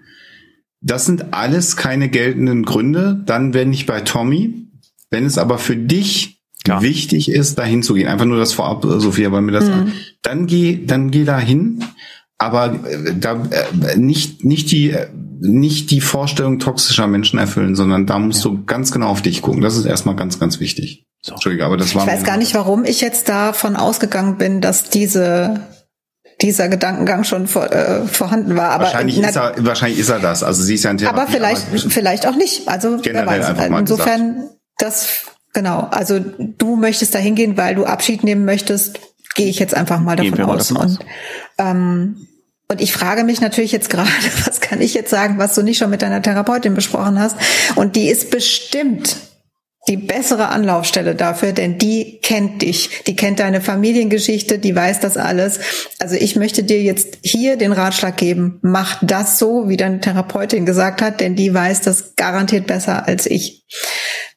[0.82, 3.22] Das sind alles keine geltenden Gründe.
[3.26, 4.68] Dann bin ich bei Tommy.
[5.10, 6.82] Wenn es aber für dich ja.
[6.82, 9.92] wichtig ist, dahin zu gehen, einfach nur das vorab, Sophia, weil mir das, mhm.
[10.22, 11.84] dann geh, dann geh dahin.
[12.38, 15.08] Aber äh, da äh, nicht nicht die äh,
[15.42, 18.52] nicht die Vorstellung toxischer Menschen erfüllen, sondern da musst ja.
[18.52, 19.62] du ganz genau auf dich gucken.
[19.62, 21.09] Das ist erstmal ganz ganz wichtig.
[21.30, 21.36] So.
[21.36, 22.04] Entschuldige, aber das war.
[22.04, 25.62] Ich weiß gar nicht, warum ich jetzt davon ausgegangen bin, dass diese
[26.42, 28.72] dieser Gedankengang schon vor, äh, vorhanden war.
[28.72, 30.44] Aber wahrscheinlich, na, ist er, wahrscheinlich ist er das.
[30.44, 31.20] Also sie ist ja ein Therapie.
[31.20, 32.68] Aber vielleicht, vielleicht auch nicht.
[32.68, 33.50] Also wer weiß.
[33.78, 34.56] Insofern, gesagt.
[34.78, 35.08] das
[35.54, 35.88] genau.
[35.92, 39.00] Also du möchtest da hingehen, weil du Abschied nehmen möchtest.
[39.36, 40.70] Gehe ich jetzt einfach mal davon aus.
[40.70, 40.98] Davon aus.
[40.98, 41.06] Und,
[41.58, 42.28] ähm,
[42.68, 44.10] und ich frage mich natürlich jetzt gerade,
[44.46, 47.36] was kann ich jetzt sagen, was du nicht schon mit deiner Therapeutin besprochen hast?
[47.76, 49.18] Und die ist bestimmt
[49.90, 55.18] die bessere Anlaufstelle dafür, denn die kennt dich, die kennt deine Familiengeschichte, die weiß das
[55.18, 55.60] alles.
[56.00, 60.66] Also ich möchte dir jetzt hier den Ratschlag geben, mach das so, wie deine Therapeutin
[60.68, 63.66] gesagt hat, denn die weiß das garantiert besser als ich.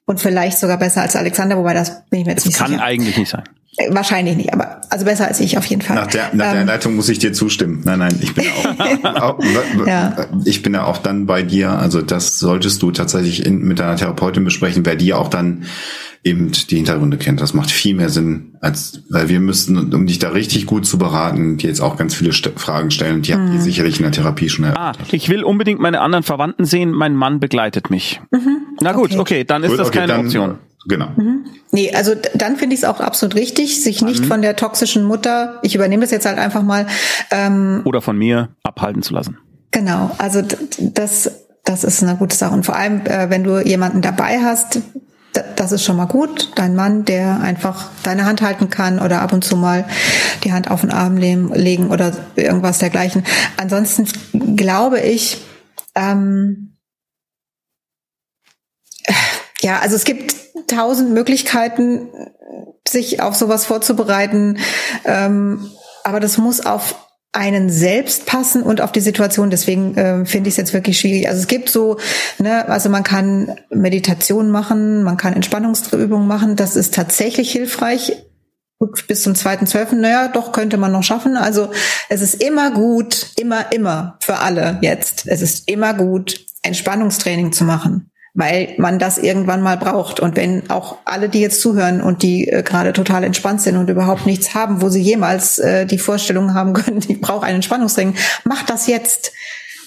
[0.05, 2.71] Und vielleicht sogar besser als Alexander, wobei das bin ich mir jetzt das nicht sicher.
[2.71, 3.45] kann eigentlich nicht sein.
[3.79, 5.97] Äh, wahrscheinlich nicht, aber also besser als ich auf jeden Fall.
[5.97, 7.81] Nach der, nach ähm, der Leitung muss ich dir zustimmen.
[7.85, 9.05] Nein, nein, ich bin auch,
[9.39, 9.39] auch
[9.87, 10.27] ja.
[10.45, 11.71] ich bin ja auch dann bei dir.
[11.71, 15.65] Also das solltest du tatsächlich in, mit deiner Therapeutin besprechen, wer dir auch dann
[16.25, 17.41] eben die Hintergründe kennt.
[17.41, 20.99] Das macht viel mehr Sinn, als weil wir müssten, um dich da richtig gut zu
[20.99, 23.23] beraten, die jetzt auch ganz viele St Fragen stellen.
[23.23, 23.39] Die mhm.
[23.39, 24.99] habt ihr sicherlich in der Therapie schon erörtert.
[25.01, 26.93] Ah, ich will unbedingt meine anderen Verwandten sehen.
[26.93, 28.21] Mein Mann begleitet mich.
[28.31, 28.62] Mhm.
[28.83, 30.59] Na gut, okay, okay dann ist gut, das okay, keine dann, Option.
[30.87, 31.09] Genau.
[31.17, 31.45] Mhm.
[31.71, 35.59] Nee, also dann finde ich es auch absolut richtig, sich nicht von der toxischen Mutter,
[35.63, 36.87] ich übernehme das jetzt halt einfach mal.
[37.31, 39.39] Ähm, Oder von mir abhalten zu lassen.
[39.71, 40.43] Genau, also
[40.79, 41.31] das,
[41.65, 42.53] das ist eine gute Sache.
[42.53, 44.81] Und vor allem, äh, wenn du jemanden dabei hast,
[45.57, 46.51] das ist schon mal gut.
[46.57, 49.87] Dein Mann, der einfach deine Hand halten kann oder ab und zu mal
[50.45, 53.25] die Hand auf den Arm legen oder irgendwas dergleichen.
[53.57, 54.07] Ansonsten
[54.57, 55.41] glaube ich,
[55.95, 56.72] ähm,
[59.61, 60.35] ja, also es gibt
[60.67, 62.09] tausend Möglichkeiten,
[62.89, 64.59] sich auf sowas vorzubereiten.
[65.05, 65.71] Ähm,
[66.05, 66.97] aber das muss auf
[67.33, 69.49] einen selbst passen und auf die Situation.
[69.51, 71.29] Deswegen äh, finde ich es jetzt wirklich schwierig.
[71.29, 71.99] Also es gibt so,
[72.39, 76.57] ne, also man kann Meditation machen, man kann Entspannungsübungen machen.
[76.57, 78.13] Das ist tatsächlich hilfreich.
[79.07, 81.37] Bis zum zweiten Zwölften, naja, doch könnte man noch schaffen.
[81.37, 81.71] Also
[82.09, 85.29] es ist immer gut, immer, immer für alle jetzt.
[85.29, 90.21] Es ist immer gut, Entspannungstraining zu machen weil man das irgendwann mal braucht.
[90.21, 93.91] Und wenn auch alle, die jetzt zuhören und die äh, gerade total entspannt sind und
[93.91, 98.15] überhaupt nichts haben, wo sie jemals äh, die Vorstellung haben können, ich brauche einen Entspannungsring,
[98.45, 99.33] macht das jetzt.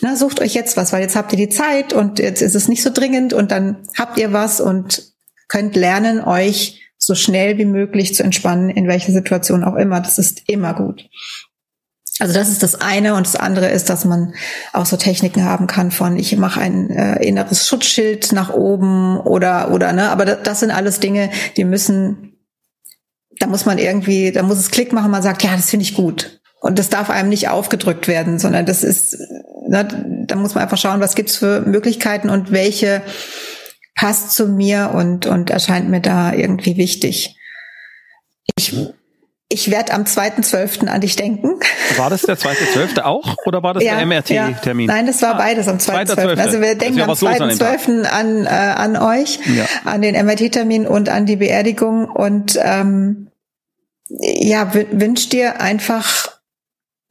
[0.01, 2.67] Na, sucht euch jetzt was, weil jetzt habt ihr die Zeit und jetzt ist es
[2.67, 5.13] nicht so dringend und dann habt ihr was und
[5.47, 10.01] könnt lernen, euch so schnell wie möglich zu entspannen, in welcher Situation auch immer.
[10.01, 11.07] Das ist immer gut.
[12.19, 14.33] Also das ist das eine und das andere ist, dass man
[14.71, 19.71] auch so Techniken haben kann von ich mache ein äh, inneres Schutzschild nach oben oder
[19.71, 22.35] oder ne, aber das, das sind alles Dinge, die müssen
[23.39, 25.95] da muss man irgendwie, da muss es Klick machen, man sagt, ja, das finde ich
[25.95, 26.39] gut.
[26.61, 29.17] Und das darf einem nicht aufgedrückt werden, sondern das ist,
[29.67, 33.01] ne, da muss man einfach schauen, was gibt's für Möglichkeiten und welche
[33.95, 37.37] passt zu mir und, und erscheint mir da irgendwie wichtig.
[38.55, 38.75] Ich
[39.47, 40.87] ich werde am 2.12.
[40.87, 41.59] an dich denken.
[41.97, 43.01] War das der 2.12.
[43.01, 44.87] auch oder war das ja, der MRT-Termin?
[44.87, 44.95] Ja.
[44.95, 46.37] Nein, das war ah, beides am 2.12.
[46.39, 48.03] Also wir denken am 2.12.
[48.05, 49.65] An, äh, an euch, ja.
[49.83, 53.27] an den MRT-Termin und an die Beerdigung und ähm,
[54.07, 56.31] ja, wünsch dir einfach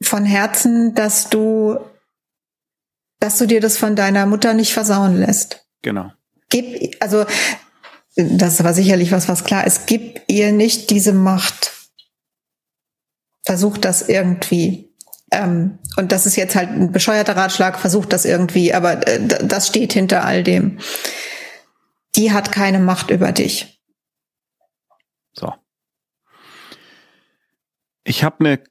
[0.02, 1.78] von Herzen, dass du,
[3.20, 5.66] dass du dir das von deiner Mutter nicht versauen lässt.
[5.82, 6.12] Genau.
[6.50, 7.26] Gib, also
[8.16, 11.73] das aber sicherlich was, was klar ist, gib ihr nicht diese Macht.
[13.44, 14.94] Versucht das irgendwie.
[15.30, 19.68] Ähm, und das ist jetzt halt ein bescheuerter Ratschlag, versucht das irgendwie, aber äh, das
[19.68, 20.78] steht hinter all dem.
[22.16, 23.82] Die hat keine Macht über dich.
[25.32, 25.52] So.
[28.04, 28.64] Ich habe eine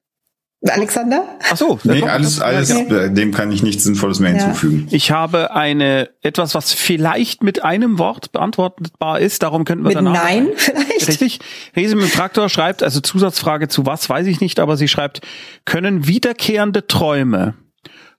[0.69, 1.25] Alexander?
[1.51, 3.13] Ach so, nee, alles, alles, okay.
[3.13, 4.43] dem kann ich nichts Sinnvolles mehr ja.
[4.43, 4.87] hinzufügen.
[4.91, 9.97] Ich habe eine, etwas, was vielleicht mit einem Wort beantwortbar ist, darum könnten wir mit
[9.97, 10.23] danach.
[10.23, 11.07] Nein, vielleicht.
[11.07, 11.39] Richtig.
[11.75, 15.21] Riese mit Traktor schreibt, also Zusatzfrage zu was, weiß ich nicht, aber sie schreibt,
[15.65, 17.55] können wiederkehrende Träume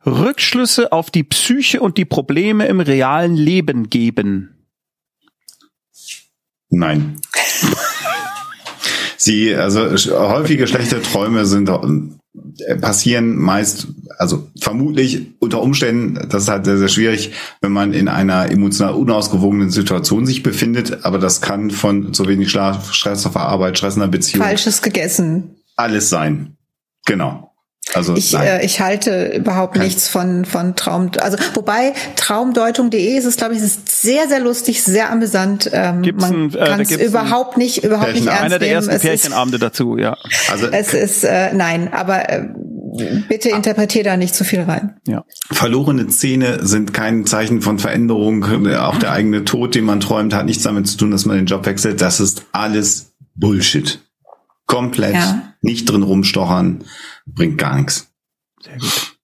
[0.05, 4.67] Rückschlüsse auf die Psyche und die Probleme im realen Leben geben?
[6.69, 7.21] Nein.
[9.17, 9.81] Sie, also
[10.11, 11.79] häufige schlechte Träume sind äh,
[12.81, 13.89] passieren meist,
[14.19, 18.95] also vermutlich unter Umständen, das ist halt sehr, sehr schwierig, wenn man in einer emotional
[18.95, 23.79] unausgewogenen Situation sich befindet, aber das kann von zu wenig Schlaf, Stress auf der Arbeit,
[23.79, 24.45] Stress in der Beziehung.
[24.45, 25.57] Falsches gegessen.
[25.77, 26.57] Alles sein.
[27.07, 27.54] Genau.
[27.93, 29.85] Also ich, äh, ich halte überhaupt Kein.
[29.85, 31.11] nichts von von Traum.
[31.21, 35.71] Also wobei Traumdeutung.de ist es, glaube ich, ist sehr sehr lustig, sehr amüsant.
[35.73, 38.89] Ähm, gibt's man äh, kann es überhaupt nicht überhaupt Pärchen, nicht ernst Einer der nehmen.
[38.89, 40.17] ersten Pärchenabende dazu, ja.
[40.51, 42.49] Also es ist äh, nein, aber äh,
[43.29, 44.97] bitte interpretier da nicht zu viel rein.
[45.07, 45.25] Ja.
[45.51, 48.45] Verlorene Zähne sind kein Zeichen von Veränderung.
[48.77, 51.47] Auch der eigene Tod, den man träumt, hat nichts damit zu tun, dass man den
[51.47, 52.01] Job wechselt.
[52.01, 54.01] Das ist alles Bullshit.
[54.67, 55.54] Komplett ja.
[55.65, 56.85] Nicht drin rumstochern
[57.27, 58.15] bringt gar nichts.
[58.61, 59.17] Sehr gut.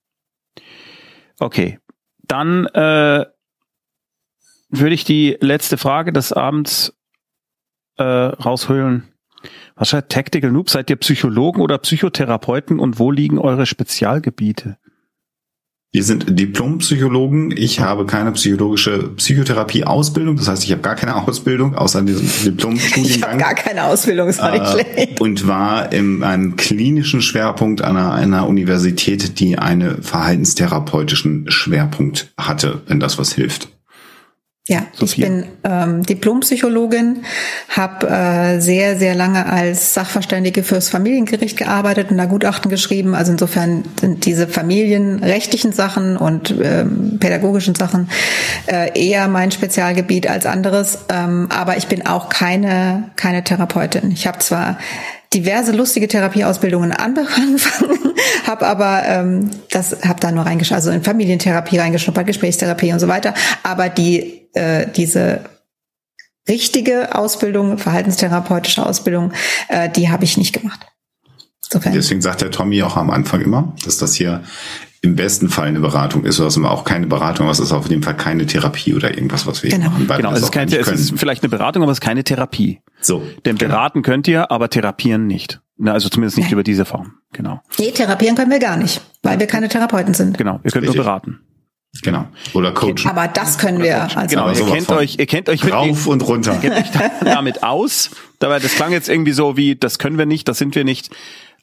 [1.38, 1.78] Okay,
[2.26, 3.24] dann äh,
[4.68, 6.92] würde ich die letzte Frage des Abends
[7.96, 9.08] äh, raushöhlen.
[9.74, 10.68] Was schreibt Tactical Noob?
[10.68, 14.78] Seid ihr Psychologen oder Psychotherapeuten und wo liegen eure Spezialgebiete?
[15.92, 17.50] Wir sind Diplompsychologen.
[17.56, 20.36] Ich habe keine psychologische Psychotherapie-Ausbildung.
[20.36, 23.10] Das heißt, ich habe gar keine Ausbildung außer diesem Diplom-Studiengang.
[23.10, 25.20] Ich habe gar keine Ausbildung, ist äh, nicht schlecht.
[25.20, 33.00] Und war in einem klinischen Schwerpunkt einer, einer Universität, die einen verhaltenstherapeutischen Schwerpunkt hatte, wenn
[33.00, 33.68] das was hilft.
[34.68, 35.26] Ja, Sophia.
[35.26, 37.24] ich bin ähm, Diplompsychologin,
[37.70, 43.14] habe äh, sehr, sehr lange als Sachverständige fürs Familiengericht gearbeitet und da Gutachten geschrieben.
[43.14, 48.10] Also insofern sind diese familienrechtlichen Sachen und ähm, pädagogischen Sachen
[48.66, 50.98] äh, eher mein Spezialgebiet als anderes.
[51.08, 54.12] Ähm, aber ich bin auch keine, keine Therapeutin.
[54.12, 54.78] Ich habe zwar
[55.34, 57.58] diverse lustige Therapieausbildungen angefangen,
[58.46, 63.08] habe aber ähm, das habe da nur reingeschaut, also in Familientherapie reingeschnuppert, Gesprächstherapie und so
[63.08, 63.34] weiter.
[63.62, 65.44] Aber die äh, diese
[66.48, 69.32] richtige Ausbildung, verhaltenstherapeutische Ausbildung,
[69.68, 70.86] äh, die habe ich nicht gemacht.
[71.64, 71.93] Insofern.
[71.93, 74.43] Deswegen sagt der Tommy auch am Anfang immer, dass das hier
[75.02, 77.72] im besten Fall eine Beratung ist, oder es ist auch keine Beratung, aber es ist
[77.72, 79.90] auf jeden Fall keine Therapie oder irgendwas, was wir genau.
[79.90, 80.06] machen.
[80.06, 82.81] Genau, es ist, keine, es ist vielleicht eine Beratung, aber es ist keine Therapie.
[83.01, 83.22] So.
[83.47, 83.74] Denn genau.
[83.74, 85.60] beraten könnt ihr, aber therapieren nicht.
[85.78, 86.52] Na, also zumindest nicht Nein.
[86.52, 87.14] über diese Form.
[87.32, 87.62] Genau.
[87.78, 90.36] Nee, therapieren können wir gar nicht, weil wir keine Therapeuten sind.
[90.36, 90.97] Genau, ihr könnt Richtig.
[90.97, 91.40] nur beraten.
[92.02, 92.28] Genau.
[92.54, 93.06] Oder coachen.
[93.06, 94.02] Aber das können wir.
[94.16, 96.54] Also genau, ihr kennt euch, ihr kennt euch mit, rauf und runter.
[96.54, 96.90] Ihr kennt euch
[97.24, 98.10] damit aus.
[98.38, 101.10] Dabei, das klang jetzt irgendwie so wie, das können wir nicht, das sind wir nicht.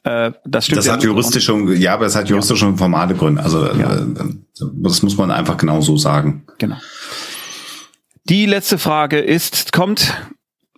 [0.04, 0.80] Äh, das stimmt.
[0.80, 2.76] Das ja hat juristische, ja, aber es hat juristische ja.
[2.76, 3.42] formale Gründe.
[3.42, 3.96] Also ja.
[3.96, 4.06] äh,
[4.74, 6.46] das muss man einfach genau so sagen.
[6.58, 6.78] Genau.
[8.26, 10.14] Die letzte Frage ist, kommt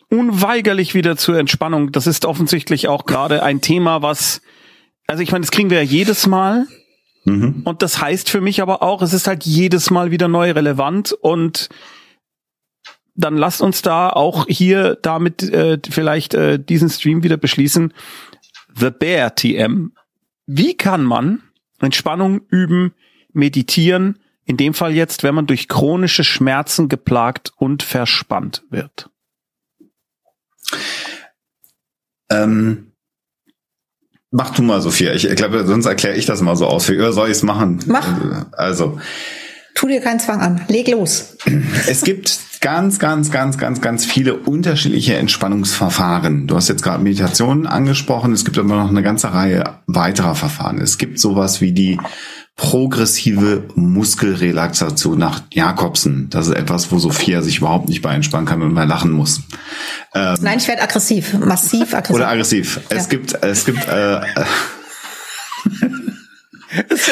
[0.09, 1.91] unweigerlich wieder zur Entspannung.
[1.91, 4.41] Das ist offensichtlich auch gerade ein Thema, was,
[5.07, 6.67] also ich meine, das kriegen wir ja jedes Mal.
[7.25, 7.61] Mhm.
[7.65, 11.11] Und das heißt für mich aber auch, es ist halt jedes Mal wieder neu relevant
[11.11, 11.69] und
[13.15, 17.93] dann lasst uns da auch hier damit äh, vielleicht äh, diesen Stream wieder beschließen.
[18.73, 19.91] The Bear TM.
[20.45, 21.43] Wie kann man
[21.81, 22.93] Entspannung üben,
[23.33, 29.09] meditieren, in dem Fall jetzt, wenn man durch chronische Schmerzen geplagt und verspannt wird?
[32.29, 32.88] Ähm,
[34.31, 35.13] mach du mal, Sophia.
[35.13, 36.89] Ich, ich glaube, sonst erkläre ich das mal so aus.
[36.89, 37.79] Wie soll ich es machen?
[37.87, 38.07] Mach.
[38.53, 38.99] Also.
[39.75, 40.61] Tu dir keinen Zwang an.
[40.67, 41.37] Leg los.
[41.87, 46.47] Es gibt ganz, ganz, ganz, ganz, ganz viele unterschiedliche Entspannungsverfahren.
[46.47, 48.33] Du hast jetzt gerade Meditationen angesprochen.
[48.33, 50.79] Es gibt aber noch eine ganze Reihe weiterer Verfahren.
[50.79, 51.97] Es gibt sowas wie die
[52.59, 56.29] progressive Muskelrelaxation nach Jakobsen.
[56.29, 59.39] Das ist etwas, wo Sophia sich überhaupt nicht bei entspannen kann und mal lachen muss.
[60.13, 62.17] Ähm, Nein, ich werde aggressiv, massiv aggressiv.
[62.17, 62.81] Oder aggressiv.
[62.91, 62.97] Ja.
[62.97, 64.19] Es gibt, es gibt äh,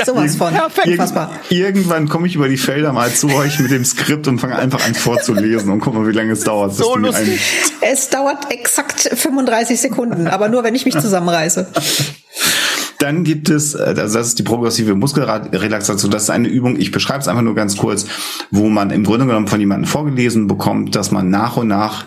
[0.06, 0.54] Sowas von.
[0.54, 0.88] Perfekt.
[0.88, 1.14] Irgend,
[1.50, 4.86] irgendwann komme ich über die Felder mal zu euch mit dem Skript und fange einfach
[4.86, 6.76] an vorzulesen und guck mal, wie lange es dauert.
[6.76, 7.40] So lustig.
[7.82, 11.68] Es dauert exakt 35 Sekunden, aber nur, wenn ich mich zusammenreiße.
[13.00, 16.12] Dann gibt es, äh, also das ist die progressive Muskelrelaxation.
[16.12, 18.06] Das ist eine Übung, ich beschreibe es einfach nur ganz kurz,
[18.52, 22.06] wo man im Grunde genommen von jemandem vorgelesen bekommt, dass man nach und nach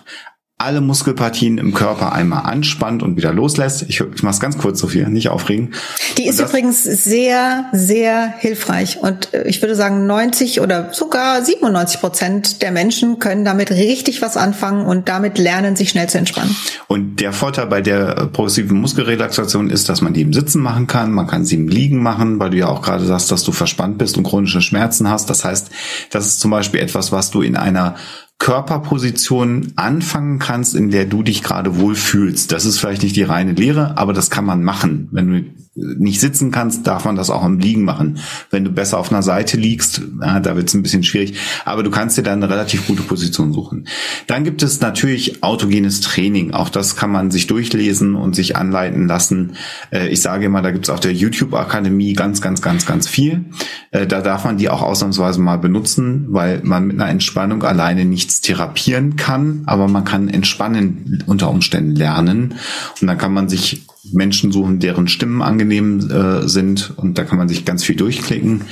[0.60, 3.82] alle Muskelpartien im Körper einmal anspannt und wieder loslässt.
[3.88, 5.72] Ich, ich mache es ganz kurz, Sophia, nicht aufregen.
[6.18, 8.98] Die ist übrigens sehr, sehr hilfreich.
[8.98, 14.20] Und äh, ich würde sagen, 90 oder sogar 97 Prozent der Menschen können damit richtig
[14.20, 16.54] was anfangen und damit lernen, sich schnell zu entspannen.
[16.88, 21.12] Und der Vorteil bei der progressiven Muskelrelaxation ist, dass man die im Sitzen machen kann.
[21.12, 23.96] Man kann sie im Liegen machen, weil du ja auch gerade sagst, dass du verspannt
[23.96, 25.30] bist und chronische Schmerzen hast.
[25.30, 25.70] Das heißt,
[26.10, 27.96] das ist zum Beispiel etwas, was du in einer
[28.40, 32.50] Körperposition anfangen kannst, in der du dich gerade wohlfühlst.
[32.50, 35.08] Das ist vielleicht nicht die reine Lehre, aber das kann man machen.
[35.12, 35.44] Wenn du
[35.76, 38.18] nicht sitzen kannst, darf man das auch im Liegen machen.
[38.50, 41.34] Wenn du besser auf einer Seite liegst, ja, da wird es ein bisschen schwierig,
[41.64, 43.86] aber du kannst dir dann eine relativ gute Position suchen.
[44.26, 46.52] Dann gibt es natürlich autogenes Training.
[46.52, 49.52] Auch das kann man sich durchlesen und sich anleiten lassen.
[49.92, 53.44] Äh, ich sage immer, da gibt es auf der YouTube-Akademie ganz, ganz, ganz, ganz viel.
[53.92, 58.04] Äh, da darf man die auch ausnahmsweise mal benutzen, weil man mit einer Entspannung alleine
[58.04, 62.54] nichts therapieren kann, aber man kann entspannen unter Umständen lernen.
[63.00, 67.36] Und dann kann man sich Menschen suchen, deren Stimmen angenehm äh, sind und da kann
[67.36, 68.62] man sich ganz viel durchklicken.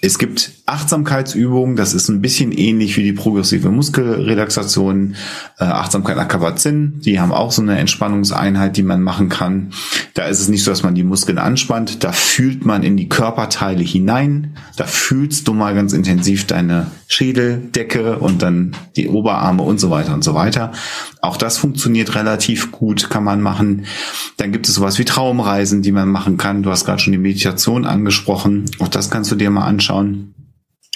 [0.00, 5.16] Es gibt Achtsamkeitsübungen, das ist ein bisschen ähnlich wie die progressive Muskelrelaxation.
[5.58, 9.72] Äh, Achtsamkeit Akavazin, die haben auch so eine Entspannungseinheit, die man machen kann.
[10.14, 13.08] Da ist es nicht so, dass man die Muskeln anspannt, da fühlt man in die
[13.08, 19.80] Körperteile hinein, da fühlst du mal ganz intensiv deine Schädeldecke und dann die Oberarme und
[19.80, 20.72] so weiter und so weiter.
[21.20, 23.86] Auch das funktioniert relativ gut, kann man machen.
[24.36, 26.62] Dann gibt es sowas wie Traumreisen, die man machen kann.
[26.62, 28.70] Du hast gerade schon die Meditation angesprochen.
[28.78, 30.34] Auch das kannst du dir mal anschauen.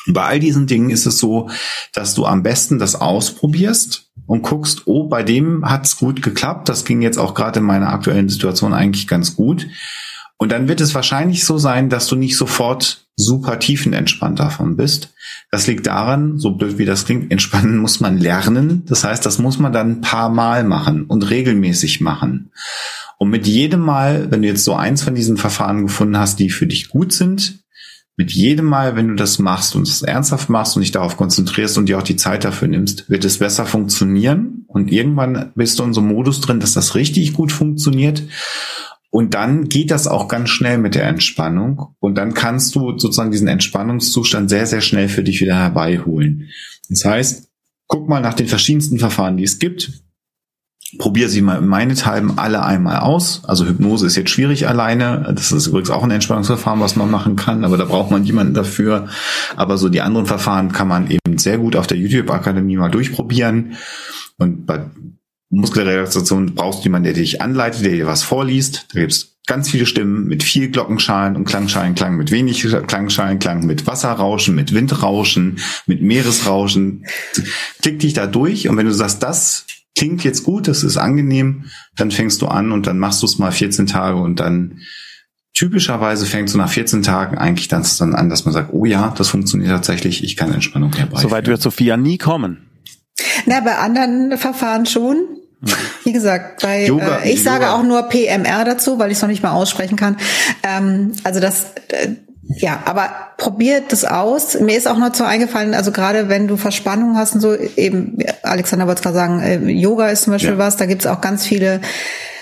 [0.07, 1.51] Bei all diesen Dingen ist es so,
[1.93, 6.69] dass du am besten das ausprobierst und guckst, oh, bei dem hat's gut geklappt.
[6.69, 9.67] Das ging jetzt auch gerade in meiner aktuellen Situation eigentlich ganz gut.
[10.39, 15.13] Und dann wird es wahrscheinlich so sein, dass du nicht sofort super tiefenentspannt davon bist.
[15.51, 18.85] Das liegt daran, so blöd wie das klingt, entspannen muss man lernen.
[18.87, 22.53] Das heißt, das muss man dann ein paar Mal machen und regelmäßig machen.
[23.23, 26.49] Und mit jedem Mal, wenn du jetzt so eins von diesen Verfahren gefunden hast, die
[26.49, 27.63] für dich gut sind,
[28.17, 31.77] mit jedem Mal, wenn du das machst und es ernsthaft machst und dich darauf konzentrierst
[31.77, 34.65] und dir auch die Zeit dafür nimmst, wird es besser funktionieren.
[34.69, 38.23] Und irgendwann bist du in so einem Modus drin, dass das richtig gut funktioniert.
[39.11, 41.95] Und dann geht das auch ganz schnell mit der Entspannung.
[41.99, 46.49] Und dann kannst du sozusagen diesen Entspannungszustand sehr, sehr schnell für dich wieder herbeiholen.
[46.89, 47.51] Das heißt,
[47.87, 49.93] guck mal nach den verschiedensten Verfahren, die es gibt
[50.99, 53.43] probiere sie mal meinethalben alle einmal aus.
[53.45, 55.33] Also Hypnose ist jetzt schwierig alleine.
[55.35, 58.55] Das ist übrigens auch ein Entspannungsverfahren, was man machen kann, aber da braucht man jemanden
[58.55, 59.09] dafür.
[59.57, 63.77] Aber so die anderen Verfahren kann man eben sehr gut auf der YouTube-Akademie mal durchprobieren.
[64.39, 64.87] Und bei
[65.51, 68.87] Muskelrelaxation brauchst du jemanden, der dich anleitet, der dir was vorliest.
[68.93, 74.55] Da gibt's ganz viele Stimmen mit viel Glockenschalen und Klangschalenklang, mit wenig Klangschalenklang, mit Wasserrauschen,
[74.55, 77.07] mit Windrauschen, mit Meeresrauschen.
[77.83, 79.67] Klick dich da durch und wenn du sagst, das
[80.01, 83.39] klingt jetzt gut, das ist angenehm, dann fängst du an und dann machst du es
[83.39, 84.79] mal 14 Tage und dann
[85.53, 89.13] typischerweise fängst du nach 14 Tagen eigentlich dann, dann an, dass man sagt, oh ja,
[89.19, 91.21] das funktioniert tatsächlich, ich kann Entspannung herbeiführen.
[91.21, 92.71] Soweit wird Sophia nie kommen.
[93.45, 95.19] Na, bei anderen Verfahren schon.
[96.05, 99.29] Wie gesagt, bei Yoga, äh, ich sage auch nur PMR dazu, weil ich es noch
[99.29, 100.17] nicht mal aussprechen kann.
[100.63, 102.15] Ähm, also das äh,
[102.57, 104.59] ja, aber probiert das aus.
[104.59, 108.19] Mir ist auch noch so eingefallen, also gerade wenn du Verspannung hast und so, eben,
[108.43, 110.59] Alexander wollte gerade sagen, äh, Yoga ist zum Beispiel ja.
[110.59, 111.81] was, da gibt's auch ganz viele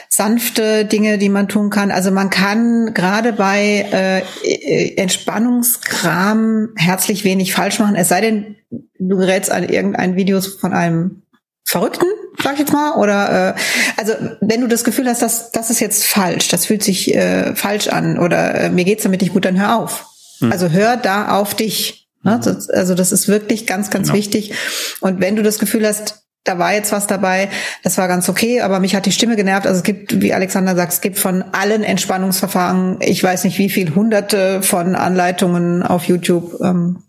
[0.08, 1.90] sanfte Dinge, die man tun kann.
[1.90, 8.56] Also man kann gerade bei äh, Entspannungskram herzlich wenig falsch machen, es sei denn,
[8.98, 11.22] du gerätst an irgendein Video von einem
[11.64, 12.06] Verrückten,
[12.48, 13.54] sag ich jetzt mal, oder äh,
[13.96, 17.54] also wenn du das Gefühl hast, dass das ist jetzt falsch, das fühlt sich äh,
[17.54, 20.06] falsch an oder äh, mir geht's damit nicht gut, dann hör auf.
[20.38, 20.50] Hm.
[20.50, 22.08] Also hör da auf dich.
[22.22, 22.36] Ne?
[22.36, 22.40] Mhm.
[22.42, 24.18] Das, also das ist wirklich ganz, ganz genau.
[24.18, 24.54] wichtig.
[25.00, 27.50] Und wenn du das Gefühl hast, da war jetzt was dabei,
[27.82, 29.66] das war ganz okay, aber mich hat die Stimme genervt.
[29.66, 33.68] Also es gibt, wie Alexander sagt, es gibt von allen Entspannungsverfahren, ich weiß nicht wie
[33.68, 36.58] viel, hunderte von Anleitungen auf YouTube.
[36.62, 37.02] Ähm,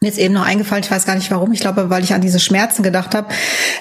[0.00, 2.20] mir ist eben noch eingefallen, ich weiß gar nicht warum, ich glaube, weil ich an
[2.20, 3.28] diese Schmerzen gedacht habe.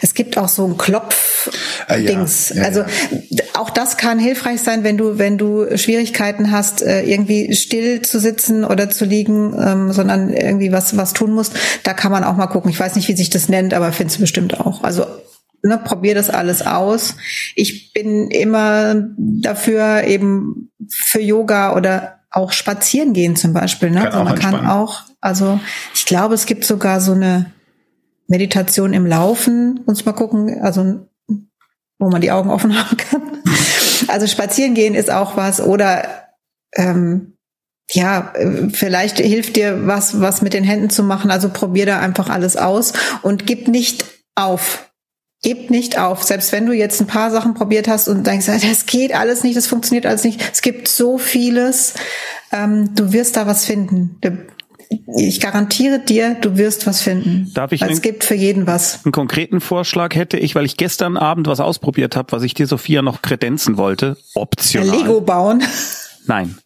[0.01, 2.51] Es gibt auch so ein Klopf-Dings.
[2.51, 2.81] Äh, ja, ja, also
[3.29, 3.43] ja.
[3.53, 8.19] auch das kann hilfreich sein, wenn du, wenn du Schwierigkeiten hast, äh, irgendwie still zu
[8.19, 11.53] sitzen oder zu liegen, ähm, sondern irgendwie was, was tun musst.
[11.83, 12.71] Da kann man auch mal gucken.
[12.71, 14.83] Ich weiß nicht, wie sich das nennt, aber findest du bestimmt auch.
[14.83, 15.05] Also
[15.61, 17.15] ne, probier das alles aus.
[17.55, 23.89] Ich bin immer dafür eben für Yoga oder auch spazieren gehen zum Beispiel.
[23.89, 24.05] Ne?
[24.05, 25.59] also man kann auch, also
[25.93, 27.51] ich glaube, es gibt sogar so eine
[28.27, 29.81] Meditation im Laufen.
[29.85, 31.05] Uns mal gucken, also
[31.99, 33.43] wo man die Augen offen haben kann.
[34.07, 36.07] Also spazieren gehen ist auch was oder
[36.75, 37.33] ähm,
[37.91, 38.33] ja,
[38.73, 41.29] vielleicht hilft dir was, was mit den Händen zu machen.
[41.29, 44.05] Also probier da einfach alles aus und gib nicht
[44.35, 44.91] auf.
[45.43, 46.23] Gib nicht auf.
[46.23, 49.57] Selbst wenn du jetzt ein paar Sachen probiert hast und denkst, das geht alles nicht,
[49.57, 50.41] das funktioniert alles nicht.
[50.53, 51.93] Es gibt so vieles.
[52.51, 54.19] Ähm, du wirst da was finden.
[55.17, 57.51] Ich garantiere dir, du wirst was finden.
[57.53, 57.81] Darf ich?
[57.81, 59.03] es gibt für jeden was.
[59.03, 62.67] Einen konkreten Vorschlag hätte ich, weil ich gestern Abend was ausprobiert habe, was ich dir
[62.67, 64.17] Sophia noch kredenzen wollte.
[64.33, 64.97] Optional.
[64.97, 65.63] Lego bauen.
[66.25, 66.57] Nein.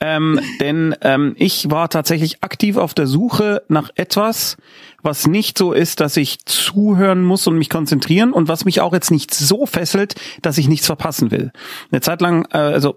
[0.00, 4.56] Ähm, denn ähm, ich war tatsächlich aktiv auf der Suche nach etwas,
[5.02, 8.92] was nicht so ist, dass ich zuhören muss und mich konzentrieren und was mich auch
[8.92, 11.52] jetzt nicht so fesselt, dass ich nichts verpassen will.
[11.90, 12.96] Eine Zeit lang, äh, also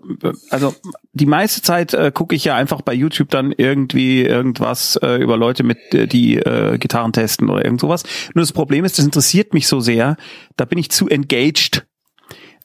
[0.51, 0.75] also
[1.13, 5.37] die meiste Zeit äh, gucke ich ja einfach bei YouTube dann irgendwie irgendwas äh, über
[5.37, 8.03] Leute mit äh, die äh, Gitarren testen oder irgend sowas.
[8.35, 10.17] Nur das Problem ist, das interessiert mich so sehr,
[10.55, 11.87] da bin ich zu engaged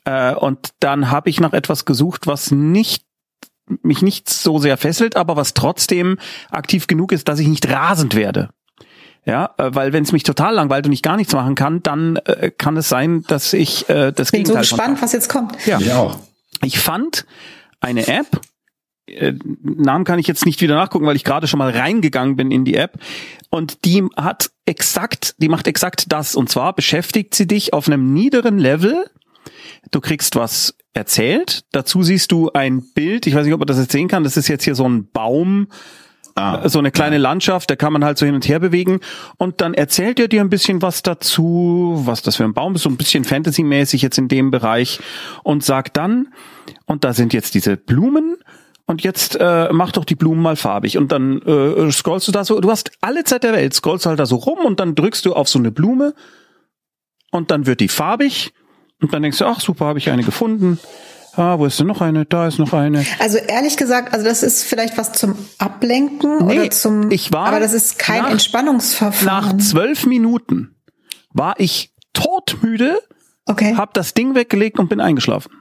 [0.04, 3.05] äh, und dann habe ich nach etwas gesucht, was nicht
[3.82, 6.18] mich nicht so sehr fesselt, aber was trotzdem
[6.50, 8.50] aktiv genug ist, dass ich nicht rasend werde.
[9.24, 12.16] Ja, äh, weil wenn es mich total langweilt und ich gar nichts machen kann, dann
[12.16, 15.66] äh, kann es sein, dass ich äh, das Bin Gegenteil so gespannt, was jetzt kommt.
[15.66, 15.80] Ja.
[15.80, 16.18] Ich auch.
[16.62, 17.26] Ich fand
[17.80, 18.40] eine App,
[19.06, 19.32] äh,
[19.62, 22.64] Namen kann ich jetzt nicht wieder nachgucken, weil ich gerade schon mal reingegangen bin in
[22.64, 22.98] die App
[23.50, 28.12] und die hat exakt, die macht exakt das und zwar beschäftigt sie dich auf einem
[28.12, 29.06] niederen Level.
[29.90, 31.64] Du kriegst was erzählt.
[31.72, 33.26] Dazu siehst du ein Bild.
[33.26, 34.24] Ich weiß nicht, ob man das jetzt sehen kann.
[34.24, 35.68] Das ist jetzt hier so ein Baum,
[36.34, 37.22] ah, so eine kleine ja.
[37.22, 37.70] Landschaft.
[37.70, 39.00] Da kann man halt so hin und her bewegen.
[39.36, 42.82] Und dann erzählt er dir ein bisschen was dazu, was das für ein Baum ist,
[42.82, 45.00] so ein bisschen Fantasy-mäßig jetzt in dem Bereich.
[45.44, 46.28] Und sagt dann,
[46.86, 48.36] und da sind jetzt diese Blumen.
[48.88, 50.96] Und jetzt äh, mach doch die Blumen mal farbig.
[50.96, 54.20] Und dann äh, scrollst du da so, du hast alle Zeit der Welt, scrollst halt
[54.20, 56.14] da so rum und dann drückst du auf so eine Blume
[57.32, 58.52] und dann wird die farbig
[59.00, 60.78] und dann denkst du, ach super, habe ich eine gefunden.
[61.36, 62.24] Ah, wo ist denn noch eine?
[62.24, 63.04] Da ist noch eine.
[63.18, 67.10] Also ehrlich gesagt, also das ist vielleicht was zum Ablenken nee, oder zum.
[67.10, 67.48] Ich war.
[67.48, 69.56] Aber das ist kein nach, Entspannungsverfahren.
[69.58, 70.76] Nach zwölf Minuten
[71.34, 72.98] war ich todmüde,
[73.44, 73.74] okay.
[73.76, 75.52] hab das Ding weggelegt und bin eingeschlafen.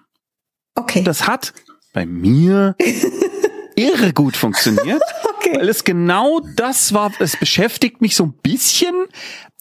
[0.75, 1.03] Okay.
[1.03, 1.53] Das hat
[1.93, 2.75] bei mir
[3.75, 5.01] irre gut funktioniert,
[5.37, 5.57] okay.
[5.57, 7.11] weil es genau das war.
[7.19, 8.95] Es beschäftigt mich so ein bisschen,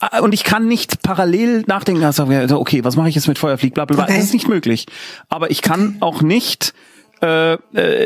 [0.01, 2.27] Ah, und ich kann nicht parallel nachdenken, also,
[2.59, 4.05] okay, was mache ich jetzt mit Feuerflieg, bla bla bla.
[4.05, 4.16] Okay.
[4.16, 4.86] Das ist nicht möglich.
[5.28, 6.74] Aber ich kann auch nicht,
[7.23, 7.59] äh, äh,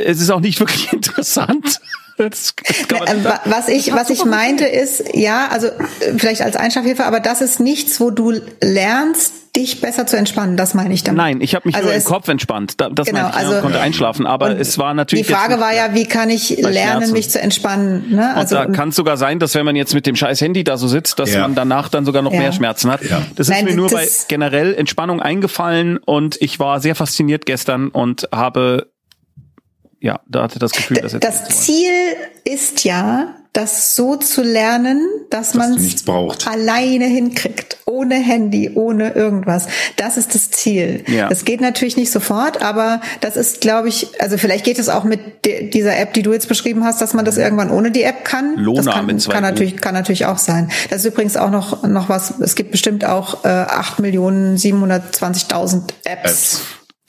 [0.05, 1.81] es ist auch nicht wirklich interessant.
[2.19, 2.55] Das,
[2.89, 5.69] das äh, was ich, was ich meinte ist, ja, also
[6.17, 10.57] vielleicht als Einschlafhilfe, aber das ist nichts, wo du lernst, dich besser zu entspannen.
[10.57, 11.19] Das meine ich damit.
[11.19, 12.75] Nein, ich habe mich also nur im Kopf entspannt.
[12.79, 14.27] Das genau, meine ich, also, konnte einschlafen.
[14.27, 15.27] Aber es war natürlich.
[15.27, 18.11] Die Frage war ja, wie kann ich lernen, mich zu entspannen?
[18.11, 18.35] Ne?
[18.35, 20.65] Also, und da kann es sogar sein, dass wenn man jetzt mit dem scheiß Handy
[20.65, 21.41] da so sitzt, dass ja.
[21.41, 22.41] man danach dann sogar noch ja.
[22.41, 23.03] mehr Schmerzen hat.
[23.03, 23.23] Ja.
[23.35, 27.89] Das ist Nein, mir nur bei generell Entspannung eingefallen und ich war sehr fasziniert gestern
[27.89, 28.87] und habe
[30.01, 31.93] ja, da hatte das Gefühl, dass jetzt das Ziel
[32.45, 36.07] ist ja, das so zu lernen, dass, dass man es
[36.47, 39.67] alleine hinkriegt, ohne Handy, ohne irgendwas.
[39.97, 41.03] Das ist das Ziel.
[41.09, 41.29] Ja.
[41.29, 45.03] Das geht natürlich nicht sofort, aber das ist, glaube ich, also vielleicht geht es auch
[45.03, 48.25] mit dieser App, die du jetzt beschrieben hast, dass man das irgendwann ohne die App
[48.25, 48.55] kann.
[48.57, 50.71] Lohna das kann, mit zwei kann natürlich, kann natürlich auch sein.
[50.91, 52.39] Das ist übrigens auch noch noch was.
[52.39, 56.61] Es gibt bestimmt auch äh, 8.720.000 Apps, Apps.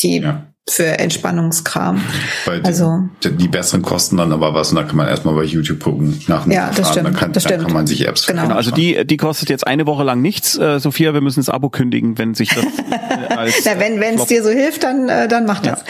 [0.01, 2.01] die ja für Entspannungskram.
[2.45, 5.43] Weil also die, die, besseren kosten dann aber was und da kann man erstmal bei
[5.43, 7.07] YouTube gucken nach einem Ja, das stimmt.
[7.07, 8.43] Dann kann, das dann kann man sich Apps genau.
[8.43, 8.55] genau.
[8.55, 10.57] Also die die kostet jetzt eine Woche lang nichts.
[10.57, 14.15] Äh, Sophia, wir müssen das Abo kündigen, wenn sich das äh, als Na, wenn wenn
[14.15, 15.79] es dir so hilft, dann äh, dann mach das.
[15.79, 15.85] Ja.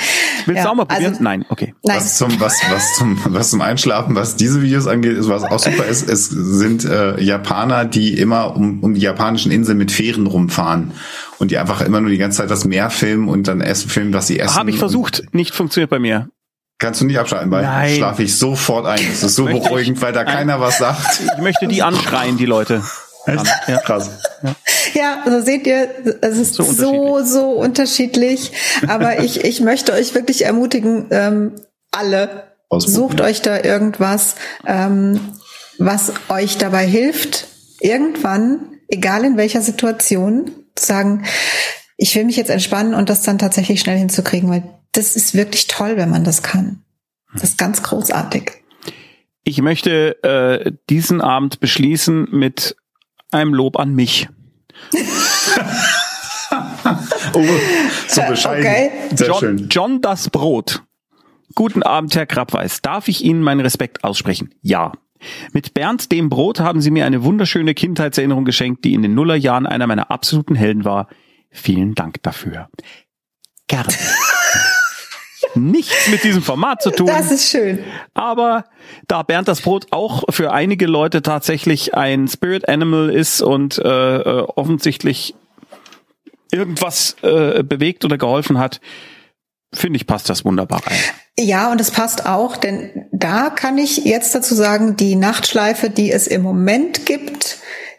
[0.45, 0.63] Willst ja.
[0.63, 1.11] du auch mal probieren?
[1.11, 1.73] Also, Nein, okay.
[1.83, 1.97] Nein.
[1.97, 5.59] Was zum was was zum was zum Einschlafen, was diese Videos angeht, ist was auch
[5.59, 6.07] super ist.
[6.09, 10.93] Es sind äh, Japaner, die immer um um die japanischen Inseln mit Fähren rumfahren
[11.39, 14.13] und die einfach immer nur die ganze Zeit das Meer filmen und dann essen filmen,
[14.13, 14.55] was sie essen.
[14.55, 16.29] Habe ich versucht, nicht funktioniert bei mir.
[16.77, 17.95] Kannst du nicht abschalten, weil Nein.
[17.95, 19.01] schlafe ich sofort ein.
[19.09, 21.21] Das ist so beruhigend, weil da keiner was sagt.
[21.35, 22.81] Ich möchte die anschreien, die Leute.
[23.25, 23.45] Echt?
[23.67, 23.77] Ja.
[23.79, 24.09] Krass.
[24.43, 24.55] Ja.
[24.93, 25.89] ja, also seht ihr,
[26.21, 28.53] es ist so, so, so unterschiedlich.
[28.87, 31.51] Aber ich, ich möchte euch wirklich ermutigen, ähm,
[31.91, 32.45] alle,
[32.77, 34.35] sucht euch da irgendwas,
[34.65, 35.19] ähm,
[35.79, 37.47] was euch dabei hilft,
[37.81, 41.25] irgendwann, egal in welcher Situation, sagen,
[41.97, 45.67] ich will mich jetzt entspannen und das dann tatsächlich schnell hinzukriegen, weil das ist wirklich
[45.67, 46.83] toll, wenn man das kann.
[47.33, 48.51] Das ist ganz großartig.
[49.43, 52.75] Ich möchte äh, diesen Abend beschließen mit
[53.31, 54.27] einem Lob an mich.
[57.33, 57.43] oh,
[58.07, 58.65] so bescheiden.
[58.65, 58.91] Okay.
[59.15, 59.67] Sehr John, schön.
[59.69, 60.83] John das Brot.
[61.55, 62.81] Guten Abend, Herr Krabweis.
[62.81, 64.53] Darf ich Ihnen meinen Respekt aussprechen?
[64.61, 64.93] Ja.
[65.51, 69.65] Mit Bernd dem Brot haben Sie mir eine wunderschöne Kindheitserinnerung geschenkt, die in den Nullerjahren
[69.65, 71.07] einer meiner absoluten Helden war.
[71.51, 72.69] Vielen Dank dafür.
[73.67, 73.89] Gerne.
[75.55, 77.07] Nichts mit diesem Format zu tun.
[77.07, 77.79] Das ist schön.
[78.13, 78.65] Aber
[79.07, 84.17] da Bernd das Brot auch für einige Leute tatsächlich ein Spirit Animal ist und äh,
[84.17, 85.33] äh offensichtlich
[86.51, 88.79] irgendwas äh, bewegt oder geholfen hat,
[89.73, 90.97] finde ich, passt das wunderbar rein.
[91.39, 96.11] Ja, und es passt auch, denn da kann ich jetzt dazu sagen, die Nachtschleife, die
[96.11, 97.57] es im Moment gibt,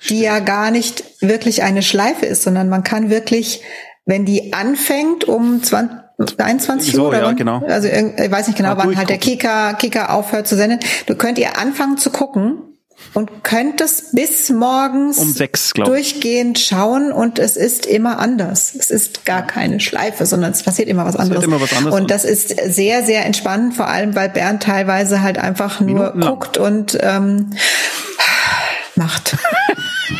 [0.09, 3.63] die ja gar nicht wirklich eine Schleife ist, sondern man kann wirklich,
[4.05, 7.37] wenn die anfängt um 20, 21 so, Uhr oder ja, wann?
[7.37, 7.63] genau.
[7.67, 9.17] Also ich weiß nicht genau, Mal wann halt der.
[9.17, 10.79] Kicker, Kicker aufhört zu senden.
[11.07, 12.70] Du könnt ihr anfangen zu gucken
[13.15, 18.73] und könntest bis morgens Um sechs, durchgehend schauen und es ist immer anders.
[18.79, 21.45] Es ist gar keine Schleife, sondern es passiert immer was anderes.
[21.45, 21.99] immer was anderes.
[21.99, 26.57] Und das ist sehr, sehr entspannend, vor allem weil Bernd teilweise halt einfach nur guckt
[26.57, 27.51] und ähm,
[28.95, 29.37] macht.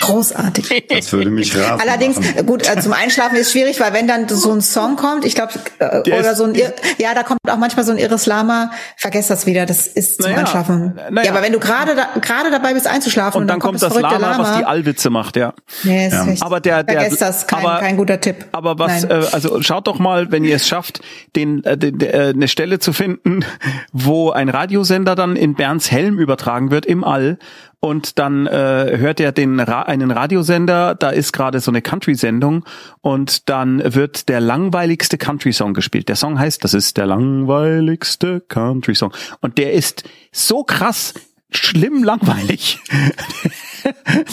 [0.01, 0.87] Großartig.
[0.89, 1.81] Das würde mich rasen.
[1.87, 2.47] Allerdings, machen.
[2.47, 5.53] gut, äh, zum Einschlafen ist schwierig, weil wenn dann so ein Song kommt, ich glaube,
[5.79, 8.71] äh, Der oder so ein, Ir- ja, da kommt auch manchmal so ein irres Lama,
[8.97, 10.95] vergesst das wieder, das ist zum Naja, Einschlafen.
[11.11, 11.25] naja.
[11.27, 14.19] Ja, aber wenn du gerade da, gerade dabei bist einzuschlafen Und dann kommt das verrückte
[14.21, 15.55] Lama, was die Allwitze macht, ja.
[15.83, 16.27] nee, ist Ja.
[16.27, 18.47] echt, Aber der- der- vergesst das, kein, aber- kein guter Tipp.
[18.53, 19.23] Aber was, Nein.
[19.23, 21.01] äh, also schaut doch mal, wenn ihr es schafft,
[21.37, 23.45] den, äh, den, äh, eine Stelle zu finden,
[23.93, 27.39] wo ein Radiosender dann in Bernds Helm übertragen wird im All
[27.81, 32.65] und dann äh, hört er den Ra einen Radiosender, da ist gerade so eine Country-Sendung
[33.01, 36.09] und dann wird der langweiligste Country-Song gespielt.
[36.09, 41.15] Der Song heißt, das ist der langweiligste Country-Song und der ist so krass
[41.53, 42.79] schlimm langweilig.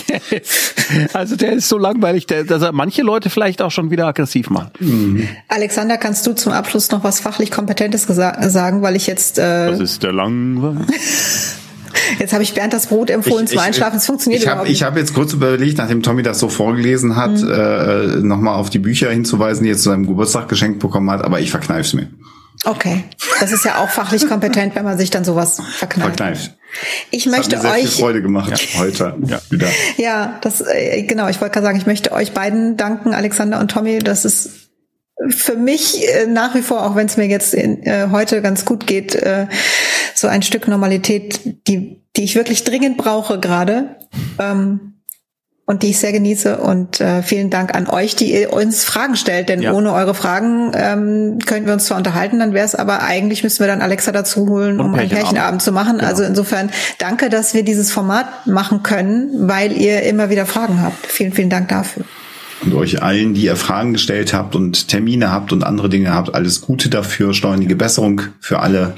[0.09, 0.75] Der ist-
[1.15, 4.49] also der ist so langweilig, der, dass er manche Leute vielleicht auch schon wieder aggressiv
[4.49, 4.73] macht.
[5.47, 9.79] Alexander, kannst du zum Abschluss noch was fachlich Kompetentes sagen, weil ich jetzt, äh, Das
[9.79, 10.85] ist der langweilig.
[12.19, 14.83] jetzt habe ich Bernd das Brot empfohlen zum Einschlafen, es funktioniert Ich habe überhaupt ich
[14.83, 17.51] hab jetzt kurz überlegt, nachdem Tommy das so vorgelesen hat, Mhm.
[17.51, 21.39] äh, nochmal auf die Bücher hinzuweisen, die er zu seinem Geburtstag geschenkt bekommen hat, aber
[21.39, 22.07] ich verkneif's mir.
[22.65, 23.03] Okay,
[23.39, 26.17] das ist ja auch fachlich kompetent, wenn man sich dann sowas verkneift.
[26.17, 26.57] Verkneift.
[27.11, 29.39] Ich Das hat möchte mir sehr viel euch Freude gemacht heute Ja.
[29.51, 29.67] wieder.
[29.97, 31.27] Ja, das äh, genau.
[31.29, 33.99] Ich wollte gerade sagen, ich möchte euch beiden danken, Alexander und Tommy.
[33.99, 34.66] Das ist
[35.29, 38.65] für mich äh, nach wie vor, auch wenn es mir jetzt in, äh, heute ganz
[38.65, 39.47] gut geht, äh,
[40.13, 43.95] so ein Stück Normalität, die die ich wirklich dringend brauche gerade.
[44.39, 44.93] Ähm,
[45.69, 46.59] und die ich sehr genieße.
[46.59, 49.49] Und äh, vielen Dank an euch, die ihr uns Fragen stellt.
[49.49, 49.73] Denn Ja.
[49.73, 53.59] ohne eure Fragen ähm, könnten wir uns zwar unterhalten, dann wäre es aber eigentlich müssten
[53.59, 55.19] wir dann Alexa dazu holen, um einen Pärchenabend.
[55.23, 55.97] Pärchenabend zu machen.
[55.97, 56.07] Genau.
[56.07, 61.05] Also insofern danke, dass wir dieses Format machen können, weil ihr immer wieder Fragen habt.
[61.05, 62.05] Vielen, vielen Dank dafür.
[62.63, 66.33] Und euch allen, die ihr Fragen gestellt habt und Termine habt und andere Dinge habt,
[66.33, 68.95] alles Gute dafür, steuernige Besserung für alle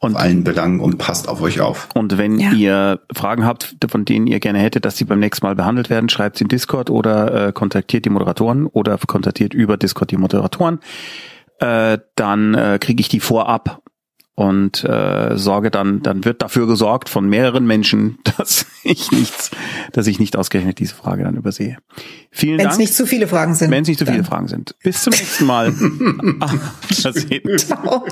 [0.00, 1.88] und allen Belangen und passt auf euch auf.
[1.94, 2.52] Und wenn Ja.
[2.52, 6.08] ihr Fragen habt, von denen ihr gerne hättet, dass sie beim nächsten Mal behandelt werden,
[6.08, 10.80] schreibt sie in Discord oder äh, kontaktiert die Moderatoren oder kontaktiert über Discord die Moderatoren.
[11.60, 13.81] Äh, dann äh, kriege ich die vorab
[14.34, 19.50] und äh, sorge dann, dann wird dafür gesorgt von mehreren Menschen, dass ich nichts,
[19.92, 21.78] dass ich nicht ausgerechnet diese Frage dann übersehe.
[22.30, 22.78] Vielen Wenn's Dank.
[22.78, 23.70] Wenn es nicht zu viele Fragen sind.
[23.70, 24.14] Wenn es nicht zu dann.
[24.14, 24.74] viele Fragen sind.
[24.82, 25.72] Bis zum nächsten Mal.
[27.58, 28.06] Ciao.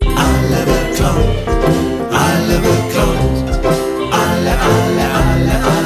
[0.00, 1.22] Alle beklaut,
[2.10, 3.64] alle beklaut,
[4.10, 5.81] alle, alle, alle, alle.